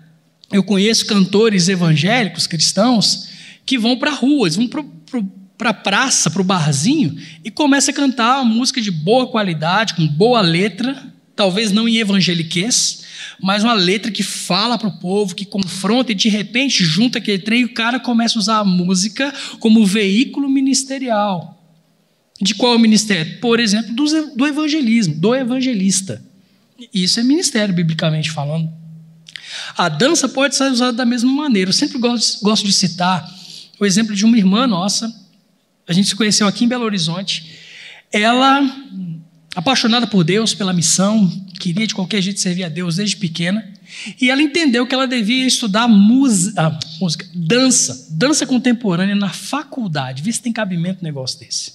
eu 0.50 0.62
conheço 0.62 1.06
cantores 1.06 1.68
evangélicos, 1.68 2.46
cristãos, 2.46 3.28
que 3.66 3.76
vão 3.76 3.98
para 3.98 4.10
a 4.10 4.14
rua, 4.14 4.46
eles 4.46 4.56
vão 4.56 4.68
para 4.68 4.84
para 5.56 5.70
a 5.70 5.74
praça, 5.74 6.30
para 6.30 6.42
o 6.42 6.44
barzinho, 6.44 7.16
e 7.44 7.50
começa 7.50 7.90
a 7.90 7.94
cantar 7.94 8.40
uma 8.40 8.54
música 8.54 8.80
de 8.80 8.90
boa 8.90 9.26
qualidade, 9.26 9.94
com 9.94 10.06
boa 10.06 10.40
letra, 10.40 11.12
talvez 11.36 11.70
não 11.70 11.88
em 11.88 11.96
evangeliquez, 11.96 13.04
mas 13.40 13.62
uma 13.62 13.72
letra 13.72 14.10
que 14.10 14.22
fala 14.22 14.78
para 14.78 14.88
o 14.88 14.98
povo, 14.98 15.34
que 15.34 15.44
confronta, 15.44 16.12
e 16.12 16.14
de 16.14 16.28
repente 16.28 16.84
junta 16.84 17.18
aquele 17.18 17.38
trem 17.38 17.60
e 17.60 17.64
o 17.64 17.74
cara 17.74 18.00
começa 18.00 18.38
a 18.38 18.40
usar 18.40 18.58
a 18.58 18.64
música 18.64 19.32
como 19.58 19.86
veículo 19.86 20.48
ministerial. 20.48 21.62
De 22.40 22.54
qual 22.54 22.78
ministério? 22.78 23.38
Por 23.40 23.60
exemplo, 23.60 23.94
do, 23.94 24.36
do 24.36 24.46
evangelismo, 24.46 25.14
do 25.14 25.34
evangelista. 25.34 26.22
Isso 26.92 27.20
é 27.20 27.22
ministério, 27.22 27.72
biblicamente 27.72 28.30
falando. 28.30 28.70
A 29.76 29.88
dança 29.88 30.28
pode 30.28 30.56
ser 30.56 30.70
usada 30.70 30.92
da 30.92 31.04
mesma 31.04 31.30
maneira. 31.30 31.70
Eu 31.70 31.74
sempre 31.74 31.98
gosto, 31.98 32.42
gosto 32.42 32.66
de 32.66 32.72
citar 32.72 33.24
o 33.78 33.86
exemplo 33.86 34.14
de 34.14 34.24
uma 34.24 34.36
irmã 34.36 34.66
nossa, 34.66 35.12
a 35.86 35.92
gente 35.92 36.08
se 36.08 36.16
conheceu 36.16 36.46
aqui 36.46 36.64
em 36.64 36.68
Belo 36.68 36.84
Horizonte. 36.84 37.58
Ela, 38.12 38.62
apaixonada 39.54 40.06
por 40.06 40.24
Deus, 40.24 40.54
pela 40.54 40.72
missão, 40.72 41.30
queria 41.60 41.86
de 41.86 41.94
qualquer 41.94 42.22
jeito 42.22 42.40
servir 42.40 42.64
a 42.64 42.68
Deus 42.68 42.96
desde 42.96 43.16
pequena. 43.16 43.72
E 44.20 44.30
ela 44.30 44.42
entendeu 44.42 44.86
que 44.86 44.94
ela 44.94 45.06
devia 45.06 45.46
estudar 45.46 45.86
música, 45.86 46.60
ah, 46.60 46.78
música 47.00 47.26
dança, 47.34 48.08
dança 48.10 48.46
contemporânea 48.46 49.14
na 49.14 49.28
faculdade. 49.28 50.22
Vê 50.22 50.32
se 50.32 50.40
tem 50.40 50.52
cabimento 50.52 51.00
um 51.00 51.04
negócio 51.04 51.38
desse. 51.38 51.74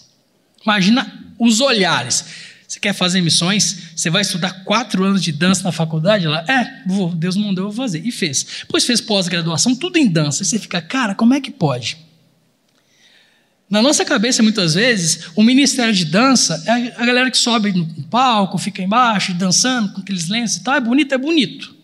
Imagina 0.64 1.12
os 1.38 1.62
olhares. 1.62 2.26
Você 2.68 2.80
quer 2.80 2.94
fazer 2.94 3.22
missões? 3.22 3.94
Você 3.96 4.10
vai 4.10 4.22
estudar 4.22 4.64
quatro 4.64 5.04
anos 5.04 5.24
de 5.24 5.32
dança 5.32 5.64
na 5.64 5.72
faculdade? 5.72 6.28
Lá, 6.28 6.44
é, 6.48 6.84
vou, 6.86 7.10
Deus 7.14 7.36
mandou 7.36 7.68
eu 7.68 7.72
fazer. 7.72 8.06
E 8.06 8.12
fez. 8.12 8.46
Depois 8.62 8.86
fez 8.86 9.02
pós-graduação, 9.02 9.76
tudo 9.76 9.98
em 9.98 10.08
dança. 10.08 10.44
E 10.44 10.46
você 10.46 10.60
fica, 10.60 10.82
cara, 10.82 11.16
como 11.16 11.34
é 11.34 11.42
que 11.42 11.50
pode? 11.50 11.98
Na 13.70 13.84
nossa 13.84 14.04
cabeça, 14.04 14.42
muitas 14.42 14.74
vezes, 14.74 15.28
o 15.36 15.44
ministério 15.44 15.94
de 15.94 16.06
dança 16.06 16.64
é 16.66 16.72
a 16.98 17.06
galera 17.06 17.30
que 17.30 17.38
sobe 17.38 17.72
no 17.72 17.86
palco, 18.10 18.58
fica 18.58 18.82
embaixo, 18.82 19.34
dançando 19.36 19.94
com 19.94 20.02
aqueles 20.02 20.28
lenços 20.28 20.58
e 20.58 20.64
tal. 20.64 20.74
É 20.74 20.80
bonito, 20.80 21.14
é 21.14 21.18
bonito. 21.18 21.76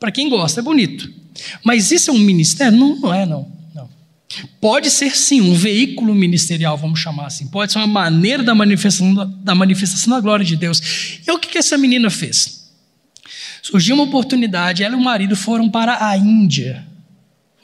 Para 0.00 0.10
quem 0.10 0.28
gosta, 0.28 0.60
é 0.60 0.62
bonito. 0.62 1.08
Mas 1.62 1.92
isso 1.92 2.10
é 2.10 2.12
um 2.12 2.18
ministério? 2.18 2.76
Não, 2.76 2.96
não 2.96 3.14
é, 3.14 3.24
não. 3.24 3.48
não. 3.72 3.88
Pode 4.60 4.90
ser, 4.90 5.16
sim, 5.16 5.40
um 5.40 5.54
veículo 5.54 6.12
ministerial, 6.12 6.76
vamos 6.76 6.98
chamar 6.98 7.26
assim. 7.26 7.46
Pode 7.46 7.70
ser 7.70 7.78
uma 7.78 7.86
maneira 7.86 8.42
da 8.42 8.54
manifestação 8.54 9.14
da, 9.14 9.54
manifestação 9.54 10.12
da 10.12 10.20
glória 10.20 10.44
de 10.44 10.56
Deus. 10.56 11.20
E 11.24 11.30
o 11.30 11.38
que, 11.38 11.48
que 11.48 11.58
essa 11.58 11.78
menina 11.78 12.10
fez? 12.10 12.68
Surgiu 13.62 13.94
uma 13.94 14.04
oportunidade, 14.04 14.82
ela 14.82 14.96
e 14.96 14.98
o 14.98 15.00
marido 15.00 15.36
foram 15.36 15.70
para 15.70 16.08
a 16.08 16.16
Índia 16.16 16.84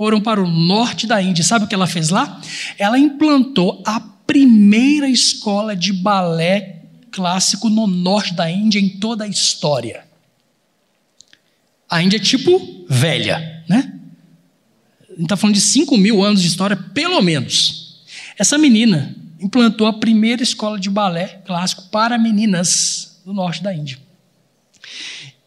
foram 0.02 0.20
para 0.20 0.42
o 0.42 0.48
norte 0.48 1.06
da 1.06 1.22
Índia. 1.22 1.44
Sabe 1.44 1.64
o 1.64 1.68
que 1.68 1.74
ela 1.76 1.86
fez 1.86 2.08
lá? 2.08 2.40
Ela 2.76 2.98
implantou 2.98 3.80
a 3.86 4.00
primeira 4.00 5.08
escola 5.08 5.76
de 5.76 5.92
balé 5.92 6.82
clássico 7.12 7.70
no 7.70 7.86
norte 7.86 8.34
da 8.34 8.50
Índia 8.50 8.80
em 8.80 8.88
toda 8.88 9.22
a 9.22 9.28
história. 9.28 10.02
A 11.88 12.02
Índia 12.02 12.16
é 12.16 12.20
tipo 12.20 12.84
velha, 12.88 13.62
né? 13.68 13.92
A 15.02 15.12
gente 15.12 15.22
está 15.22 15.36
falando 15.36 15.54
de 15.54 15.60
5 15.60 15.96
mil 15.96 16.24
anos 16.24 16.42
de 16.42 16.48
história, 16.48 16.76
pelo 16.76 17.22
menos. 17.22 18.02
Essa 18.36 18.58
menina 18.58 19.14
implantou 19.38 19.86
a 19.86 19.92
primeira 19.92 20.42
escola 20.42 20.80
de 20.80 20.90
balé 20.90 21.42
clássico 21.46 21.84
para 21.92 22.18
meninas 22.18 23.20
do 23.24 23.32
norte 23.32 23.62
da 23.62 23.72
Índia. 23.72 24.00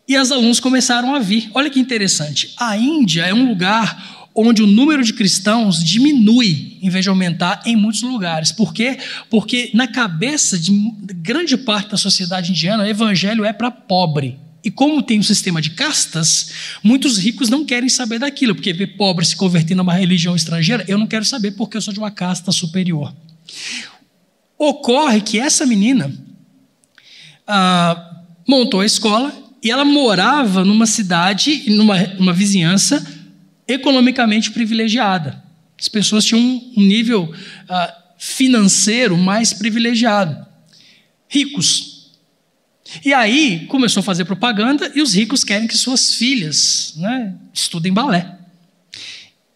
E 0.08 0.16
as 0.16 0.32
alunos 0.32 0.62
começaram 0.62 1.14
a 1.14 1.20
vir. 1.20 1.52
Olha 1.54 1.70
que 1.70 1.78
interessante. 1.78 2.54
A 2.58 2.78
Índia 2.78 3.24
é 3.24 3.34
um 3.34 3.50
lugar 3.50 4.24
onde 4.36 4.62
o 4.62 4.68
número 4.68 5.02
de 5.02 5.14
cristãos 5.14 5.82
diminui 5.82 6.78
em 6.82 6.90
vez 6.90 7.06
de 7.06 7.10
aumentar 7.10 7.62
em 7.66 7.76
muitos 7.76 8.02
lugares. 8.02 8.52
Por 8.52 8.74
quê? 8.74 8.98
Porque 9.30 9.72
na 9.74 9.88
cabeça 9.88 10.60
de 10.60 10.72
grande 11.16 11.56
parte 11.56 11.92
da 11.92 11.98
sociedade 11.98 12.52
indiana, 12.52 12.84
o 12.84 12.88
evangelho 12.88 13.46
é 13.46 13.54
para 13.54 13.72
pobre. 13.72 14.38
E 14.62 14.70
como 14.70 15.02
tem 15.02 15.20
um 15.20 15.24
sistema 15.24 15.62
de 15.62 15.70
castas, 15.70 16.52
muitos 16.84 17.18
ricos 17.18 17.50
não 17.50 17.64
querem 17.64 17.88
saber 17.88 18.20
daquilo, 18.20 18.56
porque 18.56 18.74
ver 18.74 18.98
pobre 18.98 19.24
se 19.24 19.36
convertendo 19.36 19.82
a 19.82 19.84
uma 19.84 19.94
religião 19.94 20.36
estrangeira, 20.36 20.84
eu 20.88 20.98
não 20.98 21.08
quero 21.08 21.24
saber 21.24 21.52
porque 21.52 21.78
eu 21.78 21.82
sou 21.82 21.94
de 21.94 22.00
uma 22.00 22.12
casta 22.12 22.52
superior. 22.52 23.16
Ocorre 24.58 25.22
que 25.22 25.40
essa 25.40 25.66
menina 25.66 26.12
ah, 27.48 28.22
montou 28.48 28.82
a 28.82 28.86
escola 28.86 29.34
e 29.64 29.72
ela 29.72 29.86
morava 29.86 30.66
numa 30.66 30.86
cidade, 30.86 31.70
numa, 31.70 31.98
numa 32.20 32.34
vizinhança 32.34 33.15
economicamente 33.68 34.52
privilegiada. 34.52 35.44
As 35.80 35.88
pessoas 35.88 36.26
tinham 36.26 36.42
um 36.42 36.82
nível 36.82 37.24
uh, 37.24 38.06
financeiro 38.18 39.18
mais 39.18 39.54
privilegiado. 39.54 40.46
Ricos. 41.28 42.12
E 43.04 43.14
aí 43.14 43.66
começou 43.68 44.02
a 44.02 44.04
fazer 44.04 44.26
propaganda 44.26 44.92
e 44.96 45.02
os 45.02 45.14
ricos 45.14 45.44
querem 45.44 45.68
que 45.68 45.78
suas 45.78 46.14
filhas 46.14 46.94
né, 46.98 47.36
estudem 47.54 47.92
balé. 47.92 48.38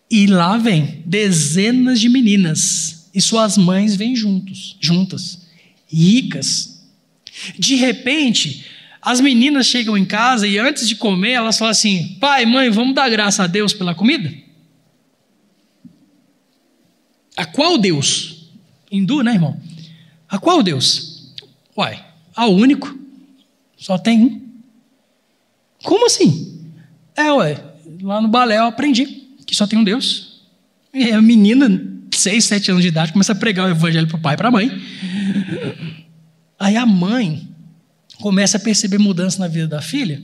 E 0.10 0.26
lá 0.26 0.58
vem 0.58 1.04
dezenas 1.06 2.00
de 2.00 2.10
meninas 2.10 3.10
e 3.14 3.22
suas 3.22 3.58
mães 3.58 3.96
vêm 3.96 4.16
juntos, 4.16 4.76
juntas, 4.82 5.48
ricas. 5.88 6.82
De 7.58 7.76
repente, 7.76 8.66
as 9.02 9.22
meninas 9.22 9.66
chegam 9.68 9.98
em 9.98 10.06
casa 10.06 10.48
e 10.48 10.58
antes 10.58 10.88
de 10.88 10.96
comer, 10.96 11.32
elas 11.32 11.58
falam 11.58 11.72
assim: 11.72 12.18
pai, 12.20 12.46
mãe, 12.46 12.70
vamos 12.70 12.94
dar 12.94 13.10
graça 13.10 13.44
a 13.44 13.48
Deus 13.48 13.74
pela 13.74 13.96
comida? 13.96 14.32
A 17.38 17.46
qual 17.46 17.78
Deus? 17.78 18.50
Hindu, 18.92 19.24
né, 19.24 19.34
irmão? 19.34 19.60
A 20.28 20.38
qual 20.38 20.62
Deus? 20.62 21.34
Uai, 21.78 22.04
ao 22.36 22.54
único. 22.54 22.98
Só 23.78 23.98
tem 23.98 24.20
um. 24.20 24.50
Como 25.84 26.06
assim? 26.06 26.70
É, 27.16 27.32
ué, 27.32 27.64
lá 28.02 28.22
no 28.22 28.28
balé 28.28 28.58
eu 28.58 28.66
aprendi 28.66 29.06
que 29.46 29.56
só 29.56 29.66
tem 29.66 29.80
um 29.80 29.84
Deus. 29.84 30.42
E 30.94 31.12
a 31.12 31.22
menina, 31.22 31.70
seis, 32.12 32.44
sete 32.44 32.70
anos 32.70 32.84
de 32.84 32.90
idade, 32.90 33.14
começa 33.14 33.32
a 33.32 33.36
pregar 33.36 33.68
o 33.68 33.72
evangelho 33.72 34.08
para 34.08 34.18
o 34.18 34.22
pai 34.22 34.34
e 34.34 34.38
para 34.38 34.50
a 34.50 34.52
mãe. 34.52 34.70
Aí 36.60 36.76
a 36.76 36.86
mãe 36.86 37.49
começa 38.22 38.58
a 38.58 38.60
perceber 38.60 38.98
mudança 38.98 39.40
na 39.40 39.48
vida 39.48 39.68
da 39.68 39.82
filha 39.82 40.22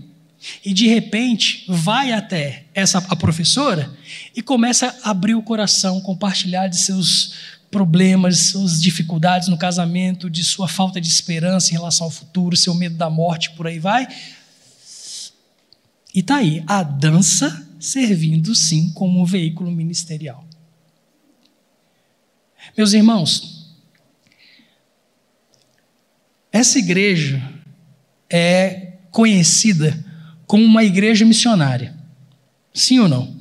e 0.64 0.74
de 0.74 0.88
repente 0.88 1.66
vai 1.68 2.12
até 2.12 2.66
essa 2.74 3.00
a 3.00 3.16
professora 3.16 3.92
e 4.36 4.42
começa 4.42 4.96
a 5.04 5.12
abrir 5.12 5.34
o 5.36 5.42
coração, 5.42 6.02
compartilhar 6.02 6.68
de 6.68 6.78
seus 6.78 7.34
problemas, 7.72 8.52
suas 8.52 8.82
dificuldades 8.82 9.48
no 9.48 9.58
casamento, 9.58 10.30
de 10.30 10.44
sua 10.44 10.68
falta 10.68 11.02
de 11.02 11.08
esperança 11.08 11.72
em 11.72 11.74
relação 11.74 12.06
ao 12.06 12.12
futuro, 12.12 12.56
seu 12.56 12.74
medo 12.74 12.96
da 12.96 13.10
morte, 13.10 13.52
por 13.52 13.68
aí 13.68 13.80
vai. 13.80 14.08
E 16.14 16.22
tá 16.22 16.38
aí 16.38 16.64
a 16.68 16.84
dança 16.84 17.68
servindo 17.80 18.56
sim 18.56 18.92
como 18.92 19.22
um 19.22 19.26
veículo 19.26 19.72
ministerial. 19.72 20.46
Meus 22.78 22.94
irmãos, 22.94 23.76
essa 26.52 26.80
igreja 26.80 27.55
é 28.30 28.94
conhecida 29.12 29.98
como 30.46 30.64
uma 30.64 30.84
igreja 30.84 31.26
missionária. 31.26 31.94
Sim 32.74 33.00
ou 33.00 33.08
não? 33.08 33.36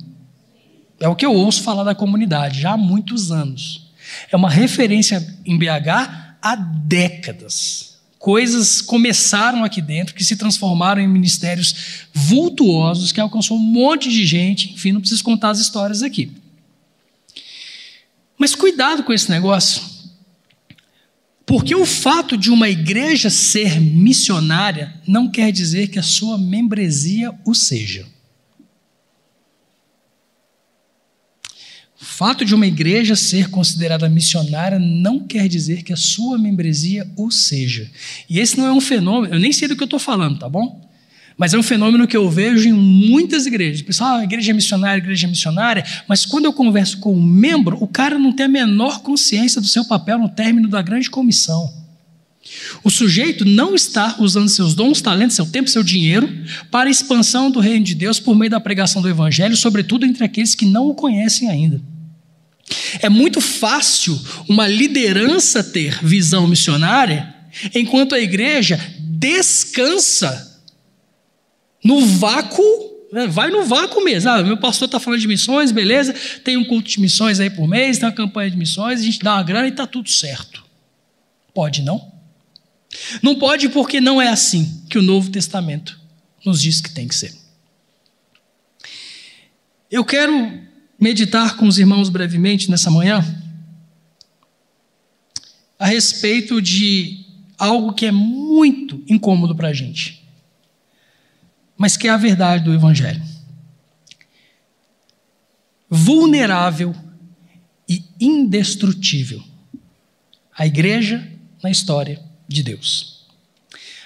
É 0.99 1.07
o 1.07 1.15
que 1.15 1.25
eu 1.25 1.33
ouço 1.33 1.61
falar 1.61 1.83
da 1.83 1.93
comunidade 1.93 2.61
já 2.61 2.71
há 2.71 2.77
muitos 2.77 3.31
anos. 3.31 3.91
É 4.31 4.35
uma 4.35 4.49
referência 4.49 5.25
em 5.45 5.57
BH 5.57 6.37
há 6.41 6.55
décadas. 6.55 7.95
Coisas 8.17 8.81
começaram 8.81 9.63
aqui 9.63 9.81
dentro 9.81 10.15
que 10.15 10.23
se 10.23 10.35
transformaram 10.35 11.01
em 11.01 11.07
ministérios 11.07 12.07
vultuosos 12.13 13.11
que 13.11 13.21
alcançou 13.21 13.57
um 13.57 13.61
monte 13.61 14.09
de 14.09 14.25
gente. 14.25 14.73
Enfim, 14.73 14.93
não 14.93 15.01
preciso 15.01 15.23
contar 15.23 15.49
as 15.49 15.59
histórias 15.59 16.01
aqui. 16.01 16.31
Mas 18.37 18.55
cuidado 18.55 19.03
com 19.03 19.13
esse 19.13 19.29
negócio. 19.29 19.81
Porque 21.45 21.75
o 21.75 21.85
fato 21.85 22.37
de 22.37 22.49
uma 22.49 22.67
igreja 22.67 23.29
ser 23.29 23.79
missionária 23.79 24.93
não 25.07 25.29
quer 25.29 25.51
dizer 25.51 25.89
que 25.89 25.99
a 25.99 26.03
sua 26.03 26.37
membresia 26.37 27.33
o 27.45 27.53
seja. 27.53 28.05
O 32.01 32.03
fato 32.03 32.43
de 32.43 32.55
uma 32.55 32.65
igreja 32.65 33.15
ser 33.15 33.49
considerada 33.49 34.09
missionária 34.09 34.79
não 34.79 35.19
quer 35.19 35.47
dizer 35.47 35.83
que 35.83 35.93
a 35.93 35.97
sua 35.97 36.37
membresia 36.37 37.09
o 37.15 37.29
seja. 37.29 37.89
E 38.29 38.39
esse 38.39 38.57
não 38.57 38.65
é 38.65 38.71
um 38.71 38.81
fenômeno, 38.81 39.33
eu 39.33 39.39
nem 39.39 39.51
sei 39.51 39.67
do 39.67 39.75
que 39.75 39.83
eu 39.83 39.85
estou 39.85 39.99
falando, 39.99 40.39
tá 40.39 40.49
bom? 40.49 40.84
Mas 41.37 41.53
é 41.53 41.57
um 41.57 41.63
fenômeno 41.63 42.07
que 42.07 42.15
eu 42.15 42.29
vejo 42.29 42.69
em 42.69 42.73
muitas 42.73 43.45
igrejas. 43.45 43.81
O 43.81 43.85
pessoal, 43.85 44.17
ah, 44.17 44.23
igreja 44.23 44.53
missionária, 44.53 44.99
igreja 44.99 45.27
missionária, 45.27 45.83
mas 46.07 46.25
quando 46.25 46.45
eu 46.45 46.53
converso 46.53 46.99
com 46.99 47.13
um 47.13 47.21
membro, 47.21 47.77
o 47.81 47.87
cara 47.87 48.17
não 48.17 48.31
tem 48.31 48.45
a 48.45 48.49
menor 48.49 49.01
consciência 49.01 49.59
do 49.59 49.67
seu 49.67 49.83
papel 49.85 50.17
no 50.17 50.29
término 50.29 50.69
da 50.69 50.81
grande 50.81 51.09
comissão. 51.09 51.85
O 52.83 52.91
sujeito 52.91 53.43
não 53.43 53.75
está 53.75 54.15
usando 54.19 54.47
seus 54.47 54.73
dons, 54.73 55.01
talentos, 55.01 55.35
seu 55.35 55.45
tempo, 55.45 55.69
seu 55.69 55.83
dinheiro 55.83 56.29
para 56.71 56.87
a 56.87 56.91
expansão 56.91 57.49
do 57.49 57.59
reino 57.59 57.83
de 57.83 57.95
Deus 57.95 58.19
por 58.19 58.35
meio 58.35 58.51
da 58.51 58.59
pregação 58.59 59.01
do 59.01 59.09
evangelho, 59.09 59.57
sobretudo 59.57 60.05
entre 60.05 60.23
aqueles 60.23 60.55
que 60.55 60.65
não 60.65 60.87
o 60.87 60.95
conhecem 60.95 61.49
ainda. 61.49 61.81
É 63.01 63.09
muito 63.09 63.41
fácil 63.41 64.19
uma 64.47 64.67
liderança 64.67 65.63
ter 65.63 65.99
visão 66.03 66.47
missionária, 66.47 67.33
enquanto 67.73 68.15
a 68.15 68.19
igreja 68.19 68.79
descansa 68.99 70.54
no 71.85 72.03
vácuo, 72.03 72.63
né? 73.13 73.27
vai 73.27 73.51
no 73.51 73.63
vácuo 73.63 74.03
mesmo. 74.03 74.31
Ah, 74.31 74.41
meu 74.41 74.57
pastor 74.57 74.87
está 74.87 74.99
falando 74.99 75.19
de 75.19 75.27
missões, 75.27 75.71
beleza, 75.71 76.15
tem 76.43 76.57
um 76.57 76.65
culto 76.65 76.89
de 76.89 76.99
missões 76.99 77.39
aí 77.39 77.51
por 77.51 77.67
mês, 77.67 77.99
tem 77.99 78.09
uma 78.09 78.15
campanha 78.15 78.49
de 78.49 78.57
missões, 78.57 79.01
a 79.01 79.03
gente 79.03 79.19
dá 79.19 79.35
uma 79.35 79.43
grana 79.43 79.67
e 79.67 79.69
está 79.69 79.85
tudo 79.85 80.09
certo. 80.09 80.65
Pode 81.53 81.83
não? 81.83 82.11
Não 83.21 83.35
pode 83.35 83.69
porque 83.69 84.01
não 84.01 84.19
é 84.19 84.29
assim 84.29 84.83
que 84.89 84.97
o 84.97 85.01
Novo 85.03 85.29
Testamento 85.29 85.99
nos 86.43 86.59
diz 86.59 86.81
que 86.81 86.89
tem 86.89 87.07
que 87.07 87.13
ser. 87.13 87.35
Eu 89.91 90.03
quero 90.03 90.33
meditar 90.99 91.55
com 91.55 91.67
os 91.67 91.77
irmãos 91.77 92.09
brevemente 92.09 92.71
nessa 92.71 92.89
manhã 92.89 93.23
a 95.77 95.85
respeito 95.85 96.59
de 96.59 97.25
algo 97.59 97.93
que 97.93 98.07
é 98.07 98.11
muito 98.11 99.03
incômodo 99.07 99.55
para 99.55 99.67
a 99.67 99.73
gente 99.73 100.24
mas 101.77 101.97
que 101.97 102.07
é 102.07 102.11
a 102.11 102.17
verdade 102.17 102.63
do 102.63 102.73
Evangelho. 102.73 103.21
Vulnerável 105.89 106.95
e 107.87 108.03
indestrutível. 108.19 109.43
A 110.57 110.65
igreja 110.65 111.31
na 111.61 111.69
história 111.69 112.21
de 112.47 112.63
Deus. 112.63 113.25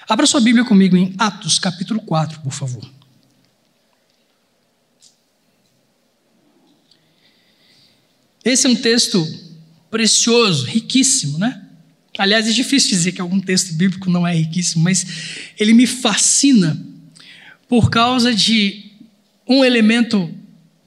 Abra 0.08 0.26
sua 0.26 0.40
Bíblia 0.40 0.64
comigo 0.64 0.96
em 0.96 1.14
Atos 1.18 1.58
capítulo 1.58 2.00
4, 2.00 2.40
por 2.40 2.52
favor. 2.52 2.90
Esse 8.44 8.66
é 8.66 8.70
um 8.70 8.74
texto 8.74 9.24
precioso, 9.90 10.64
riquíssimo, 10.66 11.38
né? 11.38 11.66
Aliás, 12.18 12.48
é 12.48 12.52
difícil 12.52 12.90
dizer 12.90 13.12
que 13.12 13.20
algum 13.20 13.40
texto 13.40 13.74
bíblico 13.74 14.10
não 14.10 14.26
é 14.26 14.34
riquíssimo, 14.34 14.82
mas 14.82 15.52
ele 15.58 15.72
me 15.72 15.86
fascina 15.86 16.89
por 17.70 17.88
causa 17.88 18.34
de 18.34 18.90
um 19.48 19.64
elemento 19.64 20.34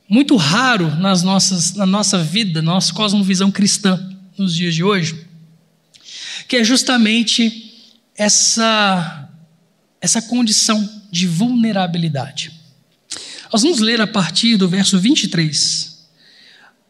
muito 0.10 0.36
raro 0.36 0.94
nas 0.98 1.24
nossas, 1.24 1.76
na 1.76 1.86
nossa 1.86 2.22
vida, 2.22 2.62
nossa 2.62 2.94
cosmovisão 2.94 3.50
cristã 3.50 4.14
nos 4.38 4.54
dias 4.54 4.76
de 4.76 4.84
hoje, 4.84 5.26
que 6.46 6.58
é 6.58 6.64
justamente 6.64 7.96
essa, 8.18 9.30
essa 10.02 10.22
condição 10.24 11.02
de 11.10 11.26
vulnerabilidade. 11.26 12.52
Nós 13.52 13.62
vamos 13.62 13.80
ler 13.80 14.02
a 14.02 14.08
partir 14.08 14.58
do 14.58 14.68
verso 14.68 15.00
23, 15.00 16.06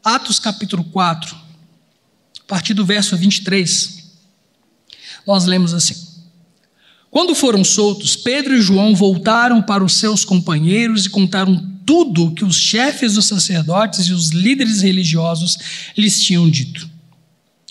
Atos 0.03 0.39
capítulo 0.39 0.84
4, 0.86 1.36
a 1.36 2.45
partir 2.47 2.73
do 2.73 2.84
verso 2.84 3.15
23, 3.15 4.12
nós 5.27 5.45
lemos 5.45 5.71
assim. 5.71 6.12
Quando 7.13 7.36
foram 7.36 7.63
soltos, 7.63 8.15
Pedro 8.15 8.58
e 8.58 8.60
João 8.60 8.95
voltaram 8.95 9.62
para 9.62 9.84
os 9.84 9.99
seus 9.99 10.26
companheiros 10.26 11.06
e 11.06 11.12
contaram 11.12 11.63
tudo 11.86 12.26
o 12.26 12.34
que 12.34 12.43
os 12.43 12.56
chefes 12.56 13.13
dos 13.13 13.28
sacerdotes 13.28 14.08
e 14.08 14.13
os 14.13 14.30
líderes 14.30 14.82
religiosos 14.82 15.60
lhes 15.95 16.19
tinham 16.19 16.49
dito. 16.49 16.89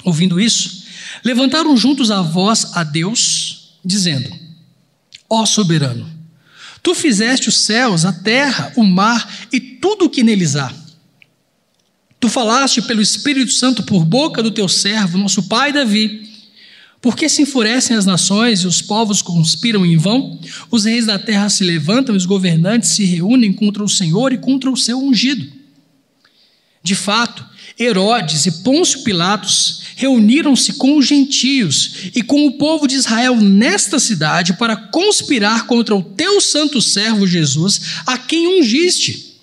Ouvindo 0.05 0.41
isso, 0.41 0.85
levantaram 1.25 1.77
juntos 1.77 2.13
a 2.13 2.23
voz 2.23 2.71
a 2.75 2.85
Deus, 2.85 3.79
dizendo: 3.85 4.31
Ó 5.29 5.45
soberano, 5.45 6.09
tu 6.81 6.95
fizeste 6.95 7.49
os 7.49 7.57
céus, 7.57 8.05
a 8.05 8.13
terra, 8.13 8.73
o 8.77 8.85
mar 8.85 9.29
e 9.53 9.59
tudo 9.59 10.05
o 10.05 10.11
que 10.11 10.23
neles 10.23 10.55
há. 10.55 10.73
Tu 12.21 12.29
falaste 12.29 12.81
pelo 12.81 13.03
Espírito 13.03 13.51
Santo 13.51 13.83
por 13.83 14.05
boca 14.05 14.41
do 14.41 14.53
teu 14.53 14.69
servo, 14.69 15.19
nosso 15.19 15.43
pai 15.49 15.73
Davi 15.73 16.32
por 17.03 17.17
que 17.17 17.29
se 17.29 17.43
enfurecem 17.43 17.97
as 17.97 18.07
nações 18.07 18.61
e 18.61 18.67
os 18.69 18.81
povos 18.81 19.21
conspiram 19.21 19.85
em 19.85 19.97
vão? 19.97 20.39
Os 20.71 20.85
reis 20.85 21.05
da 21.05 21.19
terra 21.19 21.49
se 21.49 21.65
levantam 21.65 22.15
e 22.15 22.19
os 22.19 22.25
governantes 22.25 22.91
se 22.91 23.05
reúnem 23.05 23.53
contra 23.53 23.83
o 23.83 23.89
Senhor 23.89 24.33
e 24.33 24.39
contra 24.39 24.71
o 24.71 24.77
seu 24.77 24.99
ungido. 24.99 25.45
De 26.81 26.95
fato, 26.95 27.45
Herodes 27.79 28.47
e 28.47 28.63
Pôncio 28.63 29.03
Pilatos 29.03 29.83
reuniram-se 29.97 30.75
com 30.75 30.97
os 30.97 31.05
gentios 31.05 32.11
e 32.15 32.23
com 32.23 32.47
o 32.47 32.53
povo 32.53 32.87
de 32.87 32.95
Israel 32.95 33.35
nesta 33.37 33.99
cidade 33.99 34.53
para 34.55 34.77
conspirar 34.77 35.67
contra 35.67 35.97
o 35.97 36.03
teu 36.05 36.41
santo 36.41 36.81
servo 36.81 37.27
Jesus, 37.27 37.81
a 38.07 38.17
quem 38.17 38.61
ungiste. 38.61 39.41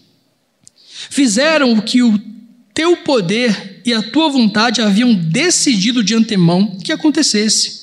Fizeram 1.09 1.73
o 1.73 1.81
que 1.81 2.01
o 2.01 2.17
teu 2.79 2.95
poder 2.95 3.81
e 3.85 3.93
a 3.93 4.01
tua 4.01 4.29
vontade 4.29 4.81
haviam 4.81 5.13
decidido 5.13 6.01
de 6.01 6.15
antemão 6.15 6.77
que 6.81 6.93
acontecesse. 6.93 7.81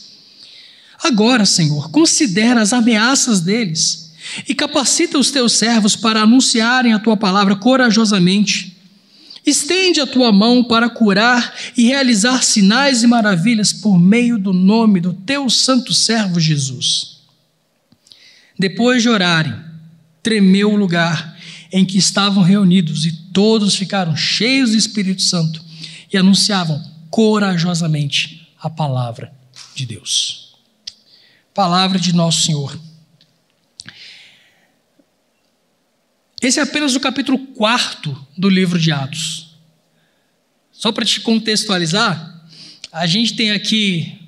Agora, 1.04 1.44
Senhor, 1.44 1.90
considera 1.90 2.62
as 2.62 2.72
ameaças 2.72 3.42
deles 3.42 4.14
e 4.48 4.54
capacita 4.54 5.18
os 5.18 5.30
teus 5.30 5.52
servos 5.52 5.94
para 5.94 6.22
anunciarem 6.22 6.94
a 6.94 6.98
tua 6.98 7.14
palavra 7.14 7.54
corajosamente. 7.56 8.74
Estende 9.44 10.00
a 10.00 10.06
tua 10.06 10.32
mão 10.32 10.64
para 10.64 10.88
curar 10.88 11.54
e 11.76 11.88
realizar 11.88 12.42
sinais 12.42 13.02
e 13.02 13.06
maravilhas 13.06 13.74
por 13.74 14.00
meio 14.00 14.38
do 14.38 14.54
nome 14.54 14.98
do 14.98 15.12
teu 15.12 15.50
santo 15.50 15.92
servo 15.92 16.40
Jesus. 16.40 17.18
Depois 18.58 19.02
de 19.02 19.10
orarem, 19.10 19.54
tremeu 20.22 20.72
o 20.72 20.76
lugar 20.76 21.35
em 21.72 21.84
que 21.84 21.98
estavam 21.98 22.42
reunidos 22.42 23.04
e 23.04 23.12
todos 23.32 23.74
ficaram 23.74 24.16
cheios 24.16 24.70
do 24.70 24.76
Espírito 24.76 25.22
Santo 25.22 25.62
e 26.12 26.16
anunciavam 26.16 26.82
corajosamente 27.10 28.48
a 28.60 28.70
palavra 28.70 29.32
de 29.74 29.86
Deus. 29.86 30.54
Palavra 31.54 31.98
de 31.98 32.12
nosso 32.12 32.42
Senhor. 32.42 32.78
Esse 36.40 36.60
é 36.60 36.62
apenas 36.62 36.94
o 36.94 37.00
capítulo 37.00 37.38
4 37.38 38.26
do 38.36 38.48
livro 38.48 38.78
de 38.78 38.92
Atos. 38.92 39.56
só 40.70 40.92
para 40.92 41.04
te 41.04 41.20
contextualizar, 41.20 42.46
a 42.92 43.06
gente 43.06 43.34
tem 43.34 43.50
aqui 43.50 44.20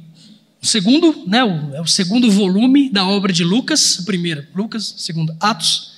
o 0.60 0.66
segundo, 0.66 1.24
né, 1.26 1.44
o, 1.44 1.74
é 1.74 1.80
o 1.80 1.86
segundo 1.86 2.30
volume 2.30 2.90
da 2.90 3.06
obra 3.06 3.32
de 3.32 3.44
Lucas, 3.44 3.98
o 3.98 4.04
primeiro 4.04 4.46
Lucas, 4.54 4.94
segundo 4.98 5.36
Atos, 5.38 5.92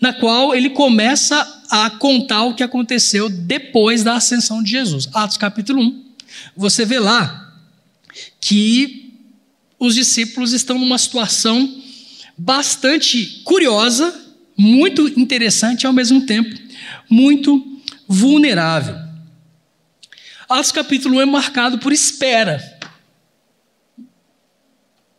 na 0.00 0.12
qual 0.12 0.54
ele 0.54 0.70
começa 0.70 1.62
a 1.70 1.90
contar 1.90 2.44
o 2.44 2.54
que 2.54 2.62
aconteceu 2.62 3.28
depois 3.28 4.02
da 4.02 4.14
ascensão 4.14 4.62
de 4.62 4.70
Jesus. 4.70 5.08
Atos 5.12 5.36
capítulo 5.36 5.80
1. 5.82 6.04
Você 6.56 6.84
vê 6.84 6.98
lá 6.98 7.54
que 8.40 9.12
os 9.78 9.94
discípulos 9.94 10.52
estão 10.52 10.78
numa 10.78 10.98
situação 10.98 11.82
bastante 12.36 13.42
curiosa, 13.44 14.14
muito 14.56 15.08
interessante 15.18 15.86
ao 15.86 15.92
mesmo 15.92 16.24
tempo, 16.24 16.56
muito 17.10 17.80
vulnerável. 18.06 18.96
Atos 20.48 20.72
capítulo 20.72 21.16
1 21.16 21.20
é 21.20 21.26
marcado 21.26 21.78
por 21.78 21.92
espera. 21.92 22.78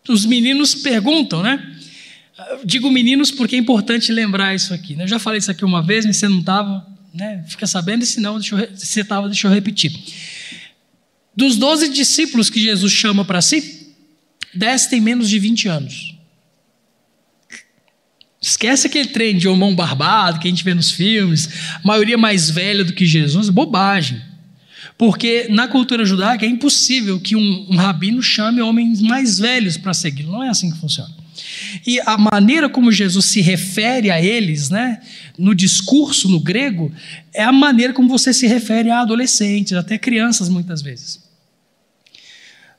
Os 0.07 0.25
meninos 0.25 0.73
perguntam, 0.73 1.43
né? 1.43 1.78
Digo 2.63 2.89
meninos 2.91 3.31
porque 3.31 3.55
é 3.55 3.59
importante 3.59 4.11
lembrar 4.11 4.55
isso 4.55 4.73
aqui. 4.73 4.95
Né? 4.95 5.03
Eu 5.03 5.07
já 5.07 5.19
falei 5.19 5.39
isso 5.39 5.51
aqui 5.51 5.65
uma 5.65 5.81
vez, 5.81 6.05
mas 6.05 6.17
você 6.17 6.27
não 6.27 6.39
estava, 6.39 6.85
né? 7.13 7.43
fica 7.47 7.67
sabendo, 7.67 8.03
e 8.03 8.05
se 8.05 8.19
não, 8.19 8.39
deixa 8.39 8.69
você 8.73 9.01
estava, 9.01 9.27
deixa 9.27 9.47
eu 9.47 9.51
repetir. 9.51 9.91
Dos 11.35 11.57
doze 11.57 11.89
discípulos 11.89 12.49
que 12.49 12.61
Jesus 12.61 12.91
chama 12.91 13.23
para 13.23 13.41
si, 13.41 13.93
dez 14.53 14.87
têm 14.87 15.01
menos 15.01 15.29
de 15.29 15.39
20 15.39 15.67
anos. 15.67 16.15
Esquece 18.41 18.87
aquele 18.87 19.09
trem 19.09 19.37
de 19.37 19.47
homão 19.47 19.75
barbado 19.75 20.39
que 20.39 20.47
a 20.47 20.51
gente 20.51 20.63
vê 20.63 20.73
nos 20.73 20.91
filmes, 20.91 21.49
maioria 21.83 22.17
mais 22.17 22.49
velha 22.49 22.85
do 22.85 22.93
que 22.93 23.05
Jesus, 23.05 23.49
bobagem. 23.49 24.21
Porque 24.97 25.47
na 25.49 25.67
cultura 25.67 26.05
judaica 26.05 26.45
é 26.45 26.49
impossível 26.49 27.19
que 27.19 27.35
um, 27.35 27.67
um 27.69 27.75
rabino 27.75 28.21
chame 28.21 28.61
homens 28.61 29.01
mais 29.01 29.39
velhos 29.39 29.77
para 29.77 29.93
seguir. 29.93 30.23
Não 30.23 30.43
é 30.43 30.49
assim 30.49 30.71
que 30.71 30.77
funciona. 30.77 31.13
E 31.85 31.99
a 32.01 32.17
maneira 32.17 32.69
como 32.69 32.91
Jesus 32.91 33.25
se 33.25 33.41
refere 33.41 34.11
a 34.11 34.21
eles, 34.21 34.69
né, 34.69 35.01
no 35.37 35.55
discurso 35.55 36.27
no 36.29 36.39
grego, 36.39 36.91
é 37.33 37.43
a 37.43 37.51
maneira 37.51 37.93
como 37.93 38.09
você 38.09 38.33
se 38.33 38.47
refere 38.47 38.89
a 38.89 39.01
adolescentes, 39.01 39.73
até 39.73 39.97
crianças 39.97 40.49
muitas 40.49 40.81
vezes. 40.81 41.23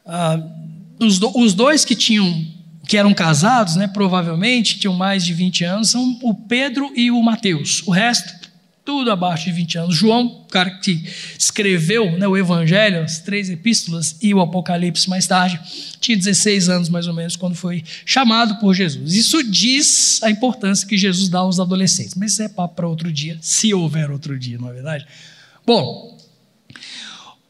Ah, 0.04 0.42
os, 0.98 1.18
do, 1.18 1.30
os 1.38 1.54
dois 1.54 1.84
que 1.84 1.94
tinham 1.94 2.46
que 2.90 2.96
eram 2.96 3.14
casados, 3.14 3.76
né, 3.76 3.86
provavelmente 3.86 4.80
tinham 4.80 4.94
mais 4.94 5.24
de 5.24 5.32
20 5.32 5.62
anos, 5.62 5.90
são 5.90 6.18
o 6.24 6.34
Pedro 6.34 6.92
e 6.96 7.08
o 7.08 7.22
Mateus. 7.22 7.84
O 7.86 7.92
resto, 7.92 8.49
tudo 8.84 9.10
abaixo 9.10 9.44
de 9.44 9.52
20 9.52 9.78
anos. 9.78 9.94
João, 9.94 10.26
o 10.26 10.46
cara 10.46 10.70
que 10.70 11.04
escreveu 11.38 12.18
né, 12.18 12.26
o 12.26 12.36
Evangelho, 12.36 13.02
as 13.02 13.18
três 13.18 13.50
epístolas 13.50 14.16
e 14.20 14.32
o 14.32 14.40
Apocalipse 14.40 15.08
mais 15.08 15.26
tarde, 15.26 15.60
tinha 16.00 16.16
16 16.16 16.68
anos 16.68 16.88
mais 16.88 17.06
ou 17.06 17.14
menos 17.14 17.36
quando 17.36 17.54
foi 17.54 17.84
chamado 18.04 18.56
por 18.56 18.74
Jesus. 18.74 19.14
Isso 19.14 19.42
diz 19.42 20.22
a 20.22 20.30
importância 20.30 20.86
que 20.88 20.96
Jesus 20.96 21.28
dá 21.28 21.40
aos 21.40 21.60
adolescentes. 21.60 22.14
Mas 22.14 22.32
isso 22.32 22.42
é 22.42 22.48
papo 22.48 22.74
para 22.74 22.88
outro 22.88 23.12
dia, 23.12 23.38
se 23.40 23.72
houver 23.72 24.10
outro 24.10 24.38
dia, 24.38 24.58
não 24.58 24.68
é 24.68 24.72
verdade? 24.72 25.06
Bom, 25.66 26.18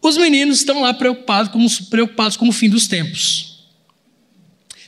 os 0.03 0.17
meninos 0.17 0.59
estão 0.59 0.83
lá 0.83 0.93
preocupados 0.93 1.53
com, 1.53 1.67
preocupados 1.87 2.37
com 2.37 2.49
o 2.49 2.53
fim 2.53 2.69
dos 2.69 2.87
tempos. 2.87 3.51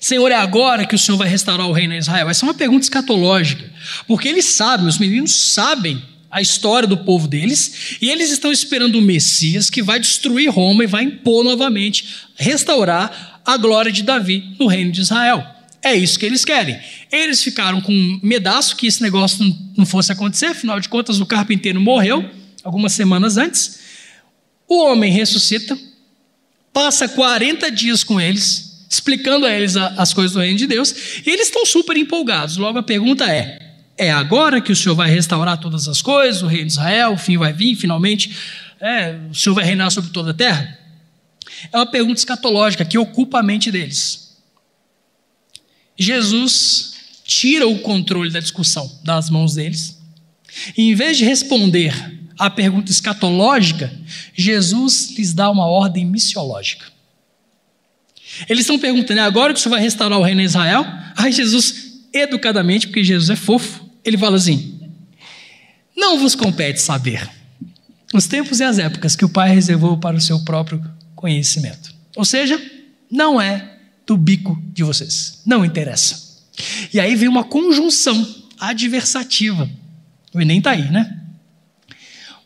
Senhor, 0.00 0.32
é 0.32 0.34
agora 0.34 0.84
que 0.84 0.96
o 0.96 0.98
Senhor 0.98 1.16
vai 1.16 1.28
restaurar 1.28 1.68
o 1.68 1.72
reino 1.72 1.92
de 1.92 2.00
Israel? 2.00 2.28
Essa 2.28 2.44
é 2.44 2.48
uma 2.48 2.54
pergunta 2.54 2.84
escatológica, 2.84 3.70
porque 4.08 4.26
eles 4.28 4.46
sabem, 4.46 4.88
os 4.88 4.98
meninos 4.98 5.52
sabem 5.52 6.02
a 6.32 6.40
história 6.40 6.88
do 6.88 6.96
povo 6.96 7.28
deles, 7.28 7.98
e 8.00 8.08
eles 8.08 8.30
estão 8.30 8.50
esperando 8.50 8.98
o 8.98 9.02
Messias 9.02 9.68
que 9.68 9.82
vai 9.82 10.00
destruir 10.00 10.50
Roma 10.50 10.82
e 10.82 10.86
vai 10.86 11.04
impor 11.04 11.44
novamente, 11.44 12.06
restaurar 12.34 13.42
a 13.44 13.58
glória 13.58 13.92
de 13.92 14.02
Davi 14.02 14.56
no 14.58 14.66
reino 14.66 14.90
de 14.90 15.02
Israel. 15.02 15.46
É 15.82 15.94
isso 15.94 16.18
que 16.18 16.24
eles 16.24 16.42
querem. 16.42 16.80
Eles 17.10 17.42
ficaram 17.42 17.82
com 17.82 17.92
um 17.92 18.18
medaço 18.22 18.76
que 18.76 18.86
esse 18.86 19.02
negócio 19.02 19.44
não 19.76 19.84
fosse 19.84 20.10
acontecer, 20.10 20.46
afinal 20.46 20.80
de 20.80 20.88
contas, 20.88 21.20
o 21.20 21.26
carpinteiro 21.26 21.78
morreu 21.78 22.28
algumas 22.64 22.92
semanas 22.92 23.36
antes. 23.36 23.80
O 24.66 24.82
homem 24.84 25.12
ressuscita, 25.12 25.78
passa 26.72 27.06
40 27.08 27.70
dias 27.70 28.02
com 28.02 28.18
eles, 28.18 28.86
explicando 28.88 29.44
a 29.44 29.52
eles 29.52 29.76
as 29.76 30.14
coisas 30.14 30.32
do 30.32 30.40
reino 30.40 30.56
de 30.56 30.66
Deus, 30.66 30.94
e 31.26 31.28
eles 31.28 31.48
estão 31.48 31.66
super 31.66 31.94
empolgados. 31.98 32.56
Logo 32.56 32.78
a 32.78 32.82
pergunta 32.82 33.26
é: 33.26 33.71
é 33.96 34.10
agora 34.10 34.60
que 34.60 34.72
o 34.72 34.76
Senhor 34.76 34.94
vai 34.94 35.10
restaurar 35.10 35.58
todas 35.58 35.86
as 35.88 36.00
coisas, 36.00 36.42
o 36.42 36.46
reino 36.46 36.66
de 36.66 36.72
Israel, 36.72 37.12
o 37.12 37.18
fim 37.18 37.36
vai 37.36 37.52
vir, 37.52 37.76
finalmente, 37.76 38.36
é, 38.80 39.18
o 39.30 39.34
Senhor 39.34 39.54
vai 39.54 39.64
reinar 39.64 39.90
sobre 39.90 40.10
toda 40.10 40.30
a 40.30 40.34
terra? 40.34 40.78
É 41.70 41.76
uma 41.76 41.86
pergunta 41.86 42.18
escatológica 42.18 42.84
que 42.84 42.98
ocupa 42.98 43.38
a 43.38 43.42
mente 43.42 43.70
deles. 43.70 44.36
Jesus 45.98 46.94
tira 47.24 47.68
o 47.68 47.78
controle 47.80 48.30
da 48.30 48.40
discussão 48.40 48.90
das 49.04 49.30
mãos 49.30 49.54
deles, 49.54 49.98
e 50.76 50.90
em 50.90 50.94
vez 50.94 51.16
de 51.16 51.24
responder 51.24 51.94
à 52.38 52.50
pergunta 52.50 52.90
escatológica, 52.90 53.92
Jesus 54.34 55.14
lhes 55.16 55.32
dá 55.32 55.50
uma 55.50 55.66
ordem 55.66 56.04
missiológica. 56.04 56.86
Eles 58.48 58.62
estão 58.62 58.78
perguntando, 58.78 59.20
é 59.20 59.22
agora 59.22 59.52
que 59.52 59.60
o 59.60 59.62
Senhor 59.62 59.74
vai 59.74 59.82
restaurar 59.82 60.18
o 60.18 60.22
reino 60.22 60.40
de 60.40 60.46
Israel? 60.46 60.84
Aí 61.16 61.30
Jesus, 61.30 61.81
educadamente, 62.12 62.86
porque 62.86 63.04
Jesus 63.04 63.30
é 63.30 63.36
fofo, 63.36 63.88
ele 64.04 64.18
fala 64.18 64.36
assim: 64.36 64.80
Não 65.96 66.18
vos 66.18 66.34
compete 66.34 66.80
saber 66.80 67.28
os 68.12 68.26
tempos 68.26 68.60
e 68.60 68.64
as 68.64 68.78
épocas 68.78 69.16
que 69.16 69.24
o 69.24 69.28
Pai 69.28 69.54
reservou 69.54 69.96
para 69.96 70.16
o 70.16 70.20
seu 70.20 70.38
próprio 70.44 70.82
conhecimento. 71.14 71.94
Ou 72.14 72.24
seja, 72.24 72.60
não 73.10 73.40
é 73.40 73.78
do 74.06 74.16
bico 74.16 74.60
de 74.72 74.82
vocês, 74.82 75.40
não 75.46 75.64
interessa. 75.64 76.20
E 76.92 77.00
aí 77.00 77.16
vem 77.16 77.28
uma 77.28 77.44
conjunção 77.44 78.42
adversativa. 78.58 79.68
O 80.34 80.40
Enem 80.40 80.58
está 80.58 80.72
aí, 80.72 80.90
né? 80.90 81.18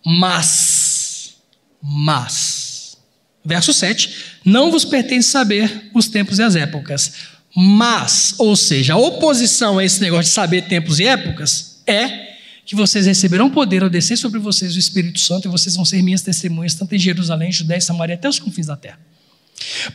Mas, 0.05 1.35
mas, 1.83 2.97
verso 3.45 3.73
7, 3.73 4.41
não 4.45 4.71
vos 4.71 4.85
pertence 4.85 5.29
saber 5.29 5.91
os 5.93 6.09
tempos 6.09 6.39
e 6.39 6.43
as 6.43 6.55
épocas. 6.55 7.13
Mas, 7.59 8.35
ou 8.37 8.55
seja, 8.55 8.93
a 8.93 8.99
oposição 8.99 9.79
a 9.79 9.85
esse 9.85 9.99
negócio 9.99 10.25
de 10.25 10.35
saber 10.35 10.69
tempos 10.69 11.01
e 11.01 11.05
épocas 11.05 11.81
é 11.87 12.35
que 12.67 12.75
vocês 12.75 13.07
receberão 13.07 13.49
poder 13.49 13.83
ao 13.83 13.89
descer 13.89 14.19
sobre 14.19 14.39
vocês 14.39 14.77
o 14.77 14.79
Espírito 14.79 15.19
Santo 15.19 15.49
e 15.49 15.51
vocês 15.51 15.75
vão 15.75 15.85
ser 15.85 16.03
minhas 16.03 16.21
testemunhas, 16.21 16.75
tanto 16.75 16.95
em 16.95 16.99
Jerusalém, 16.99 17.51
Judéia 17.51 17.81
Samaria, 17.81 18.17
até 18.17 18.29
os 18.29 18.39
confins 18.39 18.67
da 18.67 18.77
terra. 18.77 18.99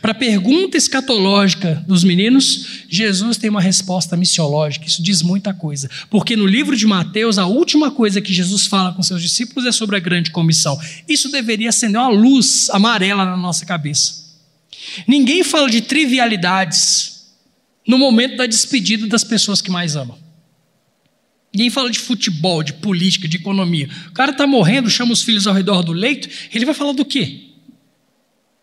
Para 0.00 0.10
a 0.10 0.14
pergunta 0.14 0.76
escatológica 0.76 1.84
dos 1.86 2.02
meninos, 2.02 2.84
Jesus 2.88 3.36
tem 3.36 3.48
uma 3.48 3.60
resposta 3.60 4.16
missiológica. 4.16 4.86
Isso 4.86 5.00
diz 5.00 5.22
muita 5.22 5.54
coisa. 5.54 5.88
Porque 6.10 6.34
no 6.34 6.46
livro 6.46 6.76
de 6.76 6.84
Mateus, 6.84 7.38
a 7.38 7.46
última 7.46 7.92
coisa 7.92 8.20
que 8.20 8.32
Jesus 8.32 8.66
fala 8.66 8.92
com 8.92 9.04
seus 9.04 9.22
discípulos 9.22 9.64
é 9.66 9.70
sobre 9.70 9.96
a 9.96 10.00
grande 10.00 10.32
comissão. 10.32 10.76
Isso 11.08 11.30
deveria 11.30 11.68
acender 11.68 12.00
uma 12.00 12.08
luz 12.08 12.68
amarela 12.70 13.24
na 13.24 13.36
nossa 13.36 13.64
cabeça. 13.64 14.22
Ninguém 15.06 15.44
fala 15.44 15.70
de 15.70 15.80
trivialidades 15.80 17.11
no 17.86 17.98
momento 17.98 18.36
da 18.36 18.46
despedida 18.46 19.06
das 19.06 19.24
pessoas 19.24 19.60
que 19.60 19.70
mais 19.70 19.96
amam. 19.96 20.18
Ninguém 21.52 21.70
fala 21.70 21.90
de 21.90 21.98
futebol, 21.98 22.62
de 22.62 22.72
política, 22.72 23.28
de 23.28 23.36
economia. 23.36 23.88
O 24.08 24.12
cara 24.12 24.32
está 24.32 24.46
morrendo, 24.46 24.88
chama 24.88 25.12
os 25.12 25.22
filhos 25.22 25.46
ao 25.46 25.54
redor 25.54 25.82
do 25.82 25.92
leito, 25.92 26.28
ele 26.52 26.64
vai 26.64 26.74
falar 26.74 26.92
do 26.92 27.04
quê? 27.04 27.50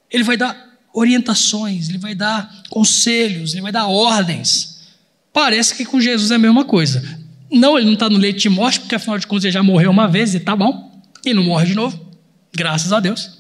Ele 0.09 0.24
vai 0.24 0.36
dar 0.36 0.70
orientações, 0.93 1.88
ele 1.88 1.99
vai 1.99 2.15
dar 2.15 2.63
conselhos, 2.70 3.53
ele 3.53 3.61
vai 3.61 3.72
dar 3.72 3.88
ordens. 3.88 4.80
Parece 5.32 5.76
que 5.76 5.86
com 5.86 6.01
Jesus 6.01 6.32
é 6.32 6.36
a 6.36 6.39
mesma 6.39 6.65
coisa. 6.65 7.03
Não, 7.51 7.78
ele 7.78 7.86
não 7.86 7.93
está 7.93 8.09
no 8.09 8.17
leito 8.17 8.39
de 8.39 8.49
morte, 8.49 8.80
porque 8.80 8.95
afinal 8.95 9.20
de 9.20 9.28
contas 9.28 9.45
ele 9.45 9.53
já 9.53 9.63
morreu 9.63 9.91
uma 9.91 10.07
vez 10.07 10.34
e 10.34 10.39
tá 10.39 10.55
bom, 10.55 11.01
e 11.24 11.34
não 11.34 11.43
morre 11.43 11.67
de 11.67 11.76
novo, 11.76 11.99
graças 12.53 12.91
a 12.91 12.99
Deus. 12.99 13.38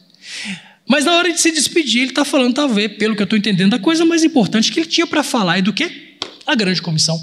Mas 0.89 1.05
na 1.05 1.15
hora 1.15 1.31
de 1.31 1.39
se 1.39 1.51
despedir, 1.51 2.01
ele 2.01 2.09
está 2.09 2.25
falando, 2.25 2.55
talvez, 2.55 2.91
pelo 2.93 3.15
que 3.15 3.21
eu 3.21 3.25
estou 3.25 3.37
entendendo, 3.37 3.75
a 3.75 3.79
coisa 3.79 4.03
mais 4.03 4.23
importante 4.23 4.71
que 4.71 4.79
ele 4.79 4.89
tinha 4.89 5.05
para 5.05 5.21
falar 5.21 5.59
é 5.59 5.61
do 5.61 5.71
que? 5.71 6.17
A 6.47 6.55
grande 6.55 6.81
comissão. 6.81 7.15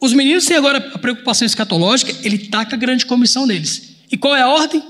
Os 0.00 0.12
meninos 0.12 0.46
têm 0.46 0.56
agora 0.56 0.78
a 0.78 0.98
preocupação 0.98 1.44
escatológica, 1.44 2.14
ele 2.22 2.38
taca 2.38 2.76
a 2.76 2.78
grande 2.78 3.04
comissão 3.04 3.44
deles. 3.44 3.96
E 4.10 4.16
qual 4.16 4.36
é 4.36 4.42
a 4.42 4.48
ordem? 4.48 4.80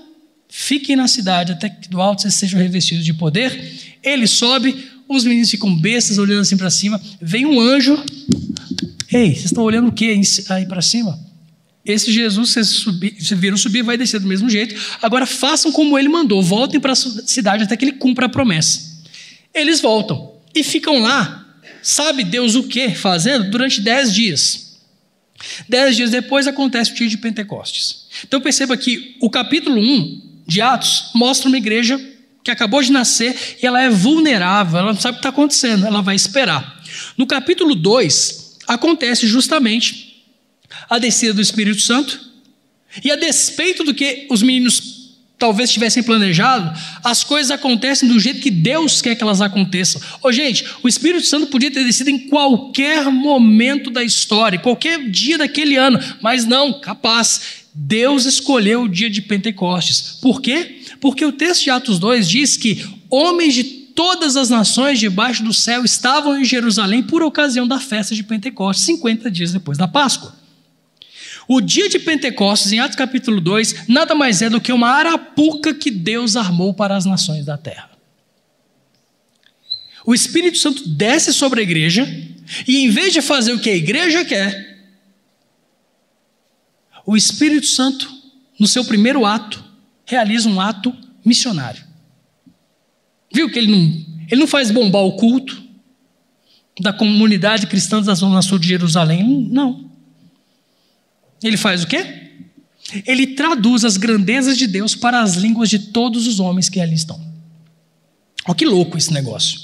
Fiquem 0.47 0.95
na 0.95 1.09
cidade 1.09 1.53
até 1.53 1.71
que 1.71 1.89
do 1.89 2.03
alto 2.03 2.21
vocês 2.21 2.35
sejam 2.35 2.61
revestidos 2.61 3.03
de 3.03 3.15
poder. 3.15 3.97
Ele 4.03 4.27
sobe, 4.27 4.77
os 5.09 5.25
meninos 5.25 5.51
ficam 5.51 5.75
bestas, 5.75 6.19
olhando 6.19 6.43
assim 6.43 6.57
para 6.59 6.69
cima. 6.69 7.01
Vem 7.19 7.47
um 7.47 7.59
anjo. 7.59 7.97
Ei, 9.11 9.33
vocês 9.33 9.47
estão 9.47 9.65
olhando 9.65 9.89
o 9.89 9.93
que 9.93 10.21
aí 10.51 10.67
para 10.67 10.83
cima? 10.83 11.19
Esse 11.85 12.11
Jesus, 12.11 12.51
vocês, 12.51 12.69
subir, 12.69 13.15
vocês 13.19 13.39
viram 13.39 13.57
subir, 13.57 13.83
vai 13.83 13.99
descer 13.99 14.19
do 14.19 14.27
mesmo 14.27 14.49
jeito. 14.49 14.75
Agora 15.03 15.27
façam 15.27 15.71
como 15.71 15.99
ele 15.99 16.09
mandou, 16.09 16.43
voltem 16.43 16.81
para 16.81 16.93
a 16.93 16.97
cidade 16.97 17.65
até 17.65 17.77
que 17.77 17.85
ele 17.85 17.93
cumpra 17.93 18.27
a 18.27 18.29
promessa. 18.29 19.05
Eles 19.53 19.81
voltam 19.81 20.33
e 20.55 20.65
ficam 20.65 21.01
lá, 21.01 21.47
sabe 21.83 22.25
Deus 22.25 22.55
o 22.55 22.65
que 22.65 22.91
fazendo? 22.91 23.51
Durante 23.51 23.83
dez 23.83 24.15
dias. 24.15 24.79
Dez 25.69 25.97
dias 25.97 26.11
depois 26.11 26.47
acontece 26.47 26.93
o 26.93 26.95
dia 26.95 27.09
de 27.09 27.19
Pentecostes. 27.19 28.07
Então 28.27 28.41
perceba 28.41 28.77
que 28.77 29.17
o 29.21 29.29
capítulo 29.29 29.79
1 29.79 30.43
de 30.47 30.63
Atos 30.63 31.11
mostra 31.15 31.49
uma 31.49 31.59
igreja 31.59 32.01
que 32.43 32.51
acabou 32.51 32.83
de 32.83 32.93
nascer 32.93 33.57
e 33.63 33.67
ela 33.67 33.83
é 33.83 33.91
vulnerável, 33.91 34.79
ela 34.79 34.93
não 34.93 35.01
sabe 35.01 35.13
o 35.13 35.21
que 35.21 35.21
está 35.21 35.29
acontecendo, 35.31 35.87
ela 35.87 36.01
vai 36.01 36.15
esperar. 36.15 36.83
No 37.17 37.27
capítulo 37.27 37.75
2, 37.75 38.59
acontece 38.67 39.27
justamente 39.27 40.14
a 40.89 40.99
descida 40.99 41.35
do 41.35 41.41
Espírito 41.41 41.81
Santo, 41.81 42.21
e 43.03 43.11
a 43.11 43.17
despeito 43.17 43.83
do 43.83 43.95
que 43.95 44.27
os 44.31 44.43
meninos 44.43 44.95
talvez 45.39 45.71
tivessem 45.71 46.03
planejado, 46.03 46.73
as 47.03 47.25
coisas 47.25 47.51
acontecem 47.51 48.09
do 48.09 48.19
jeito 48.21 48.41
que 48.41 48.51
Deus 48.51 49.03
quer 49.03 49.15
que 49.15 49.23
elas 49.23 49.41
aconteçam. 49.41 50.01
Ô, 50.23 50.31
gente, 50.33 50.65
o 50.83 50.89
Espírito 50.89 51.27
Santo 51.27 51.49
podia 51.49 51.71
ter 51.71 51.85
descido 51.85 52.11
em 52.11 52.29
qualquer 52.29 53.11
momento 53.11 53.91
da 53.91 54.03
história, 54.03 54.59
qualquer 54.59 55.11
dia 55.11 55.37
daquele 55.37 55.77
ano, 55.77 55.99
mas 56.23 56.45
não, 56.45 56.81
capaz. 56.81 57.65
Deus 57.75 58.25
escolheu 58.25 58.83
o 58.83 58.89
dia 58.89 59.11
de 59.11 59.21
Pentecostes. 59.21 60.19
Por 60.23 60.41
quê? 60.41 60.83
Porque 61.01 61.25
o 61.25 61.33
texto 61.33 61.65
de 61.65 61.71
Atos 61.71 61.99
2 61.99 62.29
diz 62.29 62.57
que 62.57 62.87
homens 63.11 63.53
de 63.53 63.65
todas 63.65 64.37
as 64.37 64.49
nações 64.49 65.01
debaixo 65.01 65.43
do 65.43 65.53
céu 65.53 65.85
estavam 65.85 66.39
em 66.39 66.45
Jerusalém 66.45 67.03
por 67.03 67.23
ocasião 67.23 67.67
da 67.67 67.81
festa 67.81 68.15
de 68.15 68.23
Pentecostes, 68.23 68.87
50 68.87 69.31
dias 69.31 69.53
depois 69.53 69.77
da 69.77 69.89
Páscoa. 69.89 70.44
O 71.47 71.61
dia 71.61 71.89
de 71.89 71.99
Pentecostes, 71.99 72.73
em 72.73 72.81
Atos 72.81 72.97
capítulo 72.97 73.41
2, 73.41 73.89
nada 73.89 74.15
mais 74.15 74.41
é 74.41 74.49
do 74.49 74.61
que 74.61 74.73
uma 74.73 74.89
arapuca 74.89 75.75
que 75.75 75.91
Deus 75.91 76.37
armou 76.37 76.73
para 76.73 76.97
as 76.97 77.05
nações 77.05 77.45
da 77.45 77.59
terra. 77.59 77.91
O 80.07 80.15
Espírito 80.15 80.59
Santo 80.59 80.89
desce 80.89 81.33
sobre 81.33 81.61
a 81.61 81.63
igreja 81.63 82.07
e, 82.67 82.79
em 82.79 82.91
vez 82.91 83.13
de 83.13 83.23
fazer 83.23 83.53
o 83.53 83.61
que 83.61 83.71
a 83.71 83.77
igreja 83.77 84.25
quer, 84.25 84.75
o 87.07 87.17
Espírito 87.17 87.67
Santo, 87.67 88.11
no 88.59 88.67
seu 88.67 88.85
primeiro 88.85 89.27
ato, 89.27 89.63
realiza 90.07 90.49
um 90.49 90.61
ato 90.61 90.95
missionário. 91.25 91.83
Viu 93.33 93.51
que 93.51 93.59
ele 93.59 93.71
não, 93.71 94.05
ele 94.31 94.41
não 94.41 94.47
faz 94.47 94.71
bombar 94.71 95.03
o 95.03 95.17
culto 95.17 95.63
da 96.81 96.93
comunidade 96.93 97.67
cristã 97.67 98.03
da 98.03 98.15
Zona 98.15 98.43
Sul 98.43 98.59
de 98.59 98.69
Jerusalém, 98.69 99.49
não. 99.51 99.91
Ele 101.45 101.59
faz 101.59 101.85
o 101.85 101.87
quê? 101.87 102.05
Ele 103.07 103.29
traduz 103.29 103.85
as 103.85 103.97
grandezas 103.97 104.57
de 104.57 104.67
Deus 104.67 104.97
para 104.97 105.21
as 105.21 105.35
línguas 105.35 105.69
de 105.69 105.79
todos 105.79 106.27
os 106.27 106.41
homens 106.41 106.69
que 106.71 106.81
ali 106.81 106.95
estão. 106.95 107.21
Olha 108.47 108.55
que 108.55 108.65
louco 108.65 108.97
esse 108.97 109.13
negócio. 109.13 109.61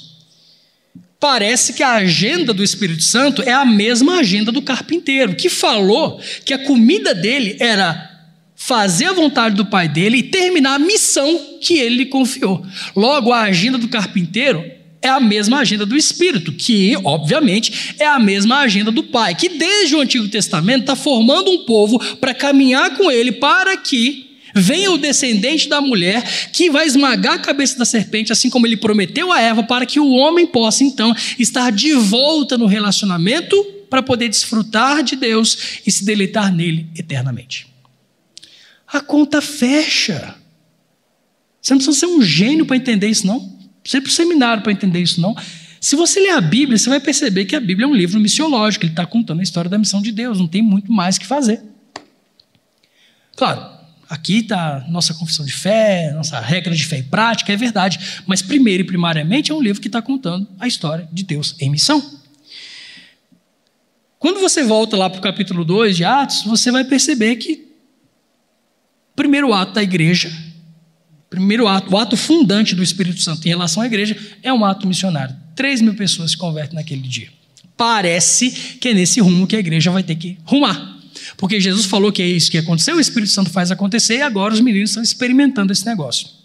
Parece 1.19 1.73
que 1.73 1.83
a 1.83 1.95
agenda 1.95 2.53
do 2.53 2.65
Espírito 2.65 3.03
Santo 3.03 3.43
é 3.43 3.53
a 3.53 3.65
mesma 3.65 4.21
agenda 4.21 4.51
do 4.53 4.63
carpinteiro, 4.63 5.35
que 5.35 5.49
falou 5.49 6.21
que 6.45 6.55
a 6.55 6.65
comida 6.65 7.15
dele 7.15 7.57
era 7.61 8.09
fazer 8.57 9.07
a 9.07 9.13
vontade 9.13 9.55
do 9.55 9.67
pai 9.67 9.89
dele 9.89 10.19
e 10.19 10.23
terminar 10.23 10.75
a 10.75 10.79
missão 10.79 11.59
que 11.61 11.75
ele 11.79 11.97
lhe 11.97 12.07
confiou. 12.07 12.65
Logo, 12.95 13.33
a 13.33 13.43
agenda 13.43 13.79
do 13.79 13.89
carpinteiro 13.89 14.80
é 15.03 15.09
a 15.09 15.21
mesma 15.21 15.61
agenda 15.61 15.87
do 15.87 15.97
Espírito, 15.97 16.53
que, 16.53 16.95
obviamente, 17.05 17.95
é 17.99 18.07
a 18.07 18.19
mesma 18.19 18.59
agenda 18.59 18.91
do 18.91 19.03
Pai, 19.05 19.35
que 19.35 19.49
desde 19.49 19.97
o 19.97 20.01
Antigo 20.01 20.29
Testamento 20.29 20.81
está 20.81 20.97
formando 20.97 21.51
um 21.51 21.65
povo 21.65 21.99
para 22.17 22.35
caminhar 22.35 22.97
com 22.97 23.11
ele 23.11 23.33
para 23.33 23.77
que 23.77 24.31
venha 24.55 24.91
o 24.91 24.99
descendente 24.99 25.69
da 25.69 25.81
mulher 25.81 26.23
que 26.53 26.71
vai 26.71 26.87
esmagar 26.87 27.35
a 27.35 27.39
cabeça 27.39 27.79
da 27.79 27.85
serpente, 27.85 28.33
assim 28.33 28.51
como 28.51 28.67
ele 28.67 28.77
prometeu 28.77 29.33
a 29.33 29.41
Eva, 29.41 29.63
para 29.63 29.87
que 29.87 30.01
o 30.01 30.11
homem 30.11 30.47
possa 30.47 30.85
então 30.85 31.15
estar 31.39 31.71
de 31.71 31.93
volta 31.95 32.59
no 32.59 32.67
relacionamento 32.67 33.57
para 33.89 34.03
poder 34.03 34.29
desfrutar 34.29 35.03
de 35.03 35.17
Deus 35.17 35.81
e 35.87 35.91
se 35.91 36.05
deleitar 36.05 36.55
nele 36.55 36.87
eternamente. 36.97 37.67
A 38.87 39.01
conta 39.01 39.41
fecha. 39.41 40.35
Você 41.61 41.75
não 41.75 41.79
precisa 41.79 41.99
ser 41.99 42.07
um 42.07 42.23
gênio 42.23 42.67
para 42.67 42.77
entender 42.77 43.09
isso, 43.09 43.27
não. 43.27 43.60
Você 43.85 43.99
ir 43.99 44.01
para 44.01 44.11
o 44.11 44.13
seminário 44.13 44.63
para 44.63 44.73
entender 44.73 45.01
isso, 45.01 45.21
não. 45.21 45.35
Se 45.81 45.97
você 45.97 46.21
ler 46.21 46.33
a 46.33 46.41
Bíblia, 46.41 46.77
você 46.77 46.91
vai 46.91 47.01
perceber 47.01 47.47
que 47.47 47.57
a 47.57 47.61
Bíblia 47.61 47.87
é 47.87 47.89
um 47.89 47.95
livro 47.95 48.21
missiológico, 48.21 48.85
ele 48.85 48.93
está 48.93 49.07
contando 49.07 49.41
a 49.41 49.43
história 49.43 49.71
da 49.71 49.79
missão 49.79 50.03
de 50.03 50.13
Deus, 50.13 50.39
não 50.39 50.47
tem 50.47 50.61
muito 50.61 50.93
mais 50.93 51.17
que 51.17 51.27
fazer. 51.27 51.63
Claro, 53.35 53.67
aqui 54.07 54.41
está 54.41 54.85
nossa 54.91 55.15
confissão 55.15 55.47
de 55.47 55.53
fé, 55.53 56.13
nossa 56.13 56.39
regra 56.39 56.75
de 56.75 56.85
fé 56.85 56.99
e 56.99 57.03
prática, 57.03 57.51
é 57.51 57.57
verdade, 57.57 57.99
mas 58.27 58.43
primeiro 58.43 58.83
e 58.83 58.87
primariamente 58.87 59.51
é 59.51 59.55
um 59.55 59.63
livro 59.63 59.81
que 59.81 59.89
está 59.89 60.03
contando 60.03 60.47
a 60.59 60.69
história 60.69 61.09
de 61.11 61.23
Deus 61.23 61.57
em 61.59 61.71
missão. 61.71 62.21
Quando 64.19 64.39
você 64.39 64.63
volta 64.63 64.99
lá 64.99 65.09
para 65.09 65.19
o 65.19 65.23
capítulo 65.23 65.65
2 65.65 65.97
de 65.97 66.05
Atos, 66.05 66.43
você 66.43 66.71
vai 66.71 66.85
perceber 66.85 67.37
que 67.37 67.67
o 69.13 69.17
primeiro 69.17 69.55
ato 69.55 69.73
da 69.73 69.83
igreja 69.83 70.31
Primeiro 71.31 71.69
ato, 71.69 71.95
o 71.95 71.97
ato 71.97 72.17
fundante 72.17 72.75
do 72.75 72.83
Espírito 72.83 73.23
Santo 73.23 73.47
em 73.47 73.51
relação 73.51 73.83
à 73.85 73.87
igreja 73.87 74.17
é 74.43 74.53
um 74.53 74.65
ato 74.65 74.87
missionário. 74.87 75.35
Três 75.55 75.81
mil 75.81 75.95
pessoas 75.95 76.33
se 76.33 76.37
convertem 76.37 76.75
naquele 76.75 77.03
dia. 77.03 77.29
Parece 77.77 78.51
que 78.81 78.89
é 78.89 78.95
nesse 78.95 79.21
rumo 79.21 79.47
que 79.47 79.55
a 79.55 79.61
igreja 79.61 79.93
vai 79.93 80.03
ter 80.03 80.17
que 80.17 80.37
rumar. 80.45 80.99
Porque 81.37 81.61
Jesus 81.61 81.87
falou 81.87 82.11
que 82.11 82.21
é 82.21 82.27
isso 82.27 82.51
que 82.51 82.59
aconteceu, 82.59 82.97
o 82.97 83.01
Espírito 83.01 83.31
Santo 83.31 83.49
faz 83.49 83.71
acontecer 83.71 84.17
e 84.17 84.23
agora 84.23 84.53
os 84.53 84.61
meninos 84.61 84.91
estão 84.91 85.03
experimentando 85.03 85.73
esse 85.73 85.87
negócio. 85.87 86.40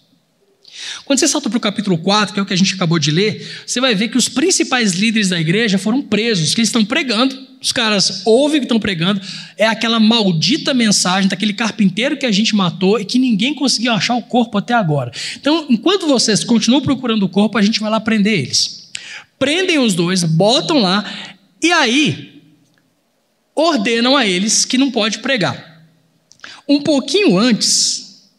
Quando 1.05 1.19
você 1.19 1.27
salta 1.27 1.49
para 1.49 1.57
o 1.57 1.61
capítulo 1.61 1.97
4, 1.97 2.33
que 2.33 2.39
é 2.39 2.43
o 2.43 2.45
que 2.45 2.53
a 2.53 2.57
gente 2.57 2.73
acabou 2.73 2.99
de 2.99 3.11
ler, 3.11 3.63
você 3.65 3.79
vai 3.79 3.95
ver 3.95 4.09
que 4.09 4.17
os 4.17 4.29
principais 4.29 4.93
líderes 4.93 5.29
da 5.29 5.39
igreja 5.39 5.77
foram 5.77 6.01
presos, 6.01 6.53
que 6.53 6.61
eles 6.61 6.69
estão 6.69 6.83
pregando, 6.83 7.37
os 7.61 7.71
caras 7.71 8.21
ouvem 8.25 8.59
que 8.59 8.65
estão 8.65 8.79
pregando, 8.79 9.19
é 9.57 9.65
aquela 9.65 9.99
maldita 9.99 10.73
mensagem 10.73 11.27
daquele 11.27 11.53
carpinteiro 11.53 12.17
que 12.17 12.25
a 12.25 12.31
gente 12.31 12.55
matou 12.55 12.99
e 12.99 13.05
que 13.05 13.17
ninguém 13.17 13.55
conseguiu 13.55 13.91
achar 13.91 14.15
o 14.15 14.21
corpo 14.21 14.57
até 14.57 14.73
agora. 14.73 15.11
Então, 15.35 15.65
enquanto 15.69 16.07
vocês 16.07 16.43
continuam 16.43 16.81
procurando 16.81 17.23
o 17.23 17.29
corpo, 17.29 17.57
a 17.57 17.61
gente 17.61 17.79
vai 17.79 17.89
lá 17.89 17.99
prender 17.99 18.39
eles. 18.39 18.91
Prendem 19.39 19.79
os 19.79 19.93
dois, 19.93 20.23
botam 20.23 20.79
lá, 20.79 21.03
e 21.61 21.71
aí 21.71 22.41
ordenam 23.55 24.15
a 24.15 24.27
eles 24.27 24.65
que 24.65 24.77
não 24.77 24.91
pode 24.91 25.19
pregar. 25.19 25.87
Um 26.67 26.81
pouquinho 26.81 27.37
antes, 27.37 28.29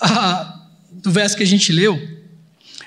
a 0.00 0.61
do 1.02 1.10
verso 1.10 1.36
que 1.36 1.42
a 1.42 1.46
gente 1.46 1.72
leu, 1.72 2.00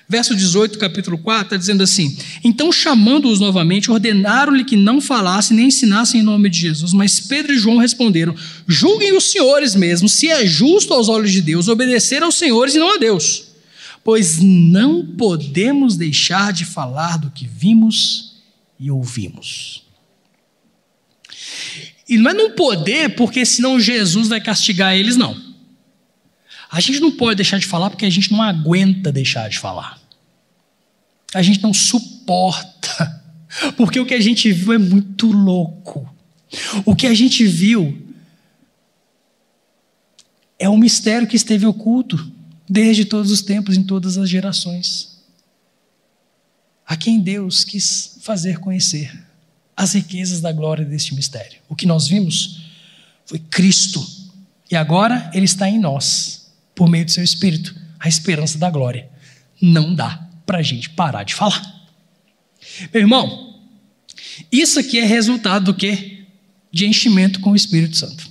verso 0.08 0.36
18, 0.36 0.78
capítulo 0.78 1.18
4, 1.18 1.44
está 1.44 1.58
dizendo 1.58 1.84
assim: 1.84 2.18
Então, 2.44 2.72
chamando-os 2.72 3.40
novamente, 3.40 3.92
ordenaram-lhe 3.92 4.64
que 4.64 4.76
não 4.76 5.02
falassem 5.02 5.58
nem 5.58 5.68
ensinassem 5.68 6.22
em 6.22 6.24
nome 6.24 6.50
de 6.50 6.60
Jesus. 6.60 6.94
Mas 6.94 7.20
Pedro 7.20 7.54
e 7.54 7.58
João 7.60 7.78
responderam: 7.78 8.36
Julguem 8.68 9.16
os 9.16 9.32
senhores 9.32 9.76
mesmos, 9.76 10.14
se 10.14 10.30
é 10.30 10.46
justo 10.46 10.94
aos 10.94 11.10
olhos 11.10 11.32
de 11.32 11.42
Deus 11.42 11.68
obedecer 11.68 12.24
aos 12.24 12.36
senhores 12.36 12.76
e 12.76 12.80
não 12.80 12.94
a 12.94 12.98
Deus. 12.98 13.46
Pois 14.04 14.40
não 14.40 15.04
podemos 15.04 15.98
deixar 15.98 16.54
de 16.54 16.64
falar 16.64 17.18
do 17.18 17.32
que 17.32 17.48
vimos 17.48 18.36
e 18.80 18.92
ouvimos. 18.92 19.84
E 22.08 22.18
não 22.18 22.30
é 22.30 22.34
não 22.36 22.52
poder, 22.52 23.16
porque 23.16 23.44
senão 23.46 23.80
Jesus 23.80 24.28
vai 24.28 24.40
castigar 24.40 24.96
eles, 24.96 25.18
não. 25.18 25.45
A 26.70 26.80
gente 26.80 27.00
não 27.00 27.12
pode 27.12 27.38
deixar 27.38 27.60
de 27.60 27.66
falar 27.66 27.90
porque 27.90 28.06
a 28.06 28.10
gente 28.10 28.32
não 28.32 28.42
aguenta 28.42 29.12
deixar 29.12 29.50
de 29.50 29.60
falar. 29.60 30.00
A 31.34 31.42
gente 31.42 31.62
não 31.62 31.74
suporta. 31.74 33.24
Porque 33.78 34.00
o 34.00 34.06
que 34.06 34.14
a 34.14 34.20
gente 34.20 34.52
viu 34.52 34.74
é 34.74 34.78
muito 34.78 35.32
louco. 35.32 36.14
O 36.86 36.94
que 36.94 37.08
a 37.08 37.14
gente 37.14 37.46
viu 37.46 38.06
é 40.60 40.70
um 40.70 40.78
mistério 40.78 41.28
que 41.28 41.38
esteve 41.38 41.66
oculto 41.66 42.32
desde 42.70 43.06
todos 43.06 43.32
os 43.32 43.42
tempos, 43.42 43.78
em 43.78 43.84
todas 43.84 44.18
as 44.18 44.30
gerações. 44.30 45.22
A 46.86 46.98
quem 46.98 47.22
Deus 47.22 47.64
quis 47.64 48.18
fazer 48.22 48.60
conhecer 48.60 49.26
as 49.76 49.94
riquezas 49.94 50.42
da 50.42 50.52
glória 50.52 50.86
deste 50.86 51.16
mistério. 51.16 51.60
O 51.70 51.76
que 51.76 51.86
nós 51.86 52.08
vimos 52.08 52.62
foi 53.26 53.40
Cristo. 53.40 54.06
E 54.70 54.76
agora 54.76 55.30
ele 55.34 55.46
está 55.46 55.70
em 55.70 55.80
nós 55.80 56.45
por 56.76 56.90
meio 56.90 57.06
do 57.06 57.12
seu 57.12 57.24
espírito, 57.24 57.74
a 58.00 58.08
esperança 58.08 58.58
da 58.58 58.70
glória. 58.70 59.10
Não 59.62 59.96
dá 59.96 60.30
para 60.46 60.60
a 60.60 60.62
gente 60.62 60.90
parar 60.90 61.24
de 61.24 61.34
falar. 61.34 61.64
Meu 62.94 63.02
irmão, 63.02 63.60
isso 64.52 64.80
aqui 64.80 65.00
é 65.00 65.06
resultado 65.06 65.66
do 65.66 65.74
que? 65.74 66.26
De 66.72 66.86
enchimento 66.86 67.40
com 67.40 67.52
o 67.52 67.56
Espírito 67.56 67.96
Santo. 67.96 68.30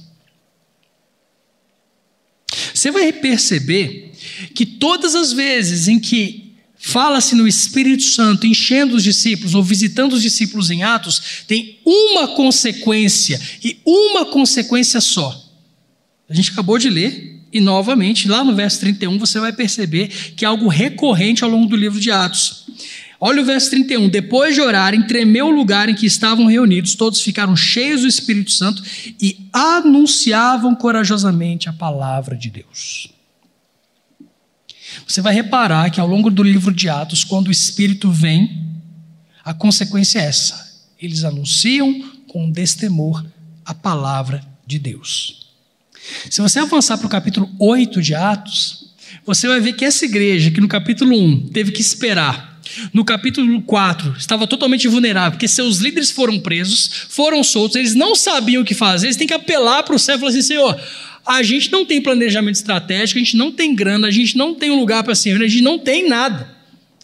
Você 2.74 2.90
vai 2.90 3.12
perceber 3.12 4.12
que 4.55 4.66
todas 4.66 5.14
as 5.14 5.32
vezes 5.32 5.88
em 5.88 5.99
que 5.99 6.55
fala-se 6.76 7.34
no 7.34 7.49
Espírito 7.49 8.03
Santo 8.03 8.47
enchendo 8.47 8.97
os 8.97 9.03
discípulos 9.03 9.55
ou 9.55 9.62
visitando 9.62 10.12
os 10.12 10.20
discípulos 10.22 10.70
em 10.70 10.82
Atos, 10.82 11.45
tem 11.49 11.78
uma 11.84 12.28
consequência 12.28 13.40
e 13.62 13.78
uma 13.86 14.26
consequência 14.26 15.01
só. 15.01 15.42
A 16.28 16.34
gente 16.34 16.51
acabou 16.51 16.78
de 16.78 16.90
ler 16.90 17.34
e 17.55 17.61
novamente, 17.61 18.26
lá 18.26 18.42
no 18.42 18.52
verso 18.52 18.80
31, 18.80 19.16
você 19.16 19.38
vai 19.38 19.52
perceber 19.52 20.09
que 20.36 20.44
é 20.44 20.48
algo 20.48 20.66
recorrente 20.66 21.44
ao 21.44 21.50
longo 21.50 21.68
do 21.68 21.76
livro 21.76 22.00
de 22.00 22.11
Atos. 22.11 22.66
Olha 23.20 23.40
o 23.40 23.44
verso 23.44 23.70
31. 23.70 24.09
Depois 24.09 24.57
de 24.57 24.61
orarem, 24.61 25.07
tremeu 25.07 25.46
o 25.46 25.52
lugar 25.52 25.88
em 25.88 25.94
que 25.94 26.05
estavam 26.05 26.46
reunidos, 26.46 26.96
todos 26.96 27.22
ficaram 27.22 27.55
cheios 27.55 28.00
do 28.00 28.09
Espírito 28.09 28.50
Santo 28.50 28.82
e 29.22 29.48
anunciavam 29.52 30.74
corajosamente 30.74 31.68
a 31.68 31.72
palavra 31.72 32.36
de 32.36 32.50
Deus. 32.50 33.09
Você 35.07 35.20
vai 35.20 35.32
reparar 35.32 35.90
que 35.90 36.00
ao 36.00 36.09
longo 36.09 36.30
do 36.30 36.42
livro 36.42 36.74
de 36.74 36.88
Atos, 36.88 37.22
quando 37.22 37.46
o 37.46 37.52
Espírito 37.52 38.11
vem, 38.11 38.66
a 39.44 39.55
consequência 39.55 40.18
é 40.18 40.24
essa: 40.24 40.82
eles 41.00 41.22
anunciam 41.22 42.02
com 42.26 42.50
destemor 42.50 43.24
a 43.64 43.72
palavra 43.72 44.44
de 44.66 44.80
Deus. 44.80 45.43
Se 46.30 46.40
você 46.40 46.59
avançar 46.59 46.98
para 46.98 47.07
o 47.07 47.11
capítulo 47.11 47.50
8 47.59 48.02
de 48.02 48.14
Atos, 48.14 48.86
você 49.24 49.46
vai 49.48 49.61
ver 49.61 49.74
que 49.74 49.84
essa 49.84 50.05
igreja, 50.05 50.50
que 50.50 50.61
no 50.61 50.68
capítulo 50.68 51.16
1 51.16 51.48
teve 51.48 51.72
que 51.72 51.80
esperar, 51.80 52.61
no 52.92 53.05
capítulo 53.05 53.62
4 53.62 54.16
estava 54.18 54.46
totalmente 54.46 54.88
vulnerável, 54.88 55.32
porque 55.32 55.48
seus 55.48 55.78
líderes 55.78 56.11
foram 56.11 56.38
presos, 56.38 57.07
foram 57.09 57.42
soltos, 57.42 57.76
eles 57.76 57.94
não 57.94 58.14
sabiam 58.14 58.62
o 58.62 58.64
que 58.64 58.74
fazer, 58.74 59.07
eles 59.07 59.16
têm 59.16 59.26
que 59.26 59.34
apelar 59.34 59.82
para 59.82 59.94
o 59.94 59.98
céu 59.98 60.16
e 60.16 60.18
falar 60.18 60.30
assim: 60.30 60.42
Senhor, 60.42 60.80
a 61.26 61.42
gente 61.42 61.70
não 61.70 61.84
tem 61.84 62.00
planejamento 62.00 62.57
estratégico, 62.57 63.18
a 63.18 63.22
gente 63.22 63.36
não 63.36 63.52
tem 63.52 63.74
grana, 63.74 64.09
a 64.09 64.11
gente 64.11 64.36
não 64.36 64.55
tem 64.55 64.70
um 64.70 64.78
lugar 64.78 65.02
para 65.05 65.14
servir, 65.14 65.44
a 65.44 65.48
gente 65.48 65.62
não 65.62 65.78
tem 65.78 66.09
nada. 66.09 66.52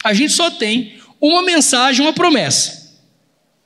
A 0.03 0.14
gente 0.14 0.32
só 0.32 0.51
tem 0.51 0.94
uma 1.20 1.42
mensagem, 1.42 2.05
uma 2.05 2.12
promessa. 2.12 2.80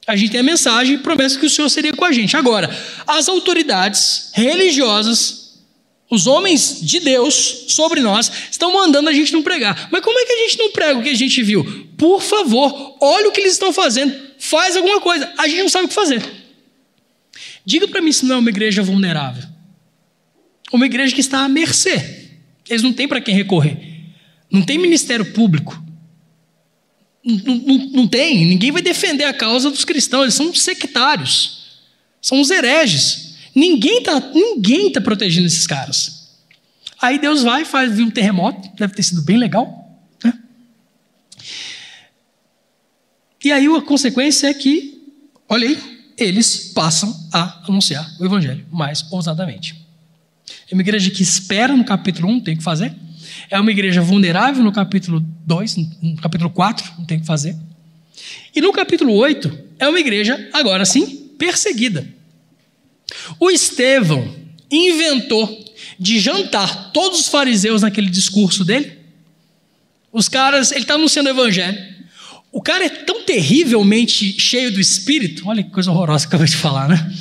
A 0.06 0.16
gente 0.16 0.30
tem 0.30 0.40
a 0.40 0.44
mensagem 0.44 0.96
e 0.96 0.98
promessa 0.98 1.38
que 1.38 1.46
o 1.46 1.50
Senhor 1.50 1.68
seria 1.68 1.92
com 1.92 2.04
a 2.04 2.12
gente. 2.12 2.36
Agora, 2.36 2.68
as 3.06 3.28
autoridades 3.28 4.30
religiosas, 4.34 5.62
os 6.10 6.26
homens 6.26 6.80
de 6.82 7.00
Deus 7.00 7.64
sobre 7.68 8.00
nós, 8.00 8.30
estão 8.50 8.72
mandando 8.72 9.08
a 9.08 9.12
gente 9.12 9.32
não 9.32 9.42
pregar. 9.42 9.88
Mas 9.90 10.02
como 10.02 10.18
é 10.18 10.24
que 10.24 10.32
a 10.32 10.48
gente 10.48 10.58
não 10.58 10.70
prega 10.72 10.98
o 10.98 11.02
que 11.02 11.08
a 11.08 11.14
gente 11.14 11.42
viu? 11.42 11.64
Por 11.96 12.20
favor, 12.20 12.96
olha 13.00 13.28
o 13.28 13.32
que 13.32 13.40
eles 13.40 13.54
estão 13.54 13.72
fazendo, 13.72 14.14
faz 14.38 14.76
alguma 14.76 15.00
coisa. 15.00 15.32
A 15.38 15.48
gente 15.48 15.62
não 15.62 15.68
sabe 15.70 15.86
o 15.86 15.88
que 15.88 15.94
fazer. 15.94 16.22
Diga 17.64 17.88
para 17.88 18.02
mim 18.02 18.12
se 18.12 18.26
não 18.26 18.36
é 18.36 18.38
uma 18.38 18.50
igreja 18.50 18.82
vulnerável. 18.82 19.44
Uma 20.70 20.86
igreja 20.86 21.14
que 21.14 21.20
está 21.20 21.40
à 21.44 21.48
mercê. 21.48 22.30
Eles 22.68 22.82
não 22.82 22.92
têm 22.92 23.08
para 23.08 23.20
quem 23.20 23.34
recorrer. 23.34 23.78
Não 24.50 24.62
tem 24.62 24.78
ministério 24.78 25.32
público. 25.32 25.83
Não, 27.24 27.54
não, 27.54 27.78
não, 27.86 28.08
tem, 28.08 28.44
ninguém 28.44 28.70
vai 28.70 28.82
defender 28.82 29.24
a 29.24 29.32
causa 29.32 29.70
dos 29.70 29.84
cristãos, 29.84 30.24
eles 30.24 30.34
são 30.34 30.54
sectários, 30.54 31.80
são 32.20 32.38
os 32.38 32.50
hereges. 32.50 33.34
Ninguém 33.54 33.98
está 33.98 34.20
ninguém 34.20 34.92
tá 34.92 35.00
protegendo 35.00 35.46
esses 35.46 35.66
caras. 35.66 36.28
Aí 37.00 37.18
Deus 37.18 37.42
vai 37.42 37.62
e 37.62 37.64
faz 37.64 37.98
um 37.98 38.10
terremoto, 38.10 38.68
deve 38.76 38.94
ter 38.94 39.02
sido 39.02 39.22
bem 39.22 39.38
legal. 39.38 39.98
Né? 40.22 40.34
E 43.42 43.52
aí 43.52 43.66
a 43.66 43.80
consequência 43.80 44.46
é 44.48 44.54
que, 44.54 45.02
olha 45.48 45.68
aí, 45.68 45.78
eles 46.18 46.72
passam 46.74 47.14
a 47.32 47.64
anunciar 47.66 48.06
o 48.20 48.24
evangelho 48.24 48.66
mais 48.70 49.04
ousadamente. 49.10 49.82
É 50.70 50.74
uma 50.74 50.82
igreja 50.82 51.10
que 51.10 51.22
espera 51.22 51.74
no 51.76 51.84
capítulo 51.84 52.28
1, 52.28 52.40
tem 52.40 52.56
que 52.56 52.62
fazer. 52.62 52.94
É 53.50 53.58
uma 53.58 53.70
igreja 53.70 54.00
vulnerável 54.00 54.62
no 54.62 54.72
capítulo 54.72 55.20
2, 55.46 55.76
no 56.02 56.16
capítulo 56.16 56.50
4, 56.50 56.92
não 56.98 57.04
tem 57.04 57.20
que 57.20 57.26
fazer. 57.26 57.56
E 58.54 58.60
no 58.60 58.72
capítulo 58.72 59.12
8, 59.12 59.58
é 59.78 59.88
uma 59.88 60.00
igreja, 60.00 60.48
agora 60.52 60.84
sim, 60.84 61.30
perseguida. 61.38 62.06
O 63.38 63.50
Estevão 63.50 64.34
inventou 64.70 65.64
de 65.98 66.18
jantar 66.18 66.92
todos 66.92 67.20
os 67.20 67.28
fariseus 67.28 67.82
naquele 67.82 68.10
discurso 68.10 68.64
dele. 68.64 68.98
Os 70.12 70.28
caras, 70.28 70.70
ele 70.72 70.82
está 70.82 70.94
anunciando 70.94 71.28
o 71.28 71.32
evangelho. 71.32 71.94
O 72.52 72.62
cara 72.62 72.84
é 72.84 72.88
tão 72.88 73.24
terrivelmente 73.24 74.38
cheio 74.40 74.72
do 74.72 74.80
espírito, 74.80 75.48
olha 75.48 75.62
que 75.62 75.70
coisa 75.70 75.90
horrorosa 75.90 76.26
que 76.26 76.34
eu 76.34 76.36
acabei 76.36 76.46
de 76.46 76.56
falar, 76.56 76.88
né? 76.88 77.12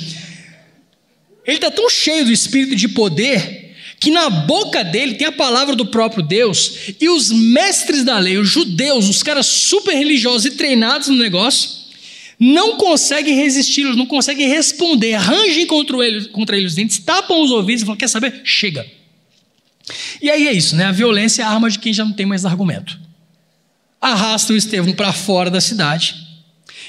Ele 1.44 1.56
está 1.56 1.70
tão 1.70 1.90
cheio 1.90 2.24
do 2.24 2.32
espírito 2.32 2.76
de 2.76 2.88
poder 2.88 3.63
que 4.04 4.10
na 4.10 4.28
boca 4.28 4.84
dele 4.84 5.14
tem 5.14 5.26
a 5.26 5.32
palavra 5.32 5.74
do 5.74 5.86
próprio 5.86 6.22
Deus, 6.22 6.92
e 7.00 7.08
os 7.08 7.32
mestres 7.32 8.04
da 8.04 8.18
lei, 8.18 8.36
os 8.36 8.50
judeus, 8.50 9.08
os 9.08 9.22
caras 9.22 9.46
super 9.46 9.94
religiosos 9.94 10.44
e 10.44 10.50
treinados 10.50 11.08
no 11.08 11.16
negócio, 11.16 11.70
não 12.38 12.76
conseguem 12.76 13.34
resistir, 13.34 13.84
não 13.96 14.04
conseguem 14.04 14.46
responder, 14.46 15.14
rangem 15.14 15.66
contra 15.66 16.06
eles, 16.06 16.26
contra 16.26 16.54
eles 16.54 16.72
os 16.72 16.74
dentes, 16.76 16.98
tapam 16.98 17.42
os 17.42 17.50
ouvidos 17.50 17.80
e 17.80 17.86
falam: 17.86 17.96
Quer 17.96 18.08
saber? 18.08 18.42
Chega. 18.44 18.86
E 20.20 20.28
aí 20.28 20.48
é 20.48 20.52
isso, 20.52 20.76
né? 20.76 20.84
A 20.84 20.92
violência 20.92 21.40
é 21.40 21.46
a 21.46 21.48
arma 21.48 21.70
de 21.70 21.78
quem 21.78 21.94
já 21.94 22.04
não 22.04 22.12
tem 22.12 22.26
mais 22.26 22.44
argumento. 22.44 23.00
Arrastam 24.02 24.54
Estevão 24.54 24.92
para 24.92 25.14
fora 25.14 25.50
da 25.50 25.62
cidade 25.62 26.14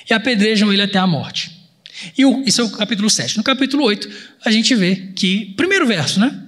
e 0.09 0.13
apedrejam 0.13 0.73
ele 0.73 0.81
até 0.81 0.99
a 0.99 1.07
morte. 1.07 1.49
E 2.17 2.25
o, 2.25 2.43
isso 2.45 2.59
é 2.59 2.63
o 2.65 2.69
capítulo 2.71 3.09
7. 3.09 3.37
No 3.37 3.43
capítulo 3.43 3.85
8, 3.85 4.09
a 4.43 4.51
gente 4.51 4.75
vê 4.75 5.13
que, 5.15 5.53
primeiro 5.55 5.87
verso, 5.87 6.19
né? 6.19 6.41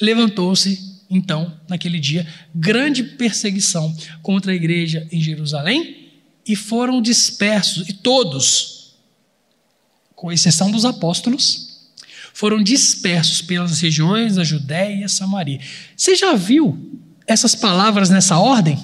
Levantou-se, 0.00 1.00
então, 1.08 1.52
naquele 1.68 1.98
dia, 1.98 2.26
grande 2.54 3.02
perseguição 3.02 3.94
contra 4.22 4.52
a 4.52 4.54
igreja 4.54 5.06
em 5.10 5.20
Jerusalém 5.20 6.08
e 6.46 6.56
foram 6.56 7.02
dispersos, 7.02 7.88
e 7.88 7.92
todos, 7.92 8.94
com 10.14 10.32
exceção 10.32 10.70
dos 10.70 10.84
apóstolos, 10.84 11.90
foram 12.32 12.62
dispersos 12.62 13.42
pelas 13.42 13.80
regiões 13.80 14.36
da 14.36 14.44
Judéia 14.44 15.04
e 15.04 15.08
Samaria. 15.08 15.60
Você 15.96 16.14
já 16.14 16.34
viu 16.34 17.00
essas 17.26 17.54
palavras 17.54 18.08
nessa 18.08 18.38
ordem? 18.38 18.78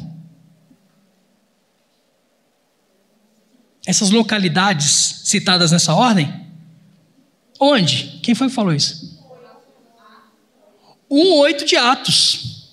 essas 3.86 4.10
localidades 4.10 5.20
citadas 5.24 5.70
nessa 5.70 5.94
ordem? 5.94 6.44
Onde? 7.58 8.18
Quem 8.22 8.34
foi 8.34 8.48
que 8.48 8.54
falou 8.54 8.74
isso? 8.74 9.15
1,8 11.10 11.64
de 11.64 11.76
Atos. 11.76 12.70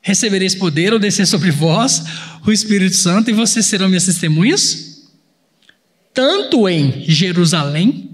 Recebereis 0.00 0.54
poder 0.54 0.92
ou 0.92 0.98
descer 0.98 1.26
sobre 1.26 1.50
vós 1.50 2.04
o 2.46 2.52
Espírito 2.52 2.96
Santo 2.96 3.30
e 3.30 3.32
vocês 3.32 3.66
serão 3.66 3.88
minhas 3.88 4.06
testemunhas, 4.06 5.08
tanto 6.14 6.68
em 6.68 7.04
Jerusalém, 7.08 8.10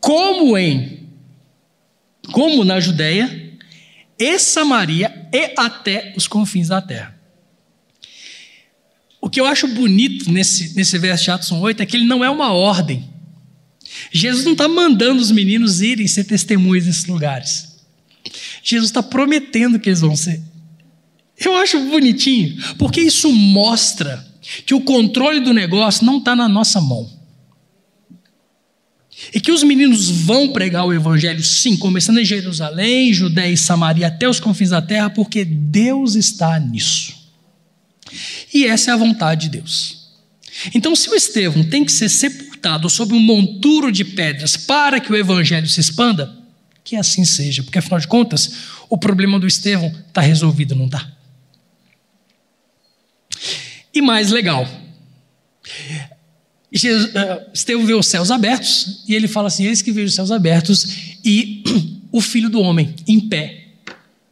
como 0.00 0.56
em 0.56 0.98
como 2.30 2.62
na 2.62 2.78
Judéia, 2.78 3.48
e 4.18 4.38
Samaria 4.38 5.28
e 5.32 5.54
até 5.56 6.12
os 6.16 6.26
confins 6.26 6.68
da 6.68 6.82
terra. 6.82 7.18
O 9.20 9.30
que 9.30 9.40
eu 9.40 9.46
acho 9.46 9.66
bonito 9.68 10.30
nesse, 10.30 10.74
nesse 10.74 10.98
verso 10.98 11.24
de 11.24 11.30
Atos 11.30 11.50
8 11.50 11.82
é 11.82 11.86
que 11.86 11.96
ele 11.96 12.06
não 12.06 12.24
é 12.24 12.30
uma 12.30 12.52
ordem. 12.52 13.08
Jesus 14.12 14.44
não 14.44 14.52
está 14.52 14.68
mandando 14.68 15.20
os 15.20 15.30
meninos 15.30 15.80
irem 15.80 16.06
ser 16.06 16.24
testemunhas 16.24 16.86
nesses 16.86 17.06
lugares. 17.06 17.77
Jesus 18.68 18.90
está 18.90 19.02
prometendo 19.02 19.78
que 19.78 19.88
eles 19.88 20.00
vão 20.00 20.14
ser. 20.14 20.42
Eu 21.38 21.56
acho 21.56 21.80
bonitinho, 21.88 22.56
porque 22.76 23.00
isso 23.00 23.32
mostra 23.32 24.26
que 24.66 24.74
o 24.74 24.80
controle 24.80 25.40
do 25.40 25.54
negócio 25.54 26.04
não 26.04 26.18
está 26.18 26.36
na 26.36 26.48
nossa 26.48 26.78
mão. 26.78 27.08
E 29.32 29.40
que 29.40 29.50
os 29.50 29.62
meninos 29.62 30.10
vão 30.10 30.52
pregar 30.52 30.84
o 30.84 30.92
Evangelho, 30.92 31.42
sim, 31.42 31.76
começando 31.76 32.18
em 32.18 32.24
Jerusalém, 32.24 33.12
Judéia 33.12 33.52
e 33.52 33.56
Samaria, 33.56 34.08
até 34.08 34.28
os 34.28 34.38
confins 34.38 34.70
da 34.70 34.82
terra, 34.82 35.08
porque 35.08 35.44
Deus 35.44 36.14
está 36.14 36.58
nisso. 36.60 37.14
E 38.52 38.66
essa 38.66 38.90
é 38.90 38.94
a 38.94 38.98
vontade 38.98 39.48
de 39.48 39.58
Deus. 39.58 40.08
Então, 40.74 40.94
se 40.94 41.08
o 41.08 41.14
Estevão 41.14 41.64
tem 41.64 41.84
que 41.84 41.92
ser 41.92 42.08
sepultado 42.08 42.90
sob 42.90 43.14
um 43.14 43.20
monturo 43.20 43.90
de 43.90 44.04
pedras 44.04 44.56
para 44.56 45.00
que 45.00 45.10
o 45.10 45.16
evangelho 45.16 45.68
se 45.68 45.80
expanda, 45.80 46.37
que 46.88 46.96
assim 46.96 47.22
seja, 47.22 47.62
porque 47.62 47.78
afinal 47.78 48.00
de 48.00 48.08
contas, 48.08 48.50
o 48.88 48.96
problema 48.96 49.38
do 49.38 49.46
Estevão 49.46 49.94
está 50.08 50.22
resolvido, 50.22 50.74
não 50.74 50.86
está? 50.86 51.06
E 53.92 54.00
mais 54.00 54.30
legal, 54.30 54.64
uh, 54.64 54.68
Estevão 57.52 57.84
vê 57.84 57.92
os 57.92 58.06
céus 58.06 58.30
abertos 58.30 59.04
e 59.06 59.14
ele 59.14 59.28
fala 59.28 59.48
assim: 59.48 59.66
Eis 59.66 59.82
que 59.82 59.92
vejo 59.92 60.06
os 60.06 60.14
céus 60.14 60.30
abertos 60.30 61.18
e 61.22 61.62
o 62.10 62.22
filho 62.22 62.48
do 62.48 62.62
homem 62.62 62.94
em 63.06 63.20
pé 63.20 63.67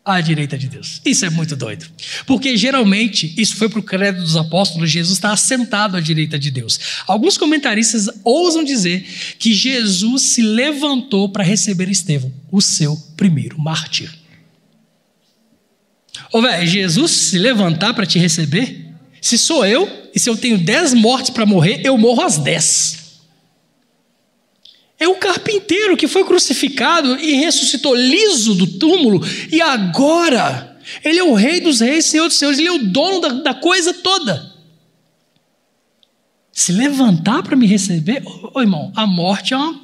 à 0.07 0.21
direita 0.21 0.57
de 0.57 0.69
Deus. 0.69 1.01
Isso 1.05 1.27
é 1.27 1.31
muito 1.31 1.57
doido. 1.57 1.85
Porque 2.25 2.57
geralmente, 2.57 3.35
isso 3.37 3.57
foi 3.57 3.69
para 3.69 3.81
o 3.81 3.83
credo 3.83 4.23
dos 4.23 4.37
apóstolos, 4.37 4.89
Jesus 4.89 5.19
está 5.19 5.33
assentado 5.33 5.97
à 5.97 6.01
direita 6.01 6.39
de 6.39 6.53
Deus. 6.53 6.79
Alguns 7.09 7.37
comentaristas 7.37 8.09
ousam 8.23 8.63
dizer 8.63 9.05
que 9.41 9.53
Jesus 9.53 10.23
se 10.23 10.43
levantou 10.43 11.29
para 11.29 11.43
receber 11.43 11.89
Estevão, 11.89 12.33
o 12.53 12.63
seu 12.63 12.97
primeiro 13.17 13.61
mártir. 13.61 14.09
Ô, 16.33 16.41
velho, 16.41 16.67
Jesus 16.67 17.11
se 17.11 17.39
levantar 17.39 17.93
para 17.93 18.07
te 18.07 18.19
receber? 18.19 18.87
Se 19.21 19.37
sou 19.37 19.67
eu, 19.67 19.91
e 20.15 20.21
se 20.21 20.31
eu 20.31 20.37
tenho 20.37 20.57
dez 20.57 20.95
mortes 20.95 21.31
para 21.31 21.45
morrer, 21.45 21.81
eu 21.85 21.99
morro 21.99 22.23
às 22.23 22.39
dez. 22.39 23.06
É 24.99 25.07
o 25.07 25.17
carpinteiro 25.17 25.97
que 25.97 26.09
foi 26.09 26.25
crucificado 26.25 27.17
e 27.21 27.35
ressuscitou 27.35 27.95
liso 27.95 28.55
do 28.55 28.79
túmulo, 28.79 29.21
e 29.51 29.61
agora 29.61 30.79
ele 31.05 31.19
é 31.19 31.25
o 31.25 31.35
rei 31.35 31.61
dos 31.61 31.81
reis, 31.81 32.07
senhor 32.07 32.29
dos 32.29 32.39
senhores, 32.39 32.59
ele 32.59 32.69
é 32.69 32.73
o 32.73 32.87
dono 32.87 33.21
da, 33.21 33.29
da 33.29 33.55
coisa 33.55 33.93
toda. 33.93 34.55
Se 36.51 36.73
levantar 36.73 37.43
para 37.43 37.57
me 37.57 37.67
receber, 37.67 38.23
ô, 38.27 38.53
ô, 38.55 38.61
irmão, 38.61 38.93
a 38.97 39.07
morte 39.07 39.53
é 39.53 39.57
uma, 39.57 39.79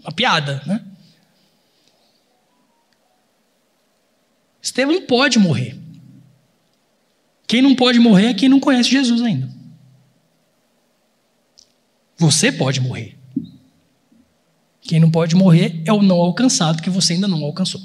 uma 0.00 0.12
piada, 0.12 0.62
né? 0.66 0.84
Estevão 4.60 5.00
pode 5.02 5.38
morrer. 5.38 5.78
Quem 7.46 7.62
não 7.62 7.74
pode 7.74 7.98
morrer 7.98 8.26
é 8.26 8.34
quem 8.34 8.48
não 8.48 8.60
conhece 8.60 8.90
Jesus 8.90 9.22
ainda. 9.22 9.48
Você 12.18 12.52
pode 12.52 12.80
morrer. 12.80 13.19
Quem 14.90 14.98
não 14.98 15.08
pode 15.08 15.36
morrer 15.36 15.80
é 15.84 15.92
o 15.92 16.02
não 16.02 16.16
alcançado 16.16 16.82
que 16.82 16.90
você 16.90 17.12
ainda 17.12 17.28
não 17.28 17.44
alcançou. 17.44 17.80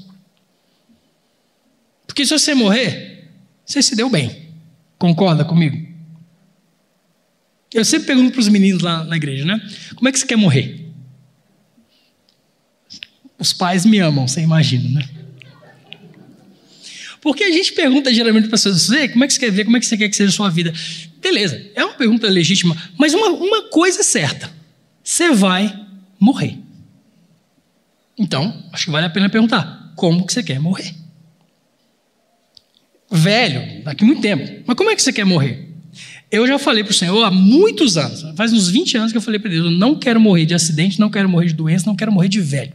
Porque 2.08 2.26
se 2.26 2.32
você 2.32 2.56
morrer, 2.56 3.30
você 3.64 3.80
se 3.80 3.96
deu 3.96 4.10
bem. 4.10 4.50
Concorda 4.98 5.46
comigo? 5.46 5.88
Eu 7.72 7.86
sempre 7.86 8.08
pergunto 8.08 8.32
para 8.32 8.40
os 8.40 8.48
meninos 8.48 8.82
lá 8.82 9.04
na 9.04 9.16
igreja, 9.18 9.46
né? 9.46 9.62
Como 9.94 10.10
é 10.10 10.12
que 10.12 10.18
você 10.18 10.26
quer 10.26 10.36
morrer? 10.36 10.84
Os 13.38 13.54
pais 13.54 13.86
me 13.86 14.00
amam, 14.00 14.28
você 14.28 14.42
imagina, 14.42 14.90
né? 14.90 15.08
Porque 17.22 17.44
a 17.44 17.52
gente 17.52 17.74
pergunta 17.74 18.12
geralmente 18.12 18.48
para 18.48 18.56
as 18.56 18.64
pessoas, 18.64 19.12
como 19.12 19.24
é 19.24 19.28
que 19.28 19.34
você 19.34 19.40
quer 19.40 19.52
ver, 19.52 19.66
como 19.66 19.78
é 19.78 19.80
que 19.80 19.86
você 19.86 19.96
quer 19.96 20.10
que 20.10 20.16
seja 20.16 20.30
a 20.30 20.34
sua 20.34 20.50
vida? 20.50 20.74
Beleza, 21.22 21.70
é 21.76 21.86
uma 21.86 21.94
pergunta 21.94 22.28
legítima, 22.28 22.76
mas 22.98 23.14
uma, 23.14 23.28
uma 23.28 23.70
coisa 23.70 24.00
é 24.00 24.04
certa: 24.04 24.52
você 25.04 25.30
vai 25.30 25.86
morrer. 26.20 26.65
Então, 28.18 28.64
acho 28.72 28.86
que 28.86 28.92
vale 28.92 29.06
a 29.06 29.10
pena 29.10 29.30
perguntar: 29.30 29.94
como 29.96 30.26
que 30.26 30.34
você 30.34 30.44
quer 30.44 30.60
morrer? 30.60 30.94
Velho, 33.12 33.84
daqui 33.84 34.04
muito 34.04 34.22
tempo. 34.22 34.64
Mas 34.66 34.76
como 34.76 34.90
é 34.90 34.96
que 34.96 35.02
você 35.02 35.14
quer 35.14 35.26
morrer? 35.26 35.70
Eu 36.32 36.46
já 36.48 36.58
falei 36.58 36.84
para 36.84 36.92
o 36.92 36.96
Senhor 36.96 37.24
há 37.24 37.32
muitos 37.32 37.98
anos, 37.98 38.26
faz 38.36 38.52
uns 38.52 38.68
20 38.70 38.98
anos 38.98 39.12
que 39.12 39.18
eu 39.18 39.22
falei 39.22 39.40
para 39.40 39.50
Deus: 39.50 39.66
eu 39.66 39.72
não 39.72 39.96
quero 39.96 40.20
morrer 40.20 40.46
de 40.46 40.54
acidente, 40.54 41.00
não 41.00 41.10
quero 41.10 41.30
morrer 41.30 41.48
de 41.48 41.54
doença, 41.54 41.86
não 41.86 41.96
quero 41.96 42.12
morrer 42.12 42.30
de 42.30 42.42
velho. 42.42 42.74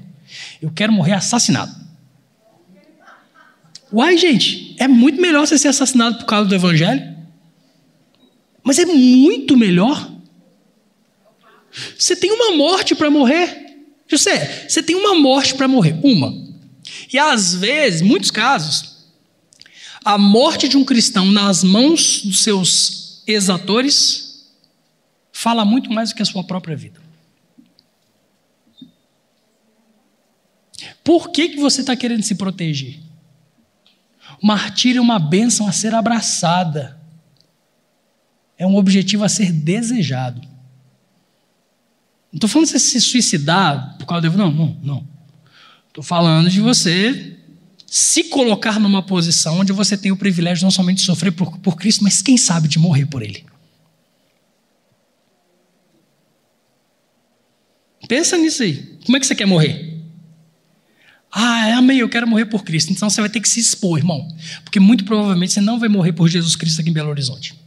Eu 0.63 0.71
quero 0.71 0.93
morrer 0.93 1.13
assassinado. 1.13 1.75
Uai, 3.93 4.17
gente, 4.17 4.77
é 4.79 4.87
muito 4.87 5.21
melhor 5.21 5.47
você 5.47 5.59
ser 5.59 5.69
assassinado 5.69 6.19
por 6.19 6.27
causa 6.27 6.49
do 6.49 6.55
Evangelho. 6.55 7.03
Mas 8.63 8.79
é 8.79 8.87
muito 8.87 9.57
melhor. 9.57 10.13
Você 11.99 12.15
tem 12.15 12.31
uma 12.31 12.57
morte 12.57 12.95
para 12.95 13.11
morrer. 13.11 13.70
José, 14.11 14.69
você 14.69 14.83
tem 14.83 14.97
uma 14.97 15.15
morte 15.15 15.55
para 15.55 15.69
morrer. 15.69 15.99
Uma. 16.03 16.35
E 17.13 17.19
às 17.19 17.55
vezes, 17.55 18.03
muitos 18.03 18.31
casos, 18.31 19.07
a 20.05 20.19
morte 20.19 20.69
de 20.69 20.77
um 20.77 20.85
cristão 20.85 21.27
nas 21.27 21.63
mãos 21.63 22.23
dos 22.25 22.43
seus 22.43 23.23
exatores 23.27 24.51
fala 25.33 25.65
muito 25.65 25.93
mais 25.93 26.11
do 26.11 26.17
que 26.17 26.23
a 26.23 26.27
sua 26.27 26.43
própria 26.43 26.77
vida. 26.77 27.01
Por 31.05 31.31
que, 31.31 31.51
que 31.51 31.61
você 31.61 31.81
está 31.81 31.95
querendo 31.95 32.23
se 32.23 32.35
proteger? 32.35 32.99
Martírio 34.43 34.99
é 34.99 35.03
uma 35.03 35.19
bênção 35.19 35.69
a 35.69 35.73
ser 35.73 35.95
abraçada. 35.95 37.01
É 38.59 38.67
um 38.67 38.77
objetivo 38.77 39.25
a 39.25 39.29
ser 39.29 39.53
desejado. 39.53 40.50
Não 42.33 42.37
estou 42.37 42.49
falando 42.49 42.67
de 42.67 42.73
você 42.73 42.79
se 42.79 43.01
suicidar 43.01 43.97
por 43.99 44.07
causa 44.07 44.29
do. 44.29 44.37
Não, 44.37 44.53
não, 44.53 44.77
não. 44.83 45.09
Estou 45.89 46.05
falando 46.05 46.49
de 46.49 46.61
você 46.61 47.37
se 47.87 48.25
colocar 48.25 48.79
numa 48.79 49.03
posição 49.03 49.59
onde 49.59 49.73
você 49.73 49.97
tem 49.97 50.13
o 50.13 50.17
privilégio 50.17 50.63
não 50.63 50.71
somente 50.71 50.99
de 50.99 51.05
sofrer 51.05 51.33
por, 51.33 51.59
por 51.59 51.77
Cristo, 51.77 52.05
mas 52.05 52.23
quem 52.23 52.37
sabe 52.37 52.69
de 52.69 52.79
morrer 52.79 53.07
por 53.07 53.21
Ele. 53.21 53.45
Pensa 58.07 58.39
nisso 58.39 58.63
aí. 58.63 58.99
Como 59.05 59.17
é 59.17 59.21
que 59.21 59.27
você 59.27 59.35
quer 59.35 59.47
morrer? 59.47 60.01
Ah, 61.33 61.77
amém, 61.77 61.99
eu 61.99 62.09
quero 62.09 62.27
morrer 62.27 62.47
por 62.47 62.65
Cristo. 62.65 62.93
Então 62.93 63.11
você 63.11 63.21
vai 63.21 63.31
ter 63.31 63.41
que 63.41 63.49
se 63.49 63.61
expor, 63.61 63.99
irmão. 63.99 64.27
Porque 64.65 64.81
muito 64.81 65.05
provavelmente 65.05 65.53
você 65.53 65.61
não 65.61 65.79
vai 65.79 65.89
morrer 65.89 66.13
por 66.13 66.29
Jesus 66.29 66.57
Cristo 66.57 66.81
aqui 66.81 66.91
em 66.91 66.93
Belo 66.93 67.11
Horizonte. 67.11 67.60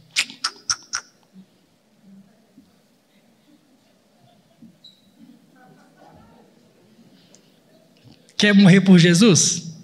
Quer 8.36 8.54
morrer 8.54 8.80
por 8.80 8.98
Jesus? 8.98 9.74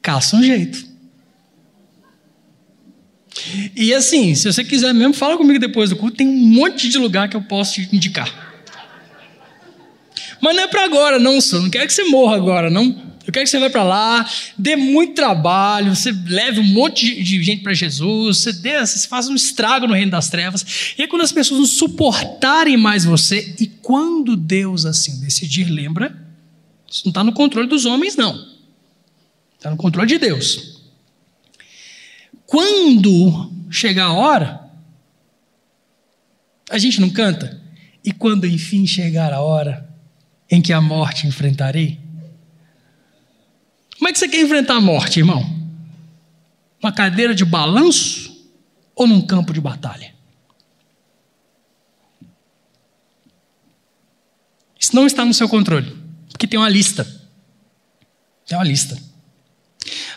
Caça 0.00 0.36
um 0.36 0.42
jeito. 0.42 0.90
E 3.74 3.94
assim, 3.94 4.34
se 4.34 4.52
você 4.52 4.64
quiser 4.64 4.92
mesmo, 4.92 5.14
fala 5.14 5.36
comigo 5.36 5.58
depois 5.58 5.90
do 5.90 5.96
culto. 5.96 6.16
Tem 6.16 6.28
um 6.28 6.48
monte 6.48 6.88
de 6.88 6.98
lugar 6.98 7.28
que 7.28 7.36
eu 7.36 7.42
posso 7.42 7.74
te 7.74 7.88
indicar. 7.94 8.50
Mas 10.40 10.56
não 10.56 10.62
é 10.62 10.66
para 10.66 10.84
agora, 10.84 11.18
não, 11.18 11.40
senhor. 11.40 11.62
Não 11.62 11.70
quero 11.70 11.86
que 11.86 11.92
você 11.92 12.04
morra 12.04 12.36
agora, 12.36 12.70
não. 12.70 13.10
Eu 13.26 13.32
quero 13.32 13.44
que 13.44 13.50
você 13.50 13.58
vá 13.58 13.70
para 13.70 13.84
lá, 13.84 14.28
dê 14.58 14.74
muito 14.74 15.14
trabalho, 15.14 15.94
você 15.94 16.10
leve 16.26 16.58
um 16.58 16.64
monte 16.64 17.22
de 17.22 17.42
gente 17.42 17.62
para 17.62 17.72
Jesus, 17.74 18.38
você, 18.38 18.52
dê, 18.52 18.80
você 18.80 19.08
um 19.30 19.34
estrago 19.34 19.86
no 19.86 19.94
reino 19.94 20.10
das 20.10 20.28
trevas. 20.30 20.94
E 20.98 21.02
aí, 21.02 21.08
quando 21.08 21.22
as 21.22 21.30
pessoas 21.30 21.60
não 21.60 21.66
suportarem 21.66 22.76
mais 22.76 23.04
você, 23.04 23.54
e 23.60 23.66
quando 23.66 24.34
Deus 24.36 24.84
assim 24.84 25.20
decidir, 25.20 25.64
lembra, 25.64 26.29
isso 26.90 27.02
não 27.04 27.10
está 27.10 27.22
no 27.22 27.32
controle 27.32 27.68
dos 27.68 27.86
homens, 27.86 28.16
não. 28.16 28.50
Está 29.56 29.70
no 29.70 29.76
controle 29.76 30.08
de 30.08 30.18
Deus. 30.18 30.80
Quando 32.44 33.52
chegar 33.70 34.06
a 34.06 34.12
hora, 34.12 34.68
a 36.68 36.78
gente 36.78 37.00
não 37.00 37.08
canta? 37.08 37.62
E 38.04 38.12
quando 38.12 38.46
enfim 38.46 38.86
chegar 38.86 39.32
a 39.32 39.40
hora 39.40 39.88
em 40.50 40.60
que 40.60 40.72
a 40.72 40.80
morte 40.80 41.28
enfrentarei? 41.28 42.00
Como 43.96 44.08
é 44.08 44.12
que 44.12 44.18
você 44.18 44.28
quer 44.28 44.40
enfrentar 44.40 44.76
a 44.76 44.80
morte, 44.80 45.20
irmão? 45.20 45.44
Uma 46.82 46.90
cadeira 46.90 47.34
de 47.34 47.44
balanço 47.44 48.34
ou 48.96 49.06
num 49.06 49.20
campo 49.20 49.52
de 49.52 49.60
batalha? 49.60 50.12
Isso 54.78 54.96
não 54.96 55.06
está 55.06 55.24
no 55.24 55.34
seu 55.34 55.48
controle, 55.48 55.94
porque 56.40 56.46
tem 56.46 56.58
uma 56.58 56.70
lista. 56.70 57.06
Tem 58.46 58.56
uma 58.56 58.64
lista. 58.64 58.98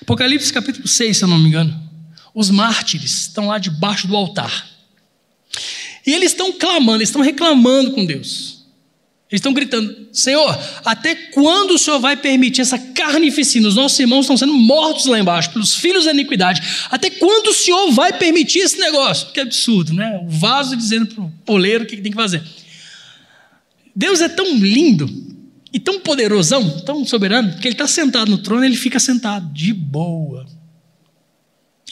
Apocalipse 0.02 0.54
capítulo 0.54 0.88
6, 0.88 1.18
se 1.18 1.24
eu 1.26 1.28
não 1.28 1.38
me 1.38 1.50
engano. 1.50 1.78
Os 2.34 2.50
mártires 2.50 3.24
estão 3.24 3.48
lá 3.48 3.58
debaixo 3.58 4.08
do 4.08 4.16
altar. 4.16 4.70
E 6.08 6.14
eles 6.14 6.32
estão 6.32 6.54
clamando, 6.54 7.00
eles 7.00 7.10
estão 7.10 7.22
reclamando 7.22 7.92
com 7.92 8.06
Deus. 8.06 8.64
Eles 9.30 9.40
estão 9.40 9.52
gritando: 9.52 10.08
Senhor, 10.14 10.58
até 10.86 11.14
quando 11.14 11.72
o 11.72 11.78
Senhor 11.78 12.00
vai 12.00 12.16
permitir 12.16 12.62
essa 12.62 12.80
carnificina? 12.80 13.68
Os 13.68 13.76
nossos 13.76 14.00
irmãos 14.00 14.22
estão 14.22 14.38
sendo 14.38 14.54
mortos 14.54 15.06
lá 15.08 15.20
embaixo 15.20 15.52
pelos 15.52 15.76
filhos 15.76 16.06
da 16.06 16.12
iniquidade. 16.12 16.62
Até 16.90 17.10
quando 17.10 17.48
o 17.48 17.54
Senhor 17.54 17.92
vai 17.92 18.14
permitir 18.14 18.60
esse 18.60 18.80
negócio? 18.80 19.28
Que 19.34 19.42
absurdo, 19.42 19.92
né? 19.92 20.22
O 20.24 20.30
vaso 20.30 20.78
dizendo 20.78 21.06
para 21.06 21.22
o 21.22 21.30
poleiro 21.46 21.84
o 21.84 21.88
que 21.88 21.98
tem 21.98 22.14
que 22.14 22.18
fazer. 22.18 22.42
Deus 23.94 24.22
é 24.22 24.30
tão 24.30 24.56
lindo 24.56 25.33
e 25.74 25.80
tão 25.80 26.00
poderosão, 26.00 26.82
tão 26.82 27.04
soberano, 27.04 27.58
que 27.58 27.68
ele 27.68 27.74
está 27.74 27.88
sentado 27.88 28.30
no 28.30 28.38
trono 28.38 28.64
ele 28.64 28.78
fica 28.78 29.00
sentado, 29.00 29.52
de 29.52 29.74
boa. 29.74 30.46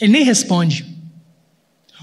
Ele 0.00 0.12
nem 0.12 0.24
responde. 0.24 0.86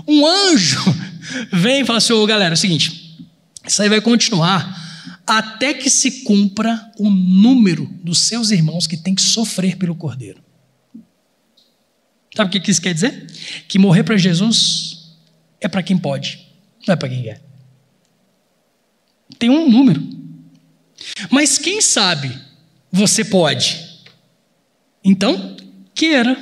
Um 0.05 0.25
anjo 0.27 0.79
vem 1.53 1.81
e 1.81 1.85
fala 1.85 1.97
assim: 1.97 2.11
Ô 2.11 2.25
galera, 2.25 2.53
é 2.53 2.57
o 2.57 2.57
seguinte, 2.57 3.17
isso 3.65 3.81
aí 3.81 3.87
vai 3.87 4.01
continuar 4.01 4.77
até 5.25 5.73
que 5.73 5.89
se 5.89 6.23
cumpra 6.23 6.91
o 6.97 7.09
número 7.09 7.85
dos 8.03 8.21
seus 8.21 8.51
irmãos 8.51 8.87
que 8.87 8.97
tem 8.97 9.15
que 9.15 9.21
sofrer 9.21 9.77
pelo 9.77 9.95
Cordeiro. 9.95 10.43
Sabe 12.35 12.57
o 12.57 12.61
que 12.61 12.71
isso 12.71 12.81
quer 12.81 12.93
dizer? 12.93 13.27
Que 13.67 13.77
morrer 13.77 14.03
para 14.03 14.17
Jesus 14.17 15.15
é 15.61 15.67
para 15.67 15.83
quem 15.83 15.97
pode, 15.97 16.39
não 16.87 16.93
é 16.93 16.95
para 16.97 17.09
quem 17.09 17.21
quer. 17.21 17.41
Tem 19.37 19.49
um 19.49 19.69
número. 19.69 20.18
Mas 21.29 21.57
quem 21.57 21.81
sabe 21.81 22.31
você 22.91 23.23
pode? 23.23 23.79
Então, 25.03 25.55
queira. 25.93 26.37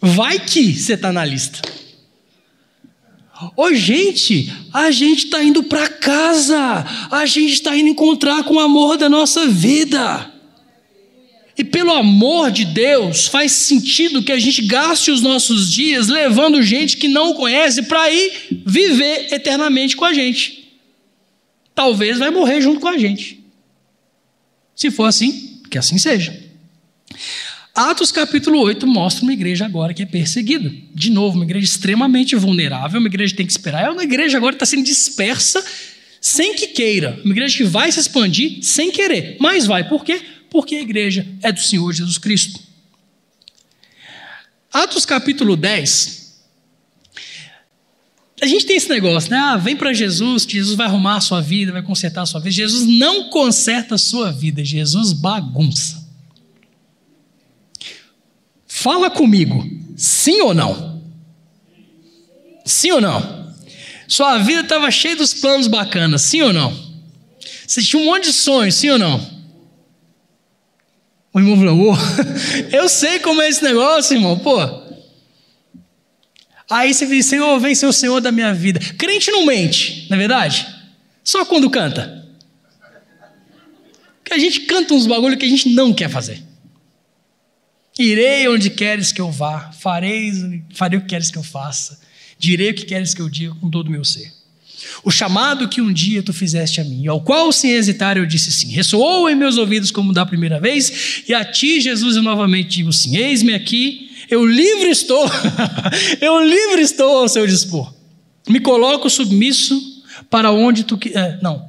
Vai 0.00 0.38
que 0.38 0.74
você 0.74 0.94
está 0.94 1.12
na 1.12 1.24
lista. 1.24 1.60
Ô 3.56 3.64
oh, 3.64 3.74
gente, 3.74 4.52
a 4.72 4.90
gente 4.90 5.24
está 5.26 5.42
indo 5.42 5.62
para 5.62 5.88
casa, 5.88 6.86
a 7.10 7.24
gente 7.24 7.54
está 7.54 7.74
indo 7.76 7.88
encontrar 7.88 8.44
com 8.44 8.54
o 8.54 8.60
amor 8.60 8.98
da 8.98 9.08
nossa 9.08 9.46
vida. 9.46 10.30
E 11.56 11.64
pelo 11.64 11.92
amor 11.92 12.50
de 12.50 12.64
Deus, 12.64 13.26
faz 13.26 13.52
sentido 13.52 14.22
que 14.22 14.32
a 14.32 14.38
gente 14.38 14.62
gaste 14.62 15.10
os 15.10 15.22
nossos 15.22 15.72
dias 15.72 16.08
levando 16.08 16.62
gente 16.62 16.96
que 16.96 17.08
não 17.08 17.34
conhece 17.34 17.82
para 17.82 18.10
ir 18.10 18.62
viver 18.66 19.32
eternamente 19.32 19.96
com 19.96 20.04
a 20.04 20.12
gente. 20.12 20.70
Talvez 21.74 22.18
vai 22.18 22.30
morrer 22.30 22.60
junto 22.60 22.80
com 22.80 22.88
a 22.88 22.98
gente. 22.98 23.39
Se 24.80 24.90
for 24.90 25.04
assim, 25.04 25.60
que 25.70 25.76
assim 25.76 25.98
seja. 25.98 26.34
Atos 27.74 28.10
capítulo 28.10 28.58
8 28.60 28.86
mostra 28.86 29.22
uma 29.22 29.32
igreja 29.34 29.66
agora 29.66 29.92
que 29.92 30.02
é 30.02 30.06
perseguida. 30.06 30.72
De 30.94 31.10
novo, 31.10 31.36
uma 31.36 31.44
igreja 31.44 31.66
extremamente 31.66 32.34
vulnerável, 32.34 32.98
uma 32.98 33.06
igreja 33.10 33.34
que 33.34 33.36
tem 33.36 33.44
que 33.44 33.52
esperar. 33.52 33.84
É 33.84 33.90
uma 33.90 34.02
igreja 34.02 34.38
agora 34.38 34.54
que 34.54 34.56
está 34.56 34.64
sendo 34.64 34.86
dispersa 34.86 35.62
sem 36.18 36.54
que 36.54 36.68
queira. 36.68 37.20
Uma 37.22 37.34
igreja 37.34 37.58
que 37.58 37.64
vai 37.64 37.92
se 37.92 38.00
expandir 38.00 38.60
sem 38.62 38.90
querer. 38.90 39.36
Mas 39.38 39.66
vai. 39.66 39.86
Por 39.86 40.02
quê? 40.02 40.18
Porque 40.48 40.76
a 40.76 40.80
igreja 40.80 41.28
é 41.42 41.52
do 41.52 41.60
Senhor 41.60 41.92
Jesus 41.92 42.16
Cristo. 42.16 42.58
Atos 44.72 45.04
capítulo 45.04 45.58
10 45.58 46.19
A 48.40 48.46
gente 48.46 48.64
tem 48.64 48.76
esse 48.76 48.88
negócio, 48.88 49.30
né? 49.30 49.36
Ah, 49.36 49.56
vem 49.56 49.76
para 49.76 49.92
Jesus, 49.92 50.46
que 50.46 50.54
Jesus 50.54 50.74
vai 50.74 50.86
arrumar 50.86 51.16
a 51.16 51.20
sua 51.20 51.42
vida, 51.42 51.72
vai 51.72 51.82
consertar 51.82 52.22
a 52.22 52.26
sua 52.26 52.40
vida. 52.40 52.50
Jesus 52.50 52.86
não 52.86 53.28
conserta 53.28 53.96
a 53.96 53.98
sua 53.98 54.32
vida, 54.32 54.64
Jesus 54.64 55.12
bagunça. 55.12 56.08
Fala 58.66 59.10
comigo, 59.10 59.68
sim 59.94 60.40
ou 60.40 60.54
não? 60.54 61.02
Sim 62.64 62.92
ou 62.92 63.00
não? 63.00 63.54
Sua 64.08 64.38
vida 64.38 64.62
estava 64.62 64.90
cheia 64.90 65.16
dos 65.16 65.34
planos 65.34 65.66
bacanas, 65.66 66.22
sim 66.22 66.40
ou 66.40 66.52
não? 66.52 66.74
Você 67.66 67.82
tinha 67.82 68.00
um 68.00 68.06
monte 68.06 68.24
de 68.24 68.32
sonhos, 68.32 68.74
sim 68.74 68.88
ou 68.88 68.98
não? 68.98 69.40
O 71.32 71.38
irmão 71.38 71.56
falou, 71.58 71.92
oh, 71.92 71.96
eu 72.74 72.88
sei 72.88 73.18
como 73.18 73.42
é 73.42 73.48
esse 73.48 73.62
negócio, 73.62 74.16
irmão, 74.16 74.38
pô. 74.38 74.79
Aí 76.70 76.94
você 76.94 77.04
diz, 77.04 77.26
Senhor, 77.26 77.58
vem 77.58 77.74
ser 77.74 77.86
o 77.86 77.92
Senhor 77.92 78.20
da 78.20 78.30
minha 78.30 78.54
vida. 78.54 78.78
Crente 78.96 79.30
não 79.32 79.44
mente, 79.44 80.06
não 80.08 80.16
é 80.16 80.20
verdade? 80.20 80.66
Só 81.24 81.44
quando 81.44 81.68
canta. 81.68 82.24
Porque 84.22 84.34
a 84.34 84.38
gente 84.38 84.60
canta 84.60 84.94
uns 84.94 85.06
bagulho 85.06 85.36
que 85.36 85.44
a 85.44 85.48
gente 85.48 85.68
não 85.70 85.92
quer 85.92 86.08
fazer. 86.08 86.40
Irei 87.98 88.48
onde 88.48 88.70
queres 88.70 89.12
que 89.12 89.20
eu 89.20 89.30
vá, 89.30 89.72
farei, 89.72 90.62
farei 90.72 90.98
o 90.98 91.02
que 91.02 91.08
queres 91.08 91.30
que 91.30 91.36
eu 91.36 91.42
faça, 91.42 92.00
direi 92.38 92.70
o 92.70 92.74
que 92.74 92.84
queres 92.84 93.12
que 93.12 93.20
eu 93.20 93.28
diga 93.28 93.54
com 93.56 93.68
todo 93.68 93.88
o 93.88 93.90
meu 93.90 94.04
ser. 94.04 94.32
O 95.04 95.10
chamado 95.10 95.68
que 95.68 95.80
um 95.80 95.92
dia 95.92 96.22
tu 96.22 96.32
fizeste 96.32 96.80
a 96.80 96.84
mim, 96.84 97.06
ao 97.06 97.20
qual 97.20 97.52
sem 97.52 97.72
hesitar 97.72 98.16
eu 98.16 98.24
disse 98.24 98.52
sim. 98.52 98.70
Ressoou 98.70 99.28
em 99.28 99.34
meus 99.34 99.58
ouvidos 99.58 99.90
como 99.90 100.12
da 100.12 100.24
primeira 100.24 100.58
vez, 100.58 101.24
e 101.28 101.34
a 101.34 101.44
ti, 101.44 101.80
Jesus, 101.80 102.16
eu 102.16 102.22
novamente 102.22 102.76
digo 102.76 102.92
sim. 102.92 103.16
Eis-me 103.16 103.52
aqui, 103.52 104.09
eu 104.30 104.46
livre 104.46 104.90
estou, 104.90 105.26
eu 106.20 106.40
livre 106.40 106.82
estou 106.82 107.18
ao 107.18 107.28
seu 107.28 107.46
dispor. 107.46 107.92
Me 108.48 108.60
coloco 108.60 109.10
submisso 109.10 110.04
para 110.30 110.52
onde 110.52 110.84
tu. 110.84 110.98
É, 111.14 111.38
não, 111.42 111.68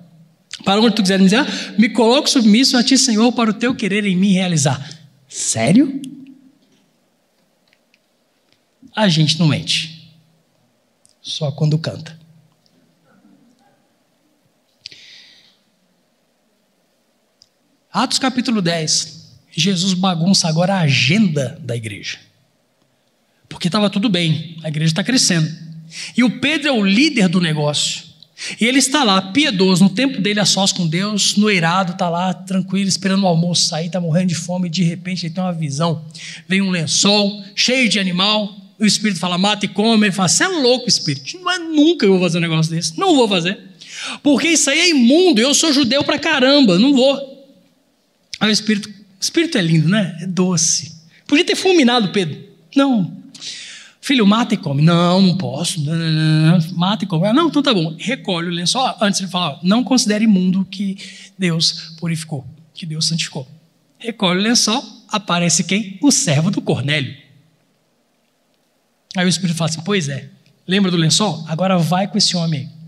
para 0.63 0.79
onde 0.79 0.95
tu 0.95 1.01
quiseres 1.01 1.23
me 1.23 1.29
dizer, 1.29 1.79
me 1.79 1.89
coloco 1.89 2.29
submisso 2.29 2.77
a 2.77 2.83
ti, 2.83 2.97
Senhor, 2.97 3.31
para 3.31 3.49
o 3.49 3.53
teu 3.53 3.75
querer 3.75 4.05
em 4.05 4.15
mim 4.15 4.31
realizar. 4.31 4.79
Sério? 5.27 6.01
A 8.95 9.07
gente 9.07 9.39
não 9.39 9.47
mente. 9.47 10.13
Só 11.21 11.51
quando 11.51 11.77
canta. 11.79 12.19
Atos 17.91 18.19
capítulo 18.19 18.61
10. 18.61 19.21
Jesus 19.51 19.93
bagunça 19.93 20.47
agora 20.47 20.75
a 20.75 20.81
agenda 20.81 21.59
da 21.61 21.75
igreja. 21.75 22.19
Porque 23.51 23.67
estava 23.67 23.89
tudo 23.89 24.07
bem, 24.07 24.55
a 24.63 24.69
igreja 24.69 24.91
está 24.91 25.03
crescendo. 25.03 25.51
E 26.15 26.23
o 26.23 26.39
Pedro 26.39 26.69
é 26.69 26.71
o 26.71 26.85
líder 26.85 27.27
do 27.27 27.41
negócio. 27.41 28.03
E 28.59 28.65
ele 28.65 28.79
está 28.79 29.03
lá, 29.03 29.21
piedoso, 29.21 29.83
no 29.83 29.89
tempo 29.89 30.19
dele 30.19 30.39
a 30.39 30.45
sós 30.45 30.71
com 30.71 30.87
Deus, 30.87 31.35
noirado, 31.35 31.91
está 31.91 32.09
lá 32.09 32.33
tranquilo, 32.33 32.87
esperando 32.87 33.23
o 33.23 33.27
almoço 33.27 33.67
sair, 33.67 33.87
está 33.87 33.99
morrendo 33.99 34.29
de 34.29 34.35
fome, 34.35 34.67
e 34.67 34.71
de 34.71 34.83
repente 34.83 35.25
ele 35.25 35.33
tem 35.33 35.43
uma 35.43 35.53
visão. 35.53 36.03
Vem 36.47 36.61
um 36.61 36.71
lençol 36.71 37.43
cheio 37.53 37.87
de 37.89 37.99
animal, 37.99 38.55
o 38.79 38.85
Espírito 38.85 39.19
fala, 39.19 39.37
mata 39.37 39.65
e 39.65 39.69
come. 39.69 40.07
Ele 40.07 40.13
fala, 40.13 40.29
você 40.29 40.45
é 40.45 40.47
louco, 40.47 40.87
Espírito, 40.87 41.37
não 41.39 41.51
é 41.51 41.59
nunca 41.59 42.05
eu 42.05 42.13
vou 42.13 42.21
fazer 42.21 42.37
um 42.39 42.41
negócio 42.41 42.71
desse, 42.71 42.97
não 42.97 43.15
vou 43.15 43.27
fazer. 43.27 43.59
Porque 44.23 44.47
isso 44.47 44.69
aí 44.69 44.79
é 44.79 44.89
imundo, 44.89 45.41
eu 45.41 45.53
sou 45.53 45.71
judeu 45.71 46.03
pra 46.03 46.17
caramba, 46.17 46.79
não 46.79 46.93
vou. 46.93 47.45
Aí 48.39 48.49
o 48.49 48.51
Espírito, 48.51 48.89
o 48.89 48.93
Espírito 49.21 49.57
é 49.57 49.61
lindo, 49.61 49.89
né? 49.89 50.17
É 50.21 50.25
doce. 50.25 50.93
Podia 51.27 51.45
ter 51.45 51.55
fulminado 51.55 52.09
Pedro. 52.09 52.41
Não. 52.75 53.20
Filho, 54.01 54.25
mata 54.25 54.55
e 54.55 54.57
come. 54.57 54.81
Não, 54.81 55.21
não 55.21 55.37
posso. 55.37 55.79
Mata 56.73 57.05
e 57.05 57.07
come. 57.07 57.27
Ah, 57.27 57.33
não, 57.33 57.49
então 57.49 57.61
tá 57.61 57.71
bom. 57.71 57.95
Recolhe 57.99 58.47
o 58.47 58.51
lençol. 58.51 58.95
Antes 58.99 59.21
ele 59.21 59.29
fala, 59.29 59.59
não 59.61 59.83
considere 59.83 60.25
imundo 60.25 60.65
que 60.65 60.97
Deus 61.37 61.93
purificou, 61.99 62.43
que 62.73 62.85
Deus 62.85 63.07
santificou. 63.07 63.47
Recolhe 63.99 64.39
o 64.39 64.43
lençol, 64.43 64.83
aparece 65.07 65.63
quem? 65.63 65.99
O 66.01 66.11
servo 66.11 66.49
do 66.49 66.61
Cornélio. 66.61 67.15
Aí 69.15 69.25
o 69.25 69.29
Espírito 69.29 69.55
fala 69.55 69.69
assim: 69.69 69.81
Pois 69.85 70.09
é, 70.09 70.29
lembra 70.67 70.89
do 70.89 70.97
lençol? 70.97 71.45
Agora 71.47 71.77
vai 71.77 72.07
com 72.07 72.17
esse 72.17 72.35
homem 72.35 72.61
aí. 72.61 72.81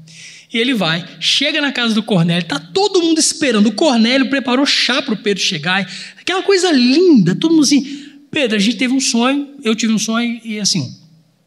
E 0.52 0.58
ele 0.58 0.74
vai, 0.74 1.04
chega 1.20 1.60
na 1.60 1.72
casa 1.72 1.96
do 1.96 2.04
Cornélio, 2.04 2.48
tá 2.48 2.60
todo 2.60 3.02
mundo 3.02 3.20
esperando. 3.20 3.68
O 3.68 3.74
Cornélio 3.74 4.30
preparou 4.30 4.66
chá 4.66 5.02
para 5.02 5.14
o 5.14 5.18
Pedro 5.18 5.42
chegar. 5.42 5.88
Aquela 6.20 6.44
coisa 6.44 6.72
linda, 6.72 7.36
todo 7.36 7.52
mundo 7.52 7.64
assim. 7.64 8.04
Pedro, 8.30 8.56
a 8.56 8.60
gente 8.60 8.78
teve 8.78 8.94
um 8.94 9.00
sonho, 9.00 9.56
eu 9.64 9.76
tive 9.76 9.94
um 9.94 10.00
sonho, 10.00 10.42
e 10.44 10.60
assim, 10.60 11.03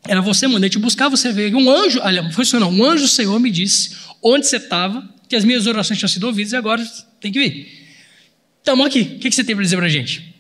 era 0.09 0.21
você, 0.21 0.47
mandei 0.47 0.71
te 0.71 0.79
buscar, 0.79 1.09
você 1.09 1.33
veio. 1.33 1.57
Um 1.57 1.71
anjo, 1.71 2.01
olha, 2.03 2.31
foi 2.33 2.45
isso 2.45 2.59
não, 2.59 2.71
um 2.71 2.85
anjo 2.85 3.07
Senhor 3.09 3.39
me 3.39 3.51
disse 3.51 3.97
onde 4.23 4.47
você 4.47 4.57
estava, 4.57 5.09
que 5.29 5.37
as 5.37 5.45
minhas 5.45 5.67
orações 5.67 5.99
tinham 5.99 6.09
sido 6.09 6.27
ouvidas 6.27 6.53
e 6.53 6.57
agora 6.57 6.85
tem 7.21 7.33
que 7.33 7.39
vir. 7.39 7.87
Estamos 8.59 8.87
aqui, 8.87 9.01
o 9.01 9.19
que 9.19 9.31
você 9.31 9.45
tem 9.45 9.55
para 9.55 9.65
dizer 9.65 9.77
para 9.77 9.87
a 9.87 9.91
gente? 9.91 10.35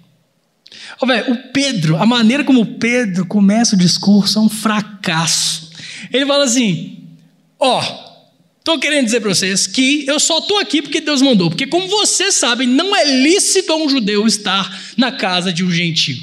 Oh, 1.00 1.06
véio, 1.06 1.32
o 1.32 1.36
Pedro, 1.52 1.96
a 1.96 2.06
maneira 2.06 2.44
como 2.44 2.60
o 2.60 2.66
Pedro 2.66 3.26
começa 3.26 3.76
o 3.76 3.78
discurso 3.78 4.38
é 4.38 4.42
um 4.42 4.48
fracasso. 4.48 5.70
Ele 6.12 6.26
fala 6.26 6.44
assim: 6.44 6.98
Ó, 7.58 7.80
oh, 7.80 8.06
Estou 8.66 8.80
querendo 8.80 9.04
dizer 9.04 9.20
para 9.20 9.32
vocês 9.32 9.64
que 9.68 10.04
eu 10.08 10.18
só 10.18 10.38
estou 10.38 10.58
aqui 10.58 10.82
porque 10.82 11.00
Deus 11.00 11.22
mandou. 11.22 11.48
Porque, 11.48 11.68
como 11.68 11.86
vocês 11.86 12.34
sabem, 12.34 12.66
não 12.66 12.96
é 12.96 13.04
lícito 13.04 13.72
a 13.72 13.76
um 13.76 13.88
judeu 13.88 14.26
estar 14.26 14.76
na 14.96 15.12
casa 15.12 15.52
de 15.52 15.64
um 15.64 15.70
gentio. 15.70 16.20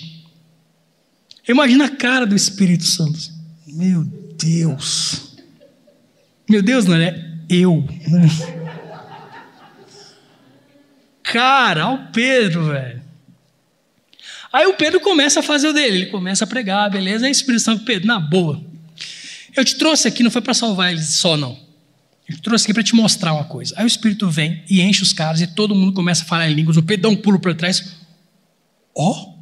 Imagina 1.48 1.86
a 1.86 1.90
cara 1.90 2.26
do 2.26 2.36
Espírito 2.36 2.84
Santo. 2.84 3.18
Meu 3.74 4.04
Deus. 4.38 5.36
Meu 6.50 6.62
Deus, 6.62 6.86
não 6.86 6.96
é? 6.96 7.32
Eu. 7.50 7.82
Né? 8.08 8.28
Cara, 11.24 11.88
olha 11.88 12.02
o 12.02 12.12
Pedro, 12.12 12.66
velho. 12.66 13.02
Aí 14.52 14.68
o 14.68 14.76
Pedro 14.76 15.00
começa 15.00 15.40
a 15.40 15.44
fazer 15.44 15.68
o 15.70 15.74
dele. 15.74 15.98
Ele 15.98 16.06
começa 16.08 16.44
a 16.44 16.48
pregar, 16.48 16.92
beleza? 16.92 17.26
Aí 17.26 17.32
o 17.32 17.34
Espírito 17.34 17.64
Santo, 17.64 17.84
Pedro, 17.84 18.08
na 18.08 18.20
boa. 18.20 18.64
Eu 19.56 19.66
te 19.66 19.76
trouxe 19.76 20.08
aqui, 20.08 20.22
não 20.22 20.30
foi 20.30 20.42
para 20.42 20.54
salvar 20.54 20.92
eles 20.92 21.08
só, 21.08 21.36
não. 21.36 21.58
Eu 22.30 22.40
trouxe 22.40 22.66
aqui 22.66 22.74
para 22.74 22.84
te 22.84 22.96
mostrar 22.96 23.34
uma 23.34 23.46
coisa. 23.46 23.74
Aí 23.78 23.84
o 23.84 23.88
Espírito 23.88 24.30
vem 24.30 24.64
e 24.70 24.82
enche 24.82 25.02
os 25.02 25.12
caras 25.12 25.42
e 25.42 25.48
todo 25.48 25.74
mundo 25.74 25.94
começa 25.94 26.24
a 26.24 26.26
falar 26.26 26.50
em 26.50 26.54
línguas. 26.54 26.78
O 26.78 26.84
Pedro 26.84 27.04
dá 27.04 27.10
um 27.10 27.16
pulo 27.16 27.40
para 27.40 27.56
trás. 27.56 27.96
Ó! 28.96 29.12
Oh. 29.12 29.34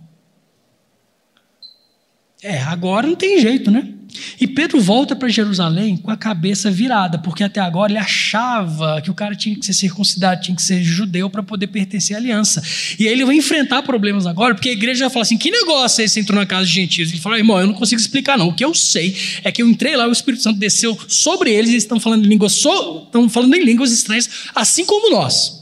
É, 2.41 2.61
agora 2.61 3.05
não 3.05 3.15
tem 3.15 3.39
jeito, 3.39 3.69
né? 3.69 3.93
E 4.39 4.47
Pedro 4.47 4.82
volta 4.82 5.16
para 5.16 5.30
Jerusalém 5.30 5.97
com 5.97 6.12
a 6.12 6.18
cabeça 6.18 6.70
virada, 6.70 7.18
porque 7.18 7.43
até 7.43 7.59
agora 7.59 7.91
ele 7.91 7.99
achava 7.99 9.01
que 9.01 9.09
o 9.09 9.14
cara 9.14 9.36
tinha 9.36 9.55
que 9.55 9.66
ser 9.66 9.74
circuncidado, 9.74 10.41
tinha 10.41 10.55
que 10.55 10.62
ser 10.62 10.84
judeu 10.84 11.30
para 11.30 11.43
poder 11.43 11.68
pertencer 11.68 12.16
à 12.16 12.20
aliança. 12.20 12.62
E 12.99 13.07
aí 13.07 13.14
ele 13.14 13.26
vai 13.26 13.36
enfrentar 13.36 13.82
problemas 13.84 14.26
agora, 14.26 14.53
porque 14.53 14.70
a 14.70 14.74
igreja 14.74 15.05
já 15.05 15.09
fala 15.09 15.24
assim: 15.24 15.38
que 15.38 15.51
negócio 15.51 16.01
é 16.01 16.05
esse? 16.05 16.20
Entrou 16.20 16.39
na 16.39 16.45
casa 16.45 16.66
de 16.66 16.74
gentios? 16.74 17.12
Ele 17.12 17.22
fala: 17.22 17.38
irmão, 17.38 17.59
eu 17.59 17.68
não 17.68 17.74
consigo 17.74 17.99
explicar, 17.99 18.38
não. 18.38 18.49
O 18.49 18.53
que 18.53 18.66
eu 18.66 18.74
sei 18.74 19.16
é 19.43 19.51
que 19.51 19.62
eu 19.62 19.70
entrei 19.70 19.95
lá, 19.95 20.07
o 20.07 20.12
Espírito 20.12 20.43
Santo 20.43 20.59
desceu 20.59 20.97
sobre 21.07 21.51
eles, 21.51 21.70
e 21.70 21.74
eles 21.74 21.84
estão 21.84 21.99
falando 21.99 22.26
línguas, 22.26 22.53
estão 22.53 23.30
falando 23.30 23.53
em 23.55 23.64
línguas 23.64 23.91
estranhas, 23.91 24.30
assim 24.55 24.86
como 24.86 25.12
nós. 25.12 25.61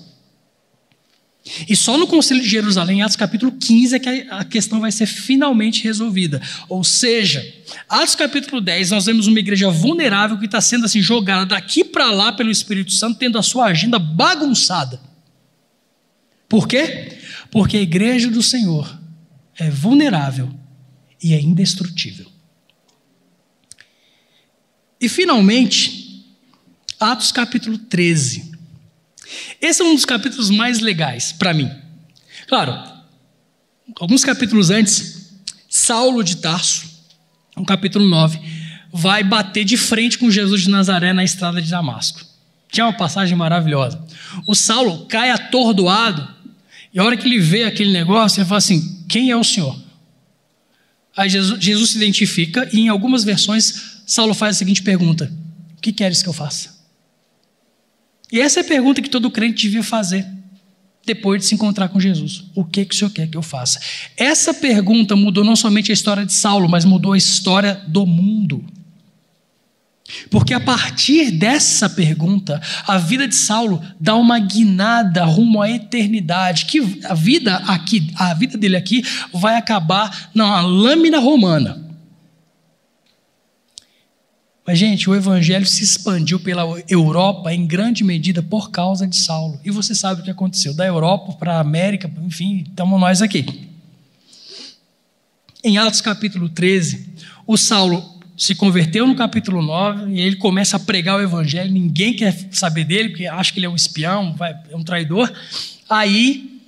E 1.68 1.76
só 1.76 1.98
no 1.98 2.08
Conselho 2.08 2.42
de 2.42 2.50
Jerusalém, 2.50 3.00
em 3.00 3.02
Atos 3.02 3.16
capítulo 3.16 3.52
15, 3.52 3.96
é 3.96 4.00
que 4.00 4.10
a 4.30 4.44
questão 4.44 4.80
vai 4.80 4.92
ser 4.92 5.06
finalmente 5.06 5.84
resolvida. 5.84 6.42
Ou 6.68 6.84
seja, 6.84 7.46
Atos 7.88 8.16
capítulo 8.16 8.62
10, 8.62 8.92
nós 8.92 9.06
vemos 9.06 9.28
uma 9.28 9.40
igreja 9.40 9.70
vulnerável 9.70 10.38
que 10.38 10.46
está 10.46 10.62
sendo 10.62 10.86
assim 10.86 11.02
jogada 11.02 11.46
daqui 11.46 11.84
para 11.84 12.12
lá 12.12 12.32
pelo 12.32 12.52
Espírito 12.52 12.92
Santo, 12.92 13.18
tendo 13.18 13.38
a 13.38 13.44
sua 13.44 13.66
agenda 13.66 13.98
bagunçada. 13.98 15.00
Por 16.48 16.68
quê? 16.68 17.18
Porque 17.52 17.78
a 17.78 17.82
igreja 17.82 18.30
do 18.30 18.44
Senhor 18.44 19.00
é 19.58 19.70
vulnerável 19.70 20.50
e 21.22 21.34
é 21.34 21.42
indestrutível. 21.42 22.28
E 25.02 25.08
finalmente, 25.08 26.26
Atos 27.00 27.32
capítulo 27.32 27.78
13. 27.78 28.49
Esse 29.62 29.82
é 29.82 29.86
um 29.86 29.96
dos 29.96 30.06
capítulos 30.06 30.50
mais 30.50 30.80
legais 30.80 31.32
para 31.32 31.54
mim. 31.54 31.70
Claro, 32.48 32.78
alguns 34.00 34.24
capítulos 34.24 34.70
antes, 34.70 35.40
Saulo 35.70 36.24
de 36.24 36.38
Tarso, 36.38 36.88
no 37.56 37.66
capítulo 37.66 38.08
9, 38.08 38.40
vai 38.92 39.24
bater 39.24 39.64
de 39.64 39.78
frente 39.78 40.18
com 40.18 40.32
Jesus 40.32 40.62
de 40.62 40.70
Nazaré 40.70 41.14
na 41.14 41.24
estrada 41.24 41.62
de 41.62 41.70
Damasco. 41.70 42.22
Que 42.72 42.82
é 42.82 42.84
uma 42.84 42.94
passagem 42.94 43.36
maravilhosa. 43.36 44.04
O 44.48 44.56
Saulo 44.56 45.06
cai 45.08 45.32
atordoado, 45.32 46.28
e 46.94 47.00
a 47.00 47.04
hora 47.04 47.18
que 47.18 47.28
ele 47.28 47.40
vê 47.40 47.64
aquele 47.64 47.92
negócio, 47.92 48.40
ele 48.40 48.48
fala 48.48 48.60
assim: 48.60 49.06
Quem 49.08 49.32
é 49.32 49.36
o 49.36 49.44
Senhor? 49.44 49.80
Aí 51.16 51.30
Jesus, 51.30 51.64
Jesus 51.64 51.90
se 51.92 51.98
identifica, 51.98 52.70
e 52.72 52.80
em 52.80 52.88
algumas 52.88 53.24
versões, 53.24 54.02
Saulo 54.06 54.34
faz 54.34 54.56
a 54.56 54.60
seguinte 54.60 54.84
pergunta: 54.84 55.32
O 55.78 55.82
que 55.82 55.92
queres 55.92 56.22
que 56.22 56.30
eu 56.30 56.34
faça? 56.34 56.79
E 58.32 58.40
essa 58.40 58.60
é 58.60 58.64
a 58.64 58.66
pergunta 58.66 59.02
que 59.02 59.10
todo 59.10 59.32
crente 59.32 59.64
devia 59.64 59.84
fazer 59.84 60.26
depois 61.06 61.42
de 61.42 61.48
se 61.48 61.56
encontrar 61.56 61.90
com 61.90 62.00
Jesus. 62.00 62.46
O 62.54 62.64
que, 62.64 62.86
que 62.86 62.94
o 62.94 62.98
Senhor 62.98 63.10
quer 63.10 63.28
que 63.28 63.36
eu 63.36 63.42
faça? 63.42 63.80
Essa 64.16 64.54
pergunta 64.54 65.16
mudou 65.16 65.44
não 65.44 65.56
somente 65.56 65.92
a 65.92 65.94
história 65.94 66.26
de 66.26 66.34
Saulo, 66.34 66.70
mas 66.70 66.86
mudou 66.86 67.14
a 67.14 67.18
história 67.18 67.82
do 67.88 68.06
mundo. 68.06 68.64
Porque 70.30 70.54
a 70.54 70.60
partir 70.60 71.32
dessa 71.32 71.90
pergunta, 71.90 72.62
a 72.88 72.98
vida 72.98 73.28
de 73.28 73.36
Saulo 73.36 73.82
dá 74.00 74.16
uma 74.16 74.40
guinada 74.40 75.24
rumo 75.24 75.62
à 75.62 75.70
eternidade, 75.70 76.66
que 76.66 77.00
a 77.06 77.14
vida 77.14 77.58
aqui, 77.68 78.12
a 78.16 78.34
vida 78.34 78.58
dele 78.58 78.76
aqui 78.76 79.04
vai 79.34 79.56
acabar 79.56 80.30
na 80.34 80.62
lâmina 80.62 81.20
romana. 81.20 81.89
Mas, 84.70 84.78
gente, 84.78 85.10
o 85.10 85.16
evangelho 85.16 85.66
se 85.66 85.84
expandiu 85.84 86.40
pela 86.40 86.62
Europa 86.88 87.52
em 87.52 87.66
grande 87.66 88.04
medida 88.04 88.44
por 88.44 88.70
causa 88.70 89.08
de 89.08 89.16
Saulo. 89.16 89.60
E 89.66 89.72
você 89.72 89.96
sabe 89.96 90.22
o 90.22 90.24
que 90.24 90.30
aconteceu. 90.30 90.76
Da 90.76 90.86
Europa 90.86 91.34
para 91.34 91.56
a 91.56 91.60
América, 91.60 92.08
enfim, 92.22 92.66
estamos 92.70 93.00
nós 93.00 93.20
aqui. 93.20 93.68
Em 95.64 95.80
Atos 95.80 96.02
capítulo 96.02 96.48
13, 96.50 97.04
o 97.48 97.58
Saulo 97.58 98.22
se 98.38 98.54
converteu 98.54 99.08
no 99.08 99.16
capítulo 99.16 99.64
9 99.64 100.14
e 100.14 100.22
ele 100.22 100.36
começa 100.36 100.78
a 100.78 100.80
pregar 100.80 101.18
o 101.18 101.24
evangelho, 101.24 101.72
ninguém 101.72 102.14
quer 102.14 102.38
saber 102.52 102.84
dele, 102.84 103.10
porque 103.10 103.26
acha 103.26 103.52
que 103.52 103.58
ele 103.58 103.66
é 103.66 103.70
um 103.70 103.76
espião, 103.76 104.36
é 104.70 104.76
um 104.76 104.84
traidor. 104.84 105.34
Aí 105.90 106.62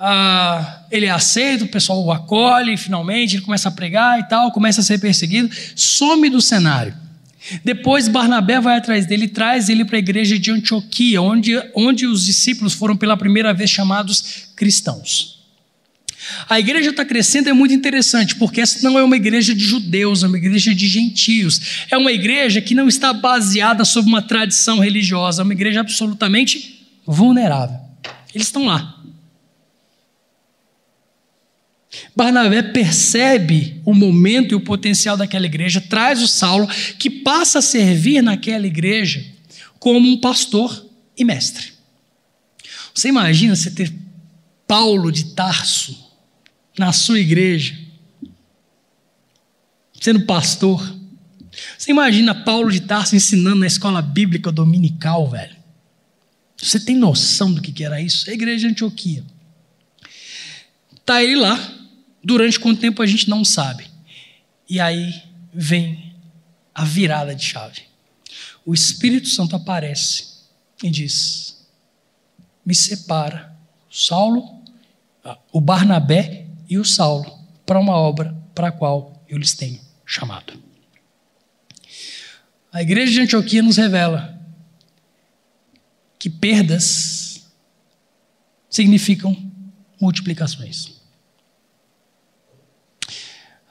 ah, 0.00 0.86
ele 0.90 1.06
é 1.06 1.10
aceito, 1.10 1.66
o 1.66 1.68
pessoal 1.68 2.02
o 2.02 2.10
acolhe, 2.10 2.76
finalmente 2.76 3.36
ele 3.36 3.44
começa 3.44 3.68
a 3.68 3.72
pregar 3.72 4.18
e 4.18 4.28
tal, 4.28 4.50
começa 4.50 4.80
a 4.80 4.84
ser 4.84 4.98
perseguido, 4.98 5.48
some 5.76 6.28
do 6.28 6.40
cenário. 6.40 7.04
Depois 7.64 8.08
Barnabé 8.08 8.60
vai 8.60 8.76
atrás 8.76 9.06
dele 9.06 9.24
e 9.24 9.28
traz 9.28 9.68
ele 9.68 9.84
para 9.84 9.96
a 9.96 9.98
igreja 9.98 10.38
de 10.38 10.50
Antioquia, 10.50 11.20
onde, 11.20 11.52
onde 11.74 12.06
os 12.06 12.24
discípulos 12.24 12.72
foram 12.72 12.96
pela 12.96 13.16
primeira 13.16 13.52
vez 13.52 13.70
chamados 13.70 14.46
cristãos. 14.56 15.34
A 16.48 16.58
igreja 16.58 16.90
está 16.90 17.04
crescendo 17.04 17.50
é 17.50 17.52
muito 17.52 17.74
interessante, 17.74 18.36
porque 18.36 18.60
essa 18.60 18.82
não 18.82 18.98
é 18.98 19.04
uma 19.04 19.16
igreja 19.16 19.54
de 19.54 19.62
judeus, 19.62 20.22
é 20.22 20.26
uma 20.26 20.38
igreja 20.38 20.74
de 20.74 20.86
gentios. 20.88 21.84
É 21.90 21.98
uma 21.98 22.12
igreja 22.12 22.60
que 22.60 22.74
não 22.74 22.88
está 22.88 23.12
baseada 23.12 23.84
sobre 23.84 24.10
uma 24.10 24.22
tradição 24.22 24.78
religiosa, 24.78 25.42
é 25.42 25.44
uma 25.44 25.52
igreja 25.52 25.80
absolutamente 25.80 26.86
vulnerável. 27.06 27.78
Eles 28.34 28.46
estão 28.46 28.64
lá. 28.64 28.93
Barnabé 32.14 32.62
percebe 32.62 33.80
o 33.84 33.94
momento 33.94 34.52
e 34.52 34.54
o 34.54 34.60
potencial 34.60 35.16
daquela 35.16 35.46
igreja, 35.46 35.80
traz 35.80 36.22
o 36.22 36.28
Saulo, 36.28 36.68
que 36.98 37.10
passa 37.10 37.58
a 37.58 37.62
servir 37.62 38.22
naquela 38.22 38.66
igreja 38.66 39.24
como 39.78 40.08
um 40.08 40.18
pastor 40.18 40.86
e 41.16 41.24
mestre. 41.24 41.72
Você 42.94 43.08
imagina 43.08 43.54
você 43.54 43.70
ter 43.70 43.92
Paulo 44.66 45.10
de 45.10 45.34
Tarso 45.34 46.12
na 46.78 46.92
sua 46.92 47.20
igreja, 47.20 47.78
sendo 50.00 50.24
pastor. 50.24 50.82
Você 51.76 51.90
imagina 51.90 52.34
Paulo 52.34 52.70
de 52.70 52.80
Tarso 52.80 53.14
ensinando 53.14 53.60
na 53.60 53.66
escola 53.66 54.00
bíblica 54.00 54.50
dominical, 54.50 55.28
velho? 55.28 55.56
Você 56.56 56.80
tem 56.80 56.96
noção 56.96 57.52
do 57.52 57.60
que 57.60 57.84
era 57.84 58.00
isso? 58.00 58.28
É 58.28 58.32
a 58.32 58.34
igreja 58.34 58.60
de 58.60 58.72
Antioquia. 58.72 59.24
Está 60.94 61.22
ele 61.22 61.36
lá, 61.36 61.58
durante 62.24 62.58
quanto 62.58 62.80
tempo 62.80 63.02
a 63.02 63.06
gente 63.06 63.28
não 63.28 63.44
sabe. 63.44 63.86
E 64.68 64.80
aí 64.80 65.22
vem 65.52 66.14
a 66.74 66.84
virada 66.84 67.34
de 67.34 67.44
chave. 67.44 67.82
O 68.64 68.72
Espírito 68.72 69.28
Santo 69.28 69.54
aparece 69.54 70.34
e 70.82 70.90
diz: 70.90 71.66
Me 72.64 72.74
separa, 72.74 73.54
Saulo, 73.90 74.62
o 75.52 75.60
Barnabé 75.60 76.46
e 76.68 76.78
o 76.78 76.84
Saulo 76.84 77.38
para 77.66 77.78
uma 77.78 77.94
obra 77.94 78.34
para 78.54 78.68
a 78.68 78.72
qual 78.72 79.22
eu 79.28 79.38
lhes 79.38 79.54
tenho 79.54 79.80
chamado. 80.06 80.54
A 82.72 82.82
igreja 82.82 83.12
de 83.12 83.20
Antioquia 83.20 83.62
nos 83.62 83.76
revela 83.76 84.40
que 86.18 86.28
perdas 86.28 87.46
significam 88.68 89.36
multiplicações. 90.00 90.93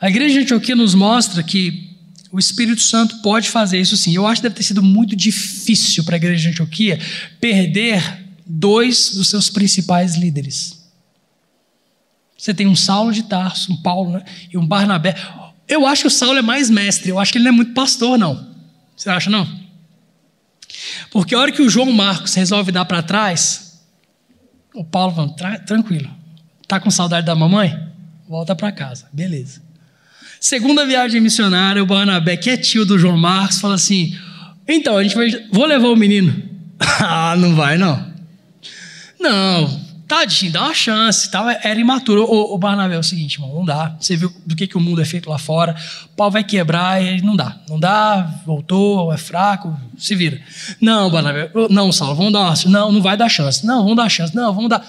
A 0.04 0.10
igreja 0.10 0.34
de 0.34 0.40
Antioquia 0.42 0.76
nos 0.76 0.94
mostra 0.94 1.42
que 1.42 1.96
o 2.30 2.38
Espírito 2.38 2.82
Santo 2.82 3.22
pode 3.22 3.50
fazer 3.50 3.80
isso 3.80 3.96
sim. 3.96 4.14
Eu 4.14 4.28
acho 4.28 4.42
que 4.42 4.50
deve 4.50 4.56
ter 4.56 4.64
sido 4.64 4.84
muito 4.84 5.16
difícil 5.16 6.04
para 6.04 6.16
a 6.16 6.18
igreja 6.18 6.42
de 6.42 6.50
Antioquia 6.50 7.00
perder 7.40 8.22
dois 8.46 9.16
dos 9.16 9.30
seus 9.30 9.50
principais 9.50 10.18
líderes. 10.18 10.92
Você 12.38 12.54
tem 12.54 12.68
um 12.68 12.76
Saulo 12.76 13.14
de 13.14 13.24
Tarso, 13.24 13.72
um 13.72 13.78
Paulo 13.78 14.12
né? 14.12 14.26
e 14.52 14.58
um 14.58 14.68
Barnabé. 14.68 15.16
Eu 15.70 15.88
acho 15.88 16.02
que 16.02 16.08
o 16.10 16.12
Saulo 16.12 16.38
é 16.38 16.42
mais 16.42 16.70
mestre, 16.70 17.10
eu 17.10 17.18
acho 17.18 17.32
que 17.32 17.38
ele 17.38 17.46
não 17.46 17.54
é 17.54 17.56
muito 17.56 17.74
pastor, 17.74 18.18
não. 18.18 18.54
Você 18.98 19.10
acha, 19.10 19.30
não? 19.30 19.48
Porque 21.12 21.34
a 21.34 21.40
hora 21.40 21.52
que 21.54 21.62
o 21.62 21.70
João 21.70 21.94
Marcos 21.94 22.34
resolve 22.34 22.74
dar 22.74 22.84
para 22.84 23.02
trás, 23.02 23.82
o 24.76 24.84
Paulo 24.84 25.16
fala, 25.16 25.60
tranquilo, 25.60 26.14
tá 26.68 26.78
com 26.78 26.92
saudade 26.92 27.26
da 27.26 27.34
mamãe? 27.34 27.88
Volta 28.28 28.54
para 28.54 28.70
casa, 28.70 29.08
beleza. 29.14 29.72
Segunda 30.44 30.86
viagem 30.86 31.22
missionária, 31.22 31.82
o 31.82 31.86
Barnabé, 31.86 32.36
que 32.36 32.50
é 32.50 32.58
tio 32.58 32.86
do 32.86 33.00
João 33.00 33.16
Marcos, 33.16 33.62
fala 33.62 33.76
assim: 33.76 34.14
então, 34.68 34.98
a 34.98 35.02
gente 35.02 35.16
vai, 35.16 35.30
vou 35.50 35.66
levar 35.66 35.88
o 35.88 35.96
menino. 35.96 36.36
ah, 37.00 37.34
não 37.38 37.56
vai 37.56 37.78
não. 37.78 38.06
Não, 39.18 39.82
tadinho, 40.06 40.52
dá 40.52 40.64
uma 40.64 40.74
chance. 40.74 41.32
Tal. 41.32 41.50
Era 41.50 41.80
imaturo. 41.80 42.26
O, 42.26 42.56
o 42.56 42.58
Barnabé 42.58 42.96
é 42.96 43.00
o 43.00 43.04
seguinte, 43.04 43.36
irmão, 43.36 43.56
não 43.56 43.64
dá. 43.64 43.96
Você 43.98 44.18
viu 44.18 44.34
do 44.46 44.54
que, 44.54 44.68
que 44.68 44.76
o 44.76 44.82
mundo 44.82 45.02
é 45.02 45.06
feito 45.06 45.30
lá 45.30 45.38
fora. 45.38 45.78
O 46.08 46.16
pau 46.18 46.30
vai 46.30 46.44
quebrar 46.44 47.02
e 47.02 47.22
não 47.22 47.38
dá. 47.38 47.56
Não 47.70 47.80
dá, 47.80 48.30
voltou, 48.46 49.14
é 49.14 49.18
fraco, 49.18 49.74
se 49.98 50.14
vira. 50.14 50.42
Não, 50.82 51.10
Barnabé, 51.10 51.52
não, 51.70 51.90
Saulo, 51.94 52.16
vamos 52.16 52.34
dar 52.34 52.42
uma 52.42 52.56
Não, 52.66 52.92
não 52.92 53.02
vai 53.02 53.16
dar 53.16 53.30
chance. 53.30 53.66
Não, 53.66 53.82
vamos 53.82 53.96
dar 53.96 54.10
chance. 54.10 54.36
Não, 54.36 54.54
vamos 54.54 54.70
dar. 54.70 54.86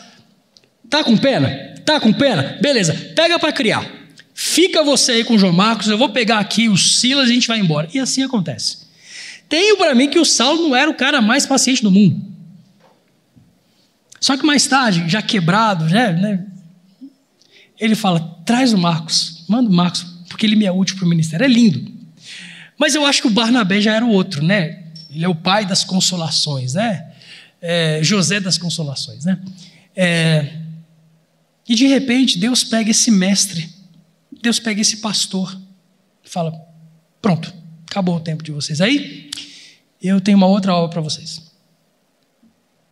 Tá 0.90 1.04
com 1.04 1.16
pena? 1.16 1.48
Tá 1.86 2.00
com 2.00 2.12
pena? 2.12 2.58
Beleza, 2.60 2.92
pega 3.14 3.38
para 3.38 3.52
criar. 3.52 4.02
Fica 4.34 4.82
você 4.82 5.12
aí 5.12 5.24
com 5.24 5.34
o 5.34 5.38
João 5.38 5.52
Marcos, 5.52 5.86
eu 5.86 5.96
vou 5.96 6.08
pegar 6.08 6.40
aqui 6.40 6.68
os 6.68 6.98
Silas 6.98 7.28
e 7.28 7.30
a 7.30 7.34
gente 7.34 7.48
vai 7.48 7.60
embora. 7.60 7.88
E 7.94 8.00
assim 8.00 8.22
acontece. 8.22 8.78
Tenho 9.48 9.76
para 9.76 9.94
mim 9.94 10.08
que 10.08 10.18
o 10.18 10.24
Saulo 10.24 10.68
não 10.68 10.74
era 10.74 10.90
o 10.90 10.94
cara 10.94 11.22
mais 11.22 11.46
paciente 11.46 11.82
do 11.82 11.90
mundo. 11.90 12.20
Só 14.20 14.36
que 14.36 14.44
mais 14.44 14.66
tarde, 14.66 15.08
já 15.08 15.22
quebrado, 15.22 15.84
né, 15.84 16.12
né, 16.12 16.46
ele 17.78 17.94
fala: 17.94 18.20
traz 18.44 18.72
o 18.72 18.78
Marcos, 18.78 19.44
manda 19.48 19.68
o 19.68 19.72
Marcos, 19.72 20.02
porque 20.28 20.46
ele 20.46 20.56
me 20.56 20.64
é 20.64 20.72
útil 20.72 20.96
para 20.96 21.04
o 21.04 21.08
ministério. 21.08 21.44
É 21.44 21.48
lindo. 21.48 21.92
Mas 22.78 22.94
eu 22.94 23.06
acho 23.06 23.22
que 23.22 23.28
o 23.28 23.30
Barnabé 23.30 23.80
já 23.80 23.94
era 23.94 24.04
o 24.04 24.10
outro, 24.10 24.42
né? 24.42 24.84
Ele 25.10 25.24
é 25.24 25.28
o 25.28 25.34
pai 25.34 25.64
das 25.64 25.84
consolações, 25.84 26.74
né? 26.74 27.12
É, 27.60 28.00
José 28.02 28.40
das 28.40 28.58
consolações, 28.58 29.24
né? 29.24 29.38
É, 29.94 30.58
e 31.68 31.74
de 31.74 31.86
repente 31.86 32.38
Deus 32.38 32.64
pega 32.64 32.90
esse 32.90 33.10
mestre, 33.10 33.70
Deus 34.44 34.60
pega 34.60 34.80
esse 34.80 34.98
pastor, 34.98 35.60
e 36.24 36.28
fala: 36.28 36.52
pronto, 37.20 37.52
acabou 37.90 38.16
o 38.16 38.20
tempo 38.20 38.44
de 38.44 38.52
vocês. 38.52 38.80
Aí 38.80 39.30
eu 40.00 40.20
tenho 40.20 40.36
uma 40.36 40.46
outra 40.46 40.74
obra 40.74 40.90
para 40.90 41.00
vocês. 41.00 41.52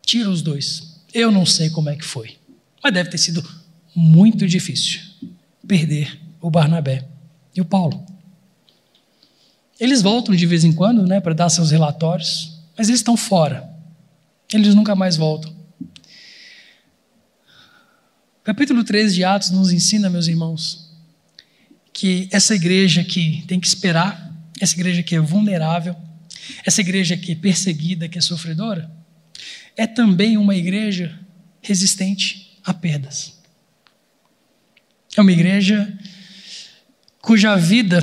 Tira 0.05 0.29
os 0.29 0.43
dois 0.43 0.93
eu 1.13 1.31
não 1.31 1.45
sei 1.45 1.69
como 1.69 1.91
é 1.91 1.97
que 1.97 2.05
foi, 2.05 2.39
mas 2.83 2.93
deve 2.93 3.11
ter 3.11 3.19
sido 3.19 3.47
muito 3.95 4.47
difícil 4.47 5.01
perder 5.67 6.19
o 6.41 6.51
Barnabé 6.51 7.07
e 7.55 7.61
o 7.61 7.65
Paulo. 7.65 8.05
Eles 9.79 10.01
voltam 10.01 10.35
de 10.35 10.47
vez 10.47 10.65
em 10.65 10.73
quando, 10.73 11.07
né, 11.07 11.21
para 11.21 11.35
dar 11.35 11.51
seus 11.51 11.71
relatórios, 11.71 12.59
mas 12.77 12.89
eles 12.89 13.01
estão 13.01 13.17
fora. 13.17 13.71
Eles 14.53 14.75
nunca 14.75 14.95
mais 14.95 15.17
voltam. 15.17 15.55
Capítulo 18.43 18.83
13 18.83 19.15
de 19.15 19.25
Atos 19.25 19.51
nos 19.51 19.71
ensina, 19.71 20.09
meus 20.09 20.27
irmãos, 20.27 20.82
que 21.93 22.29
essa 22.33 22.55
igreja 22.55 23.05
que 23.05 23.45
tem 23.47 23.61
que 23.61 23.67
esperar, 23.67 24.33
essa 24.61 24.75
igreja 24.75 25.03
que 25.03 25.15
é 25.15 25.21
vulnerável, 25.21 25.95
essa 26.65 26.81
igreja 26.81 27.17
que 27.17 27.33
é 27.33 27.35
perseguida, 27.35 28.09
que 28.09 28.19
é 28.19 28.21
sofredora, 28.21 28.91
é 29.77 29.87
também 29.87 30.37
uma 30.37 30.55
igreja 30.55 31.19
resistente 31.61 32.59
a 32.65 32.73
perdas. 32.73 33.39
É 35.17 35.21
uma 35.21 35.33
igreja 35.33 35.99
cuja 37.21 37.57
vida, 37.57 38.01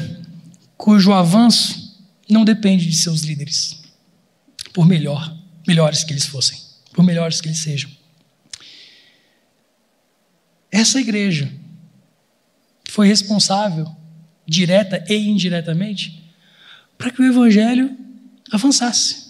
cujo 0.78 1.12
avanço 1.12 2.00
não 2.30 2.46
depende 2.46 2.86
de 2.86 2.96
seus 2.96 3.22
líderes, 3.22 3.82
por 4.72 4.86
melhor, 4.86 5.36
melhores 5.68 6.04
que 6.04 6.14
eles 6.14 6.26
fossem, 6.26 6.58
por 6.94 7.04
melhores 7.04 7.42
que 7.42 7.48
eles 7.48 7.60
sejam. 7.60 7.90
Essa 10.72 11.00
igreja 11.00 11.52
foi 12.90 13.08
responsável, 13.08 13.96
direta 14.46 15.04
e 15.08 15.16
indiretamente, 15.16 16.24
para 16.98 17.12
que 17.12 17.22
o 17.22 17.26
evangelho 17.26 17.98
avançasse 18.52 19.30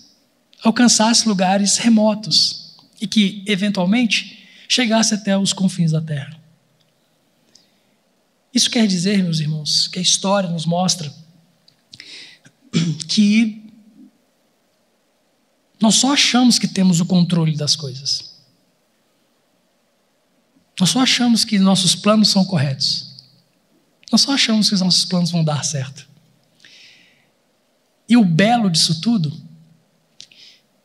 alcançasse 0.62 1.28
lugares 1.28 1.78
remotos 1.78 2.76
e 3.00 3.08
que, 3.08 3.44
eventualmente, 3.48 4.48
chegasse 4.68 5.14
até 5.14 5.38
os 5.38 5.54
confins 5.54 5.92
da 5.92 6.02
terra. 6.02 6.38
Isso 8.54 8.70
quer 8.70 8.86
dizer, 8.88 9.24
meus 9.24 9.40
irmãos, 9.40 9.88
que 9.88 10.00
a 10.00 10.02
história 10.02 10.50
nos 10.50 10.66
mostra 10.66 11.12
que 13.08 13.66
Nós 15.82 15.96
só 15.96 16.12
achamos 16.12 16.60
que 16.60 16.68
temos 16.68 17.00
o 17.00 17.06
controle 17.06 17.56
das 17.56 17.74
coisas. 17.74 18.34
Nós 20.78 20.90
só 20.90 21.00
achamos 21.00 21.46
que 21.46 21.58
nossos 21.58 21.96
planos 21.96 22.28
são 22.30 22.44
corretos. 22.44 23.09
Nós 24.12 24.22
só 24.22 24.34
achamos 24.34 24.70
que 24.70 24.76
os 24.76 24.82
nossos 24.82 25.06
planos 25.06 25.32
vão 25.32 25.44
dar 25.44 25.64
certo. 25.64 26.08
E 28.08 28.18
o 28.18 28.26
belo 28.26 28.70
disso 28.70 29.02
tudo 29.02 29.32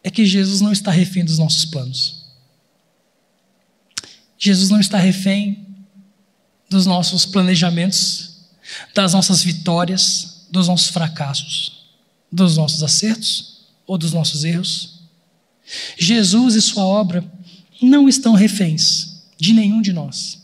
é 0.03 0.11
que 0.11 0.27
Jesus 0.27 0.61
não 0.61 0.73
está 0.73 0.91
refém 0.91 1.25
dos 1.25 1.39
nossos 1.39 1.65
planos. 1.65 2.25
Jesus 4.39 4.69
não 4.69 4.79
está 4.79 4.99
refém 4.99 5.67
dos 6.69 6.85
nossos 6.85 7.25
planejamentos, 7.25 8.41
das 8.95 9.15
nossas 9.15 9.43
vitórias, 9.43 10.47
dos 10.51 10.69
nossos 10.69 10.89
fracassos, 10.89 11.87
dos 12.31 12.57
nossos 12.57 12.83
acertos 12.83 13.61
ou 13.87 13.97
dos 13.97 14.13
nossos 14.13 14.45
erros. 14.45 15.01
Jesus 15.99 16.55
e 16.57 16.63
sua 16.63 16.85
obra 16.85 17.25
não 17.81 18.07
estão 18.07 18.35
reféns 18.35 19.23
de 19.39 19.55
nenhum 19.55 19.81
de 19.81 19.93
nós. 19.93 20.44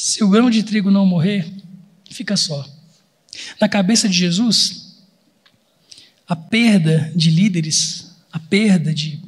Se 0.00 0.24
o 0.24 0.30
grão 0.30 0.48
de 0.48 0.62
trigo 0.62 0.90
não 0.90 1.04
morrer, 1.04 1.46
fica 2.10 2.34
só. 2.34 2.66
Na 3.60 3.68
cabeça 3.68 4.08
de 4.08 4.16
Jesus, 4.16 4.96
a 6.26 6.34
perda 6.34 7.12
de 7.14 7.30
líderes, 7.30 8.10
a 8.32 8.38
perda 8.38 8.94
de, 8.94 9.20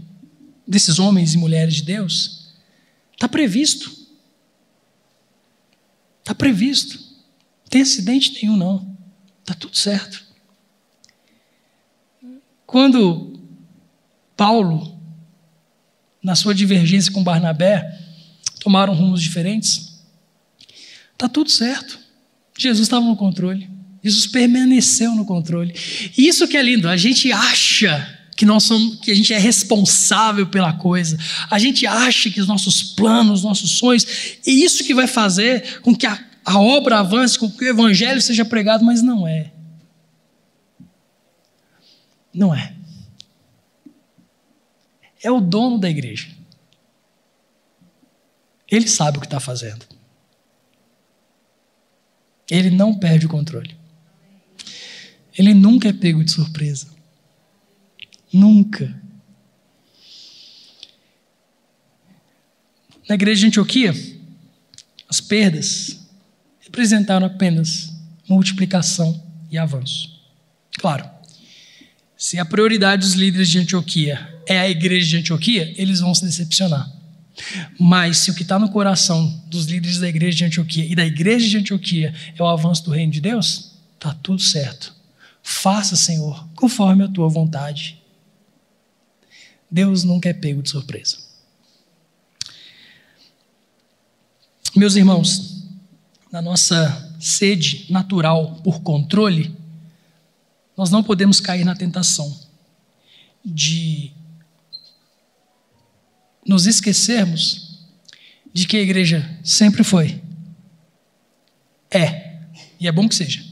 desses 0.67 0.99
homens 0.99 1.35
e 1.35 1.37
mulheres 1.37 1.75
de 1.75 1.83
Deus, 1.83 2.55
está 3.13 3.29
previsto. 3.29 3.95
Está 6.21 6.35
previsto. 6.35 6.97
Não 6.99 7.69
tem 7.69 7.83
acidente 7.83 8.33
nenhum, 8.43 8.57
não. 8.57 8.97
Está 9.43 9.53
tudo 9.53 9.77
certo. 9.77 10.25
Quando 12.65 13.39
Paulo, 14.35 14.99
na 16.23 16.35
sua 16.35 16.55
divergência 16.55 17.13
com 17.13 17.23
Barnabé, 17.23 18.01
tomaram 18.59 18.95
rumos 18.95 19.21
diferentes, 19.23 19.92
está 21.15 21.29
tudo 21.29 21.51
certo. 21.51 21.99
Jesus 22.59 22.87
estava 22.87 23.05
no 23.05 23.17
controle. 23.17 23.69
Jesus 24.03 24.27
permaneceu 24.27 25.15
no 25.15 25.25
controle. 25.25 25.75
Isso 26.17 26.49
que 26.49 26.57
é 26.57 26.63
lindo, 26.63 26.89
a 26.89 26.97
gente 26.97 27.31
acha 27.31 28.19
que 28.37 28.45
nós 28.45 28.65
somos, 28.65 28.97
que 29.01 29.11
a 29.11 29.15
gente 29.15 29.33
é 29.33 29.39
responsável 29.39 30.47
pela 30.47 30.73
coisa. 30.73 31.17
A 31.51 31.59
gente 31.59 31.87
acha 31.87 32.31
que 32.31 32.41
os 32.41 32.49
nossos 32.49 32.83
planos, 32.83 33.43
nossos 33.43 33.73
sonhos, 33.73 34.05
e 34.45 34.65
isso 34.65 34.85
que 34.85 34.95
vai 34.95 35.07
fazer 35.07 35.81
com 35.81 35.95
que 35.95 36.07
a, 36.07 36.19
a 36.45 36.59
obra 36.59 36.99
avance, 36.99 37.39
com 37.39 37.51
que 37.51 37.65
o 37.65 37.69
evangelho 37.69 38.21
seja 38.21 38.45
pregado, 38.45 38.85
mas 38.85 39.03
não 39.03 39.29
é. 39.29 39.53
Não 42.35 42.55
é. 42.55 42.75
É 45.23 45.31
o 45.31 45.41
dono 45.41 45.79
da 45.79 45.89
igreja. 45.89 46.29
Ele 48.69 48.89
sabe 48.89 49.19
o 49.19 49.21
que 49.21 49.27
está 49.27 49.39
fazendo. 49.39 49.92
Ele 52.51 52.71
não 52.71 52.95
perde 52.95 53.27
o 53.27 53.29
controle. 53.29 53.77
Ele 55.37 55.55
nunca 55.55 55.89
é 55.89 55.93
pego 55.93 56.23
de 56.23 56.31
surpresa. 56.31 56.89
Nunca. 58.33 59.01
Na 63.09 63.15
igreja 63.15 63.41
de 63.41 63.47
Antioquia, 63.49 63.93
as 65.09 65.21
perdas 65.21 66.01
representaram 66.61 67.27
apenas 67.27 67.93
multiplicação 68.29 69.23
e 69.51 69.59
avanço. 69.59 70.21
Claro, 70.79 71.09
se 72.17 72.39
a 72.39 72.45
prioridade 72.45 73.03
dos 73.03 73.15
líderes 73.15 73.51
de 73.51 73.59
Antioquia 73.59 74.41
é 74.47 74.59
a 74.59 74.71
igreja 74.71 75.09
de 75.09 75.17
Antioquia, 75.19 75.75
eles 75.77 76.01
vão 76.01 76.15
se 76.15 76.25
decepcionar. 76.25 76.91
Mas 77.79 78.19
se 78.19 78.31
o 78.31 78.35
que 78.35 78.43
está 78.43 78.59
no 78.59 78.71
coração 78.71 79.43
dos 79.47 79.67
líderes 79.67 79.99
da 79.99 80.09
igreja 80.09 80.39
de 80.39 80.45
Antioquia 80.45 80.85
e 80.85 80.95
da 80.95 81.05
igreja 81.05 81.49
de 81.49 81.57
Antioquia 81.59 82.15
é 82.37 82.43
o 82.43 82.47
avanço 82.47 82.85
do 82.85 82.91
reino 82.91 83.13
de 83.13 83.21
Deus, 83.21 83.73
está 83.95 84.15
tudo 84.23 84.41
certo. 84.41 84.95
Faça, 85.43 85.97
Senhor, 85.97 86.47
conforme 86.55 87.05
a 87.05 87.09
tua 87.09 87.29
vontade. 87.29 88.01
Deus 89.71 90.05
nunca 90.05 90.29
é 90.29 90.33
pego 90.35 90.63
de 90.63 90.71
surpresa. 90.71 91.19
Meus 94.77 94.97
irmãos, 94.97 95.67
na 96.31 96.41
nossa 96.41 97.15
sede 97.19 97.87
natural 97.91 98.57
por 98.63 98.81
controle, 98.83 99.55
nós 100.77 100.91
não 100.91 101.03
podemos 101.03 101.41
cair 101.41 101.65
na 101.65 101.75
tentação 101.75 102.39
de 103.45 104.13
nos 106.47 106.67
esquecermos 106.67 107.87
de 108.53 108.67
que 108.67 108.77
a 108.77 108.81
igreja 108.81 109.39
sempre 109.43 109.83
foi, 109.83 110.21
é, 111.91 112.39
e 112.79 112.89
é 112.89 112.93
bom 112.93 113.09
que 113.09 113.15
seja, 113.15 113.45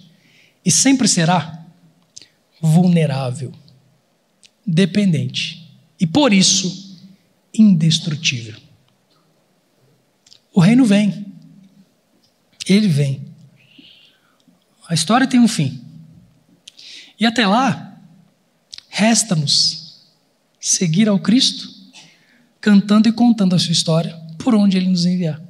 e 0.64 0.70
sempre 0.70 1.08
será 1.08 1.64
vulnerável, 2.60 3.52
dependente 4.66 5.60
e 6.00 6.06
por 6.06 6.32
isso 6.32 6.98
indestrutível. 7.52 8.58
O 10.52 10.60
reino 10.60 10.84
vem, 10.84 11.26
ele 12.66 12.88
vem. 12.88 13.28
A 14.88 14.94
história 14.94 15.26
tem 15.26 15.38
um 15.38 15.46
fim. 15.46 15.84
E 17.18 17.26
até 17.26 17.46
lá, 17.46 18.00
resta-nos 18.88 20.08
seguir 20.58 21.08
ao 21.08 21.20
Cristo, 21.20 21.79
cantando 22.60 23.08
e 23.08 23.12
contando 23.12 23.54
a 23.54 23.58
sua 23.58 23.72
história 23.72 24.14
por 24.38 24.54
onde 24.54 24.76
ele 24.76 24.88
nos 24.88 25.06
enviar. 25.06 25.40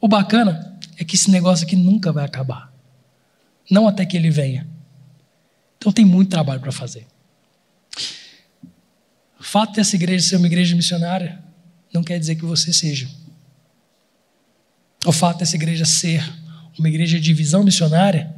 O 0.00 0.08
bacana 0.08 0.78
é 0.98 1.04
que 1.04 1.14
esse 1.14 1.30
negócio 1.30 1.66
aqui 1.66 1.76
nunca 1.76 2.12
vai 2.12 2.24
acabar. 2.24 2.72
Não 3.70 3.86
até 3.86 4.04
que 4.04 4.16
ele 4.16 4.30
venha. 4.30 4.66
Então 5.78 5.92
tem 5.92 6.04
muito 6.04 6.30
trabalho 6.30 6.60
para 6.60 6.72
fazer. 6.72 7.06
O 9.38 9.42
fato 9.42 9.74
dessa 9.74 9.96
igreja 9.96 10.28
ser 10.28 10.36
uma 10.36 10.46
igreja 10.46 10.76
missionária 10.76 11.42
não 11.92 12.02
quer 12.02 12.18
dizer 12.18 12.36
que 12.36 12.44
você 12.44 12.72
seja. 12.72 13.08
O 15.04 15.12
fato 15.12 15.38
dessa 15.38 15.56
igreja 15.56 15.84
ser 15.84 16.22
uma 16.78 16.88
igreja 16.88 17.20
de 17.20 17.34
visão 17.34 17.62
missionária 17.62 18.34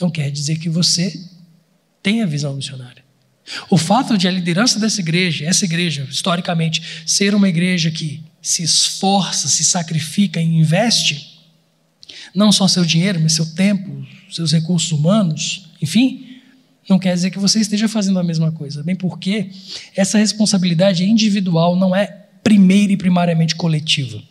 não 0.00 0.10
quer 0.10 0.30
dizer 0.30 0.58
que 0.58 0.68
você 0.68 1.20
tenha 2.02 2.26
visão 2.26 2.54
missionária. 2.54 3.03
O 3.68 3.76
fato 3.76 4.16
de 4.16 4.26
a 4.26 4.30
liderança 4.30 4.78
dessa 4.78 5.00
igreja, 5.00 5.44
essa 5.44 5.64
igreja, 5.64 6.06
historicamente, 6.10 6.82
ser 7.06 7.34
uma 7.34 7.48
igreja 7.48 7.90
que 7.90 8.22
se 8.40 8.62
esforça, 8.62 9.48
se 9.48 9.64
sacrifica 9.64 10.40
e 10.40 10.44
investe, 10.44 11.40
não 12.34 12.50
só 12.50 12.66
seu 12.66 12.84
dinheiro, 12.84 13.20
mas 13.20 13.34
seu 13.34 13.46
tempo, 13.54 14.06
seus 14.30 14.52
recursos 14.52 14.90
humanos, 14.92 15.70
enfim, 15.80 16.40
não 16.88 16.98
quer 16.98 17.14
dizer 17.14 17.30
que 17.30 17.38
você 17.38 17.60
esteja 17.60 17.88
fazendo 17.88 18.18
a 18.18 18.22
mesma 18.22 18.52
coisa, 18.52 18.82
bem 18.82 18.96
porque 18.96 19.50
essa 19.96 20.18
responsabilidade 20.18 21.04
individual, 21.04 21.76
não 21.76 21.94
é 21.94 22.06
primeira 22.42 22.92
e 22.92 22.96
primariamente 22.96 23.54
coletiva. 23.54 24.22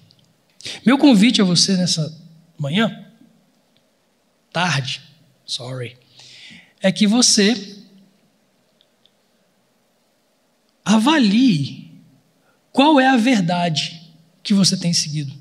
Meu 0.85 0.98
convite 0.98 1.41
a 1.41 1.45
você 1.45 1.76
nessa 1.76 2.15
manhã, 2.57 3.06
tarde, 4.52 5.02
sorry, 5.45 5.98
é 6.81 6.91
que 6.91 7.07
você 7.07 7.82
avalie 10.84 11.91
qual 12.72 12.99
é 12.99 13.07
a 13.07 13.18
verdade 13.18 14.01
que 14.41 14.53
você 14.53 14.76
tem 14.76 14.93
seguido. 14.93 15.34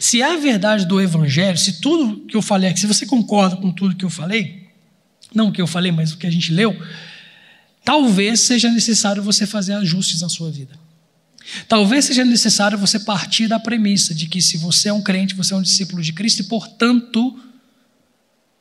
Se 0.00 0.20
é 0.20 0.34
a 0.34 0.36
verdade 0.36 0.86
do 0.86 1.00
Evangelho, 1.00 1.56
se 1.58 1.80
tudo 1.80 2.26
que 2.26 2.36
eu 2.36 2.42
falei 2.42 2.76
se 2.76 2.86
você 2.86 3.06
concorda 3.06 3.56
com 3.56 3.72
tudo 3.72 3.96
que 3.96 4.04
eu 4.04 4.10
falei, 4.10 4.68
não 5.34 5.48
o 5.48 5.52
que 5.52 5.60
eu 5.60 5.66
falei, 5.66 5.90
mas 5.90 6.12
o 6.12 6.18
que 6.18 6.26
a 6.26 6.30
gente 6.30 6.52
leu, 6.52 6.76
talvez 7.84 8.40
seja 8.40 8.70
necessário 8.70 9.22
você 9.22 9.46
fazer 9.46 9.74
ajustes 9.74 10.20
na 10.20 10.28
sua 10.28 10.50
vida. 10.50 10.78
Talvez 11.66 12.04
seja 12.04 12.24
necessário 12.24 12.78
você 12.78 12.98
partir 13.00 13.48
da 13.48 13.58
premissa 13.58 14.14
de 14.14 14.26
que 14.26 14.40
se 14.40 14.56
você 14.56 14.88
é 14.88 14.92
um 14.92 15.02
crente, 15.02 15.34
você 15.34 15.54
é 15.54 15.56
um 15.56 15.62
discípulo 15.62 16.02
de 16.02 16.12
Cristo 16.12 16.40
e, 16.40 16.44
portanto, 16.44 17.38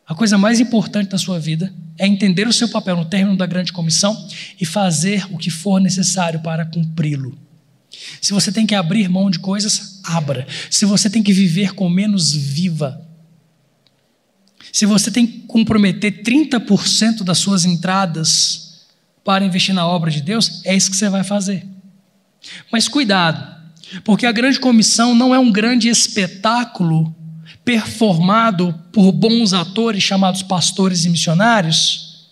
a 0.10 0.16
coisa 0.16 0.40
mais 0.40 0.60
importante 0.60 1.10
da 1.10 1.20
sua 1.20 1.40
vida 1.40 1.72
é 1.96 2.08
entender 2.08 2.48
o 2.48 2.52
seu 2.52 2.68
papel 2.68 2.98
no 2.98 3.06
término 3.06 3.38
da 3.38 3.46
grande 3.46 3.72
comissão 3.72 4.28
e 4.60 4.66
fazer 4.66 5.28
o 5.32 5.38
que 5.38 5.52
for 5.52 5.80
necessário 5.80 6.40
para 6.40 6.66
cumpri-lo. 6.66 7.38
Se 8.20 8.34
você 8.34 8.52
tem 8.52 8.66
que 8.66 8.74
abrir 8.74 9.08
mão 9.08 9.30
de 9.30 9.38
coisas, 9.38 10.02
abra. 10.04 10.48
Se 10.68 10.84
você 10.84 11.12
tem 11.12 11.22
que 11.22 11.32
viver 11.32 11.76
com 11.76 11.88
menos, 11.88 12.34
viva. 12.34 13.08
Se 14.74 14.88
você 14.88 15.12
tem 15.12 15.28
que 15.28 15.40
comprometer 15.42 16.24
30% 16.24 17.24
das 17.24 17.38
suas 17.38 17.64
entradas 17.64 18.88
para 19.24 19.46
investir 19.46 19.76
na 19.76 19.88
obra 19.88 20.10
de 20.10 20.24
Deus, 20.24 20.66
é 20.66 20.76
isso 20.76 20.90
que 20.90 20.98
você 20.98 21.08
vai 21.08 21.24
fazer. 21.24 21.68
Mas 22.72 22.88
cuidado, 22.88 23.46
porque 24.04 24.26
a 24.26 24.32
grande 24.32 24.60
comissão 24.60 25.14
não 25.14 25.36
é 25.36 25.38
um 25.38 25.52
grande 25.52 25.88
espetáculo 25.88 27.16
performado 27.70 28.74
por 28.92 29.12
bons 29.12 29.54
atores 29.54 30.02
chamados 30.02 30.42
pastores 30.42 31.06
e 31.06 31.10
missionários, 31.10 32.32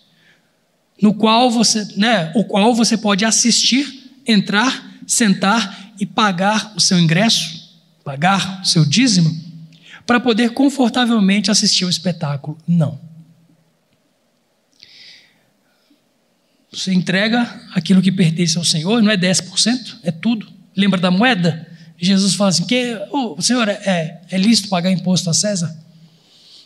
no 1.00 1.14
qual 1.14 1.48
você, 1.48 1.86
né, 1.96 2.32
o 2.34 2.42
qual 2.42 2.74
você 2.74 2.98
pode 2.98 3.24
assistir, 3.24 4.10
entrar, 4.26 4.98
sentar 5.06 5.92
e 6.00 6.04
pagar 6.04 6.72
o 6.74 6.80
seu 6.80 6.98
ingresso, 6.98 7.72
pagar 8.02 8.62
o 8.62 8.66
seu 8.66 8.84
dízimo, 8.84 9.32
para 10.04 10.18
poder 10.18 10.50
confortavelmente 10.54 11.52
assistir 11.52 11.84
o 11.84 11.88
espetáculo. 11.88 12.58
Não. 12.66 12.98
Você 16.72 16.92
entrega 16.92 17.42
aquilo 17.76 18.02
que 18.02 18.10
pertence 18.10 18.58
ao 18.58 18.64
Senhor, 18.64 19.00
não 19.00 19.12
é 19.12 19.16
10%, 19.16 19.98
é 20.02 20.10
tudo. 20.10 20.48
Lembra 20.76 21.00
da 21.00 21.12
moeda? 21.12 21.67
Jesus 21.98 22.34
fala 22.34 22.50
assim: 22.50 22.64
que, 22.64 22.98
oh, 23.10 23.40
Senhor, 23.40 23.68
é, 23.68 24.20
é 24.30 24.38
lícito 24.38 24.68
pagar 24.68 24.90
imposto 24.90 25.28
a 25.28 25.34
César? 25.34 25.76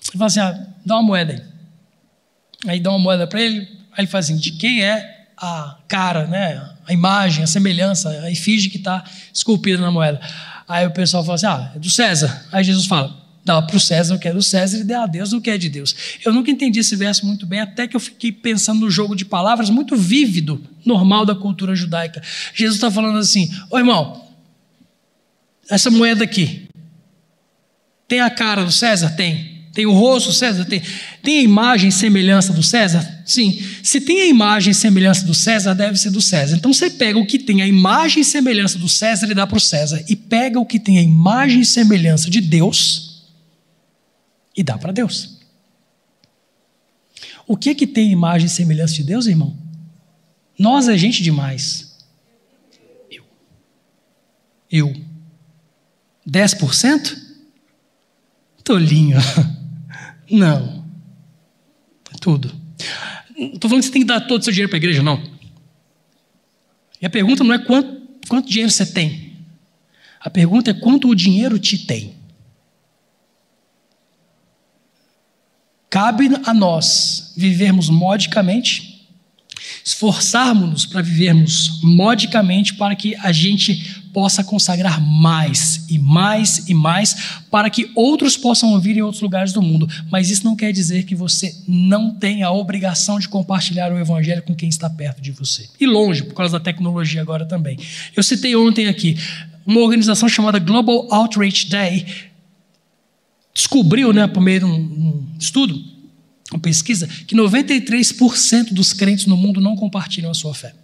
Ele 0.08 0.18
fala 0.18 0.26
assim: 0.26 0.40
ah, 0.40 0.66
dá 0.84 0.96
uma 0.96 1.02
moeda 1.02 1.32
aí. 1.32 2.72
Aí 2.72 2.80
dá 2.80 2.90
uma 2.90 2.98
moeda 2.98 3.26
para 3.26 3.40
ele, 3.40 3.60
aí 3.92 4.00
ele 4.00 4.06
fala 4.06 4.20
assim: 4.20 4.36
de 4.36 4.52
quem 4.52 4.84
é 4.84 5.26
a 5.36 5.78
cara, 5.88 6.26
né? 6.26 6.72
a 6.86 6.92
imagem, 6.92 7.44
a 7.44 7.46
semelhança, 7.46 8.10
a 8.10 8.30
efígie 8.30 8.70
que 8.70 8.78
está 8.78 9.04
esculpida 9.32 9.80
na 9.80 9.90
moeda? 9.90 10.20
Aí 10.68 10.86
o 10.86 10.90
pessoal 10.90 11.24
fala 11.24 11.34
assim: 11.34 11.46
ah, 11.46 11.72
é 11.74 11.78
do 11.78 11.90
César. 11.90 12.46
Aí 12.52 12.62
Jesus 12.64 12.86
fala: 12.86 13.16
dá 13.44 13.60
para 13.62 13.76
o 13.76 13.80
César 13.80 14.14
o 14.14 14.18
que 14.18 14.28
é 14.28 14.32
do 14.32 14.42
César 14.42 14.78
e 14.78 14.84
dá 14.84 15.04
a 15.04 15.06
Deus 15.06 15.32
o 15.32 15.40
que 15.40 15.50
é 15.50 15.58
de 15.58 15.68
Deus. 15.68 15.94
Eu 16.24 16.32
nunca 16.32 16.50
entendi 16.50 16.80
esse 16.80 16.96
verso 16.96 17.26
muito 17.26 17.46
bem, 17.46 17.60
até 17.60 17.86
que 17.86 17.96
eu 17.96 18.00
fiquei 18.00 18.32
pensando 18.32 18.80
no 18.80 18.90
jogo 18.90 19.14
de 19.14 19.24
palavras 19.24 19.70
muito 19.70 19.96
vívido, 19.96 20.62
normal 20.84 21.24
da 21.24 21.34
cultura 21.34 21.74
judaica. 21.74 22.22
Jesus 22.54 22.76
está 22.76 22.90
falando 22.90 23.18
assim: 23.18 23.50
ô 23.70 23.78
irmão, 23.78 24.31
essa 25.68 25.90
moeda 25.90 26.24
aqui, 26.24 26.68
tem 28.08 28.20
a 28.20 28.30
cara 28.30 28.64
do 28.64 28.72
César? 28.72 29.10
Tem. 29.10 29.62
Tem 29.72 29.86
o 29.86 29.92
rosto 29.92 30.28
do 30.28 30.34
César? 30.34 30.66
Tem. 30.66 30.82
Tem 31.22 31.38
a 31.38 31.42
imagem 31.42 31.88
e 31.88 31.92
semelhança 31.92 32.52
do 32.52 32.62
César? 32.62 33.22
Sim. 33.24 33.58
Se 33.82 34.02
tem 34.02 34.20
a 34.20 34.26
imagem 34.26 34.72
e 34.72 34.74
semelhança 34.74 35.24
do 35.24 35.34
César, 35.34 35.74
deve 35.74 35.96
ser 35.96 36.10
do 36.10 36.20
César. 36.20 36.56
Então 36.56 36.74
você 36.74 36.90
pega 36.90 37.18
o 37.18 37.24
que 37.24 37.38
tem 37.38 37.62
a 37.62 37.66
imagem 37.66 38.20
e 38.20 38.24
semelhança 38.24 38.78
do 38.78 38.88
César 38.88 39.30
e 39.30 39.34
dá 39.34 39.46
para 39.46 39.56
o 39.56 39.60
César. 39.60 40.04
E 40.08 40.14
pega 40.14 40.60
o 40.60 40.66
que 40.66 40.78
tem 40.78 40.98
a 40.98 41.02
imagem 41.02 41.60
e 41.60 41.64
semelhança 41.64 42.28
de 42.28 42.42
Deus 42.42 43.32
e 44.54 44.62
dá 44.62 44.76
para 44.76 44.92
Deus. 44.92 45.38
O 47.46 47.56
que 47.56 47.74
que 47.74 47.86
tem 47.86 48.12
imagem 48.12 48.46
e 48.46 48.50
semelhança 48.50 48.94
de 48.94 49.04
Deus, 49.04 49.26
irmão? 49.26 49.56
Nós 50.58 50.86
é 50.86 50.98
gente 50.98 51.22
demais. 51.22 51.96
Eu. 53.10 53.24
Eu. 54.70 55.11
10%? 56.28 57.18
Tolinho. 58.64 59.18
Não. 60.30 60.84
Tudo. 62.20 62.54
Não 63.36 63.54
estou 63.54 63.68
falando 63.68 63.82
que 63.82 63.86
você 63.86 63.92
tem 63.92 64.02
que 64.02 64.08
dar 64.08 64.20
todo 64.20 64.40
o 64.40 64.44
seu 64.44 64.52
dinheiro 64.52 64.68
para 64.68 64.76
a 64.76 64.78
igreja, 64.78 65.02
não. 65.02 65.20
E 67.00 67.06
a 67.06 67.10
pergunta 67.10 67.42
não 67.42 67.52
é 67.52 67.58
quanto, 67.58 68.00
quanto 68.28 68.48
dinheiro 68.48 68.70
você 68.70 68.86
tem. 68.86 69.36
A 70.20 70.30
pergunta 70.30 70.70
é 70.70 70.74
quanto 70.74 71.08
o 71.08 71.14
dinheiro 71.16 71.58
te 71.58 71.78
tem. 71.78 72.14
Cabe 75.90 76.30
a 76.46 76.54
nós 76.54 77.34
vivermos 77.36 77.90
modicamente, 77.90 78.91
esforçarmos-nos 79.84 80.86
para 80.86 81.02
vivermos 81.02 81.80
modicamente 81.82 82.74
para 82.74 82.94
que 82.94 83.14
a 83.16 83.32
gente 83.32 84.02
possa 84.12 84.44
consagrar 84.44 85.00
mais 85.00 85.86
e 85.88 85.98
mais 85.98 86.68
e 86.68 86.74
mais 86.74 87.40
para 87.50 87.70
que 87.70 87.90
outros 87.94 88.36
possam 88.36 88.72
ouvir 88.72 88.96
em 88.96 89.02
outros 89.02 89.22
lugares 89.22 89.52
do 89.52 89.62
mundo. 89.62 89.88
Mas 90.10 90.30
isso 90.30 90.44
não 90.44 90.54
quer 90.54 90.72
dizer 90.72 91.04
que 91.04 91.14
você 91.14 91.56
não 91.66 92.14
tem 92.14 92.42
a 92.42 92.50
obrigação 92.50 93.18
de 93.18 93.28
compartilhar 93.28 93.92
o 93.92 93.98
evangelho 93.98 94.42
com 94.42 94.54
quem 94.54 94.68
está 94.68 94.88
perto 94.88 95.20
de 95.20 95.32
você. 95.32 95.68
E 95.80 95.86
longe, 95.86 96.22
por 96.22 96.34
causa 96.34 96.58
da 96.58 96.64
tecnologia 96.64 97.20
agora 97.20 97.46
também. 97.46 97.78
Eu 98.14 98.22
citei 98.22 98.54
ontem 98.54 98.86
aqui 98.86 99.16
uma 99.66 99.80
organização 99.80 100.28
chamada 100.28 100.58
Global 100.58 101.06
Outreach 101.10 101.68
Day 101.68 102.06
descobriu, 103.54 104.12
né, 104.12 104.26
por 104.26 104.40
meio 104.40 104.60
de 104.60 104.66
um, 104.66 104.74
um 104.74 105.26
estudo, 105.38 105.91
uma 106.54 106.60
pesquisa, 106.60 107.06
que 107.06 107.34
93% 107.34 108.72
dos 108.72 108.92
crentes 108.92 109.26
no 109.26 109.36
mundo 109.36 109.60
não 109.60 109.76
compartilham 109.76 110.30
a 110.30 110.34
sua 110.34 110.54
fé. 110.54 110.74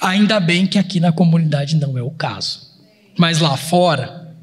Ainda 0.00 0.38
bem 0.40 0.66
que 0.66 0.78
aqui 0.78 1.00
na 1.00 1.12
comunidade 1.12 1.76
não 1.76 1.96
é 1.96 2.02
o 2.02 2.10
caso. 2.10 2.72
Mas 3.16 3.38
lá 3.38 3.56
fora, 3.56 4.36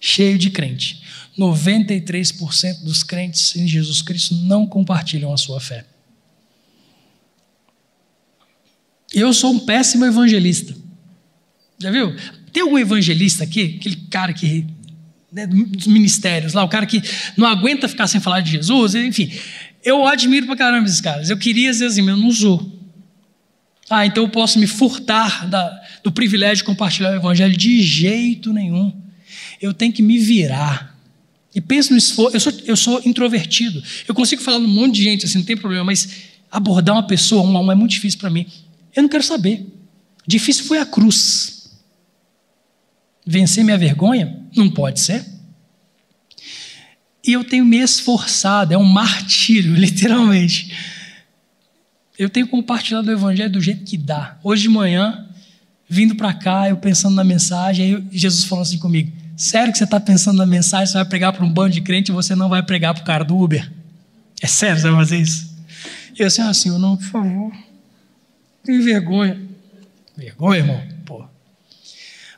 cheio 0.00 0.38
de 0.38 0.50
crente. 0.50 1.02
93% 1.38 2.82
dos 2.82 3.02
crentes 3.02 3.54
em 3.54 3.66
Jesus 3.66 4.02
Cristo 4.02 4.34
não 4.34 4.66
compartilham 4.66 5.32
a 5.32 5.36
sua 5.36 5.60
fé. 5.60 5.84
Eu 9.12 9.32
sou 9.32 9.52
um 9.52 9.58
péssimo 9.58 10.04
evangelista. 10.04 10.74
Já 11.78 11.90
viu? 11.90 12.14
Tem 12.52 12.62
algum 12.62 12.78
evangelista 12.78 13.44
aqui? 13.44 13.76
Aquele 13.78 13.96
cara 14.10 14.32
que. 14.32 14.66
Né, 15.30 15.46
dos 15.46 15.86
ministérios 15.86 16.54
lá, 16.54 16.64
o 16.64 16.68
cara 16.68 16.86
que 16.86 17.02
não 17.36 17.46
aguenta 17.46 17.86
ficar 17.86 18.06
sem 18.06 18.18
falar 18.18 18.40
de 18.40 18.52
Jesus, 18.52 18.94
enfim. 18.94 19.30
Eu 19.84 20.06
admiro 20.06 20.46
pra 20.46 20.56
caramba 20.56 20.86
esses 20.88 21.00
caras. 21.00 21.28
Eu 21.28 21.36
queria 21.36 21.70
dizer 21.70 21.86
assim, 21.86 22.00
mas 22.00 22.16
eu 22.16 22.22
não 22.22 22.32
sou. 22.32 22.78
Ah, 23.90 24.04
então 24.04 24.24
eu 24.24 24.28
posso 24.28 24.58
me 24.58 24.66
furtar 24.66 25.46
da, 25.48 25.82
do 26.02 26.12
privilégio 26.12 26.58
de 26.58 26.64
compartilhar 26.64 27.12
o 27.12 27.16
Evangelho? 27.16 27.56
De 27.56 27.82
jeito 27.82 28.52
nenhum. 28.52 28.92
Eu 29.60 29.72
tenho 29.72 29.92
que 29.92 30.02
me 30.02 30.18
virar. 30.18 30.96
E 31.54 31.60
penso 31.60 31.92
no 31.92 31.98
esforço. 31.98 32.36
Eu 32.36 32.40
sou, 32.40 32.52
eu 32.66 32.76
sou 32.76 33.02
introvertido. 33.04 33.82
Eu 34.06 34.14
consigo 34.14 34.42
falar 34.42 34.58
com 34.58 34.64
um 34.64 34.68
monte 34.68 34.96
de 34.96 35.04
gente, 35.04 35.24
assim, 35.24 35.38
não 35.38 35.44
tem 35.44 35.56
problema, 35.56 35.84
mas 35.84 36.08
abordar 36.50 36.94
uma 36.94 37.06
pessoa 37.06 37.42
um 37.42 37.56
a 37.56 37.60
um 37.60 37.72
é 37.72 37.74
muito 37.74 37.92
difícil 37.92 38.18
para 38.18 38.30
mim. 38.30 38.46
Eu 38.94 39.02
não 39.02 39.08
quero 39.08 39.22
saber. 39.22 39.66
Difícil 40.26 40.64
foi 40.64 40.78
a 40.78 40.86
cruz. 40.86 41.57
Vencer 43.30 43.64
minha 43.64 43.78
vergonha? 43.78 44.42
Não 44.56 44.70
pode 44.70 45.00
ser. 45.00 45.24
E 47.24 47.32
eu 47.32 47.44
tenho 47.44 47.64
me 47.64 47.76
esforçado, 47.78 48.72
é 48.72 48.78
um 48.78 48.84
martírio, 48.84 49.74
literalmente 49.76 50.74
eu 52.18 52.28
tenho 52.28 52.48
compartilhado 52.48 53.08
o 53.08 53.12
evangelho 53.12 53.52
do 53.52 53.60
jeito 53.60 53.84
que 53.84 53.96
dá. 53.96 54.36
Hoje 54.42 54.62
de 54.62 54.68
manhã, 54.68 55.24
vindo 55.88 56.16
para 56.16 56.34
cá, 56.34 56.68
eu 56.68 56.76
pensando 56.76 57.14
na 57.14 57.22
mensagem, 57.22 57.94
aí 57.94 58.04
Jesus 58.10 58.44
falou 58.44 58.62
assim 58.62 58.78
comigo: 58.78 59.12
Sério 59.36 59.70
que 59.70 59.78
você 59.78 59.84
está 59.84 60.00
pensando 60.00 60.36
na 60.36 60.46
mensagem, 60.46 60.88
você 60.88 60.94
vai 60.94 61.04
pregar 61.04 61.32
para 61.32 61.44
um 61.44 61.50
bando 61.50 61.70
de 61.70 61.80
crente 61.80 62.10
e 62.10 62.14
você 62.14 62.34
não 62.34 62.48
vai 62.48 62.62
pregar 62.62 62.92
para 62.92 63.02
o 63.02 63.06
cara 63.06 63.24
do 63.24 63.38
Uber? 63.38 63.70
É 64.42 64.48
sério 64.48 64.80
você 64.80 64.90
vai 64.90 65.00
fazer 65.00 65.18
isso? 65.18 65.56
E 66.18 66.22
eu 66.22 66.26
assim, 66.26 66.42
ah, 66.42 66.52
Senhor, 66.52 66.78
não, 66.78 66.96
por 66.96 67.06
favor. 67.06 67.52
Tenho 68.64 68.82
vergonha. 68.82 69.40
Vergonha, 70.16 70.58
irmão? 70.58 70.82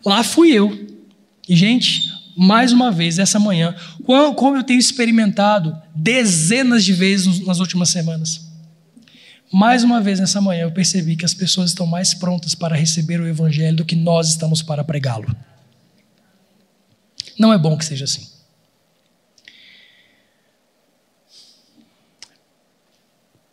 Lá 0.04 0.22
fui 0.22 0.52
eu. 0.52 0.88
E, 1.48 1.56
gente, 1.56 2.10
mais 2.36 2.72
uma 2.72 2.90
vez, 2.90 3.18
essa 3.18 3.38
manhã, 3.38 3.74
como 4.36 4.56
eu 4.56 4.62
tenho 4.62 4.78
experimentado 4.78 5.76
dezenas 5.94 6.84
de 6.84 6.92
vezes 6.92 7.44
nas 7.44 7.58
últimas 7.58 7.90
semanas. 7.90 8.48
Mais 9.52 9.82
uma 9.82 10.00
vez 10.00 10.20
nessa 10.20 10.40
manhã 10.40 10.62
eu 10.62 10.72
percebi 10.72 11.16
que 11.16 11.24
as 11.24 11.34
pessoas 11.34 11.70
estão 11.70 11.84
mais 11.84 12.14
prontas 12.14 12.54
para 12.54 12.76
receber 12.76 13.20
o 13.20 13.26
Evangelho 13.26 13.78
do 13.78 13.84
que 13.84 13.96
nós 13.96 14.28
estamos 14.28 14.62
para 14.62 14.84
pregá-lo. 14.84 15.34
Não 17.36 17.52
é 17.52 17.58
bom 17.58 17.76
que 17.76 17.84
seja 17.84 18.04
assim. 18.04 18.28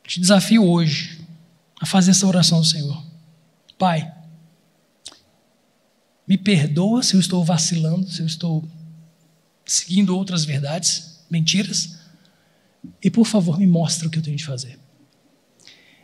Te 0.06 0.22
desafio 0.22 0.64
hoje 0.64 1.20
a 1.82 1.86
fazer 1.86 2.12
essa 2.12 2.28
oração 2.28 2.60
ao 2.60 2.64
Senhor. 2.64 3.04
Pai, 3.78 4.14
me 6.28 6.38
perdoa 6.38 7.02
se 7.02 7.16
eu 7.16 7.20
estou 7.20 7.44
vacilando, 7.44 8.10
se 8.10 8.22
eu 8.22 8.26
estou 8.26 8.68
seguindo 9.66 10.16
outras 10.16 10.44
verdades, 10.44 11.26
mentiras, 11.30 11.98
e 13.04 13.10
por 13.10 13.26
favor 13.26 13.58
me 13.58 13.68
mostre 13.68 14.08
o 14.08 14.10
que 14.10 14.18
eu 14.18 14.24
tenho 14.24 14.38
de 14.38 14.46
fazer. 14.46 14.78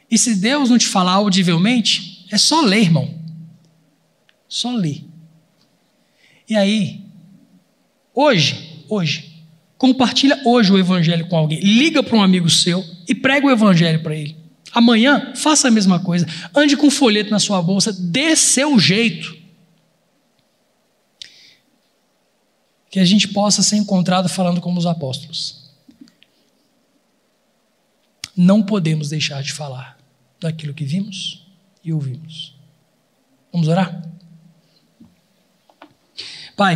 E 0.10 0.18
se 0.18 0.36
Deus 0.36 0.70
não 0.70 0.78
te 0.78 0.88
falar 0.88 1.14
audivelmente, 1.14 2.26
é 2.32 2.38
só 2.38 2.62
ler, 2.62 2.82
irmão. 2.82 3.14
Só 4.48 4.72
ler. 4.72 5.04
E 6.48 6.56
aí, 6.56 7.02
hoje, 8.14 8.86
hoje, 8.88 9.44
compartilha 9.78 10.40
hoje 10.46 10.72
o 10.72 10.78
evangelho 10.78 11.28
com 11.28 11.36
alguém. 11.36 11.60
Liga 11.60 12.04
para 12.04 12.18
um 12.18 12.22
amigo 12.22 12.50
seu 12.50 12.86
e 13.08 13.16
prega 13.16 13.48
o 13.48 13.52
evangelho 13.52 14.04
para 14.04 14.16
ele. 14.16 14.38
Amanhã, 14.72 15.34
faça 15.36 15.68
a 15.68 15.72
mesma 15.72 16.00
coisa. 16.00 16.28
Ande 16.56 16.78
com 16.78 16.88
um 16.88 16.92
folheto 16.92 17.32
na 17.32 17.40
sua 17.40 17.62
bolsa, 17.62 17.92
dê 17.92 18.36
seu 18.36 18.78
jeito. 18.80 19.43
Que 22.94 23.00
a 23.00 23.06
gente 23.06 23.28
possa 23.30 23.64
ser 23.64 23.78
encontrado 23.78 24.30
falando 24.30 24.62
como 24.62 24.78
os 24.78 24.86
apóstolos. 24.86 25.64
Não 28.38 28.62
podemos 28.62 29.10
deixar 29.10 29.42
de 29.42 29.52
falar 29.52 29.98
daquilo 30.40 30.76
que 30.76 30.86
vimos 30.86 31.44
e 31.84 31.92
ouvimos. 31.92 32.56
Vamos 33.52 33.68
orar? 33.68 34.08
Pai, 36.56 36.76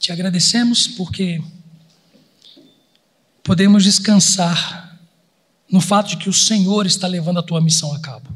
te 0.00 0.10
agradecemos 0.10 0.88
porque 0.88 1.40
podemos 3.40 3.84
descansar 3.84 4.98
no 5.70 5.80
fato 5.80 6.08
de 6.08 6.16
que 6.16 6.28
o 6.28 6.32
Senhor 6.32 6.86
está 6.86 7.06
levando 7.06 7.38
a 7.38 7.42
tua 7.44 7.60
missão 7.60 7.94
a 7.94 8.00
cabo. 8.00 8.28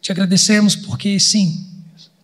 Te 0.00 0.10
agradecemos 0.10 0.74
porque, 0.74 1.20
sim, 1.20 1.69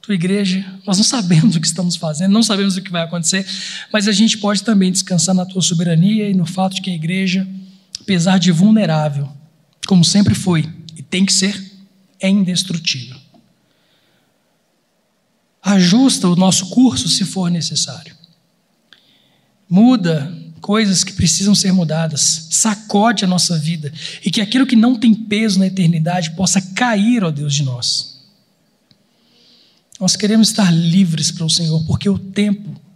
tua 0.07 0.15
igreja, 0.15 0.65
nós 0.87 0.99
não 0.99 1.05
sabemos 1.05 1.57
o 1.57 1.61
que 1.61 1.67
estamos 1.67 1.97
fazendo, 1.97 2.31
não 2.31 2.43
sabemos 2.43 2.77
o 2.77 2.81
que 2.81 2.93
vai 2.93 3.03
acontecer, 3.03 3.45
mas 3.93 4.07
a 4.07 4.13
gente 4.13 4.39
pode 4.39 4.63
também 4.63 4.93
descansar 4.93 5.35
na 5.35 5.45
tua 5.45 5.61
soberania 5.61 6.31
e 6.31 6.35
no 6.35 6.47
fato 6.47 6.77
de 6.77 6.81
que 6.81 6.91
a 6.91 6.95
igreja, 6.95 7.47
apesar 8.01 8.39
de 8.39 8.53
vulnerável, 8.53 9.29
como 9.85 10.05
sempre 10.05 10.33
foi 10.33 10.73
e 10.97 11.03
tem 11.03 11.27
que 11.27 11.33
ser, 11.33 11.61
é 12.21 12.29
indestrutível. 12.29 13.17
Ajusta 15.61 16.29
o 16.29 16.37
nosso 16.37 16.69
curso 16.69 17.09
se 17.09 17.25
for 17.25 17.51
necessário. 17.51 18.15
Muda 19.69 20.33
coisas 20.61 21.03
que 21.03 21.15
precisam 21.15 21.53
ser 21.53 21.73
mudadas, 21.73 22.47
sacode 22.53 23.25
a 23.25 23.29
nossa 23.29 23.59
vida 23.59 23.93
e 24.25 24.31
que 24.31 24.41
aquilo 24.41 24.69
que 24.69 24.77
não 24.77 24.95
tem 24.95 25.13
peso 25.13 25.59
na 25.59 25.67
eternidade 25.67 26.31
possa 26.37 26.61
cair, 26.61 27.25
ó 27.25 27.33
Deus, 27.33 27.53
de 27.53 27.65
nós. 27.65 28.16
Nós 29.99 30.15
queremos 30.15 30.49
estar 30.49 30.71
livres 30.73 31.31
para 31.31 31.45
o 31.45 31.51
Senhor, 31.51 31.83
porque 31.85 32.09
o 32.09 32.19
tempo 32.19 32.87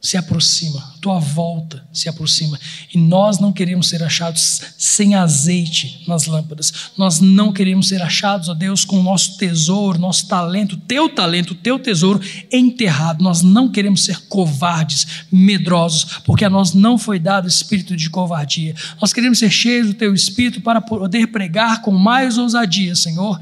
se 0.00 0.16
aproxima, 0.16 0.80
a 0.80 0.98
tua 0.98 1.18
volta 1.18 1.86
se 1.92 2.08
aproxima, 2.08 2.58
e 2.94 2.96
nós 2.96 3.38
não 3.38 3.52
queremos 3.52 3.90
ser 3.90 4.02
achados 4.02 4.62
sem 4.78 5.14
azeite 5.14 6.02
nas 6.08 6.24
lâmpadas, 6.24 6.72
nós 6.96 7.20
não 7.20 7.52
queremos 7.52 7.88
ser 7.88 8.00
achados, 8.00 8.48
ó 8.48 8.54
Deus, 8.54 8.82
com 8.82 8.98
o 8.98 9.02
nosso 9.02 9.36
tesouro, 9.36 9.98
nosso 9.98 10.26
talento, 10.26 10.78
teu 10.78 11.14
talento, 11.14 11.54
teu 11.54 11.78
tesouro 11.78 12.18
enterrado, 12.50 13.22
nós 13.22 13.42
não 13.42 13.70
queremos 13.70 14.02
ser 14.02 14.22
covardes, 14.22 15.06
medrosos, 15.30 16.20
porque 16.24 16.46
a 16.46 16.50
nós 16.50 16.72
não 16.72 16.96
foi 16.96 17.18
dado 17.18 17.46
espírito 17.46 17.94
de 17.94 18.08
covardia, 18.08 18.74
nós 19.02 19.12
queremos 19.12 19.38
ser 19.38 19.50
cheios 19.50 19.88
do 19.88 19.94
teu 19.94 20.14
espírito 20.14 20.62
para 20.62 20.80
poder 20.80 21.26
pregar 21.26 21.82
com 21.82 21.90
mais 21.90 22.38
ousadia, 22.38 22.96
Senhor, 22.96 23.38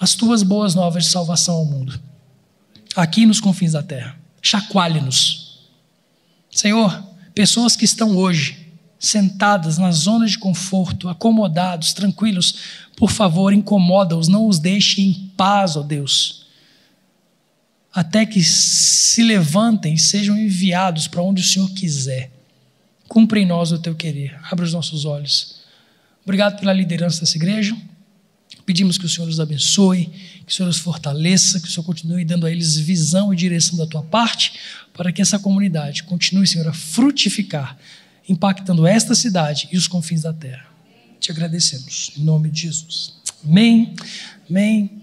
as 0.00 0.14
tuas 0.14 0.42
boas 0.42 0.74
novas 0.74 1.04
de 1.04 1.10
salvação 1.10 1.54
ao 1.54 1.64
mundo, 1.64 2.00
aqui 2.96 3.26
nos 3.26 3.38
confins 3.38 3.72
da 3.72 3.82
terra 3.82 4.20
chacoalhe-nos. 4.42 5.58
Senhor, 6.50 7.04
pessoas 7.34 7.76
que 7.76 7.84
estão 7.84 8.16
hoje 8.16 8.68
sentadas 8.98 9.78
nas 9.78 9.96
zonas 9.96 10.32
de 10.32 10.38
conforto, 10.38 11.08
acomodados, 11.08 11.94
tranquilos, 11.94 12.54
por 12.96 13.10
favor, 13.10 13.52
incomoda-os, 13.52 14.28
não 14.28 14.46
os 14.46 14.58
deixe 14.58 15.00
em 15.00 15.32
paz, 15.36 15.76
ó 15.76 15.82
Deus, 15.82 16.46
até 17.92 18.26
que 18.26 18.42
se 18.42 19.22
levantem 19.22 19.94
e 19.94 19.98
sejam 19.98 20.36
enviados 20.36 21.08
para 21.08 21.22
onde 21.22 21.40
o 21.40 21.46
Senhor 21.46 21.70
quiser. 21.70 22.30
Cumpre 23.08 23.40
em 23.40 23.46
nós 23.46 23.72
o 23.72 23.78
teu 23.78 23.94
querer. 23.94 24.38
Abra 24.50 24.64
os 24.64 24.72
nossos 24.72 25.04
olhos. 25.04 25.60
Obrigado 26.22 26.60
pela 26.60 26.72
liderança 26.72 27.20
dessa 27.20 27.36
igreja. 27.36 27.76
Pedimos 28.64 28.98
que 28.98 29.06
o 29.06 29.08
Senhor 29.08 29.28
os 29.28 29.40
abençoe, 29.40 30.06
que 30.46 30.52
o 30.52 30.54
Senhor 30.54 30.68
os 30.68 30.78
fortaleça, 30.78 31.60
que 31.60 31.66
o 31.66 31.70
Senhor 31.70 31.84
continue 31.84 32.24
dando 32.24 32.46
a 32.46 32.50
eles 32.50 32.76
visão 32.76 33.32
e 33.32 33.36
direção 33.36 33.76
da 33.76 33.86
tua 33.86 34.02
parte, 34.02 34.52
para 34.92 35.12
que 35.12 35.22
essa 35.22 35.38
comunidade 35.38 36.02
continue, 36.02 36.46
Senhor, 36.46 36.68
a 36.68 36.72
frutificar, 36.72 37.78
impactando 38.28 38.86
esta 38.86 39.14
cidade 39.14 39.68
e 39.72 39.76
os 39.76 39.88
confins 39.88 40.22
da 40.22 40.32
terra. 40.32 40.66
Te 41.18 41.30
agradecemos, 41.30 42.12
em 42.16 42.22
nome 42.22 42.50
de 42.50 42.62
Jesus. 42.62 43.14
Amém. 43.44 43.94
Amém. 44.48 45.02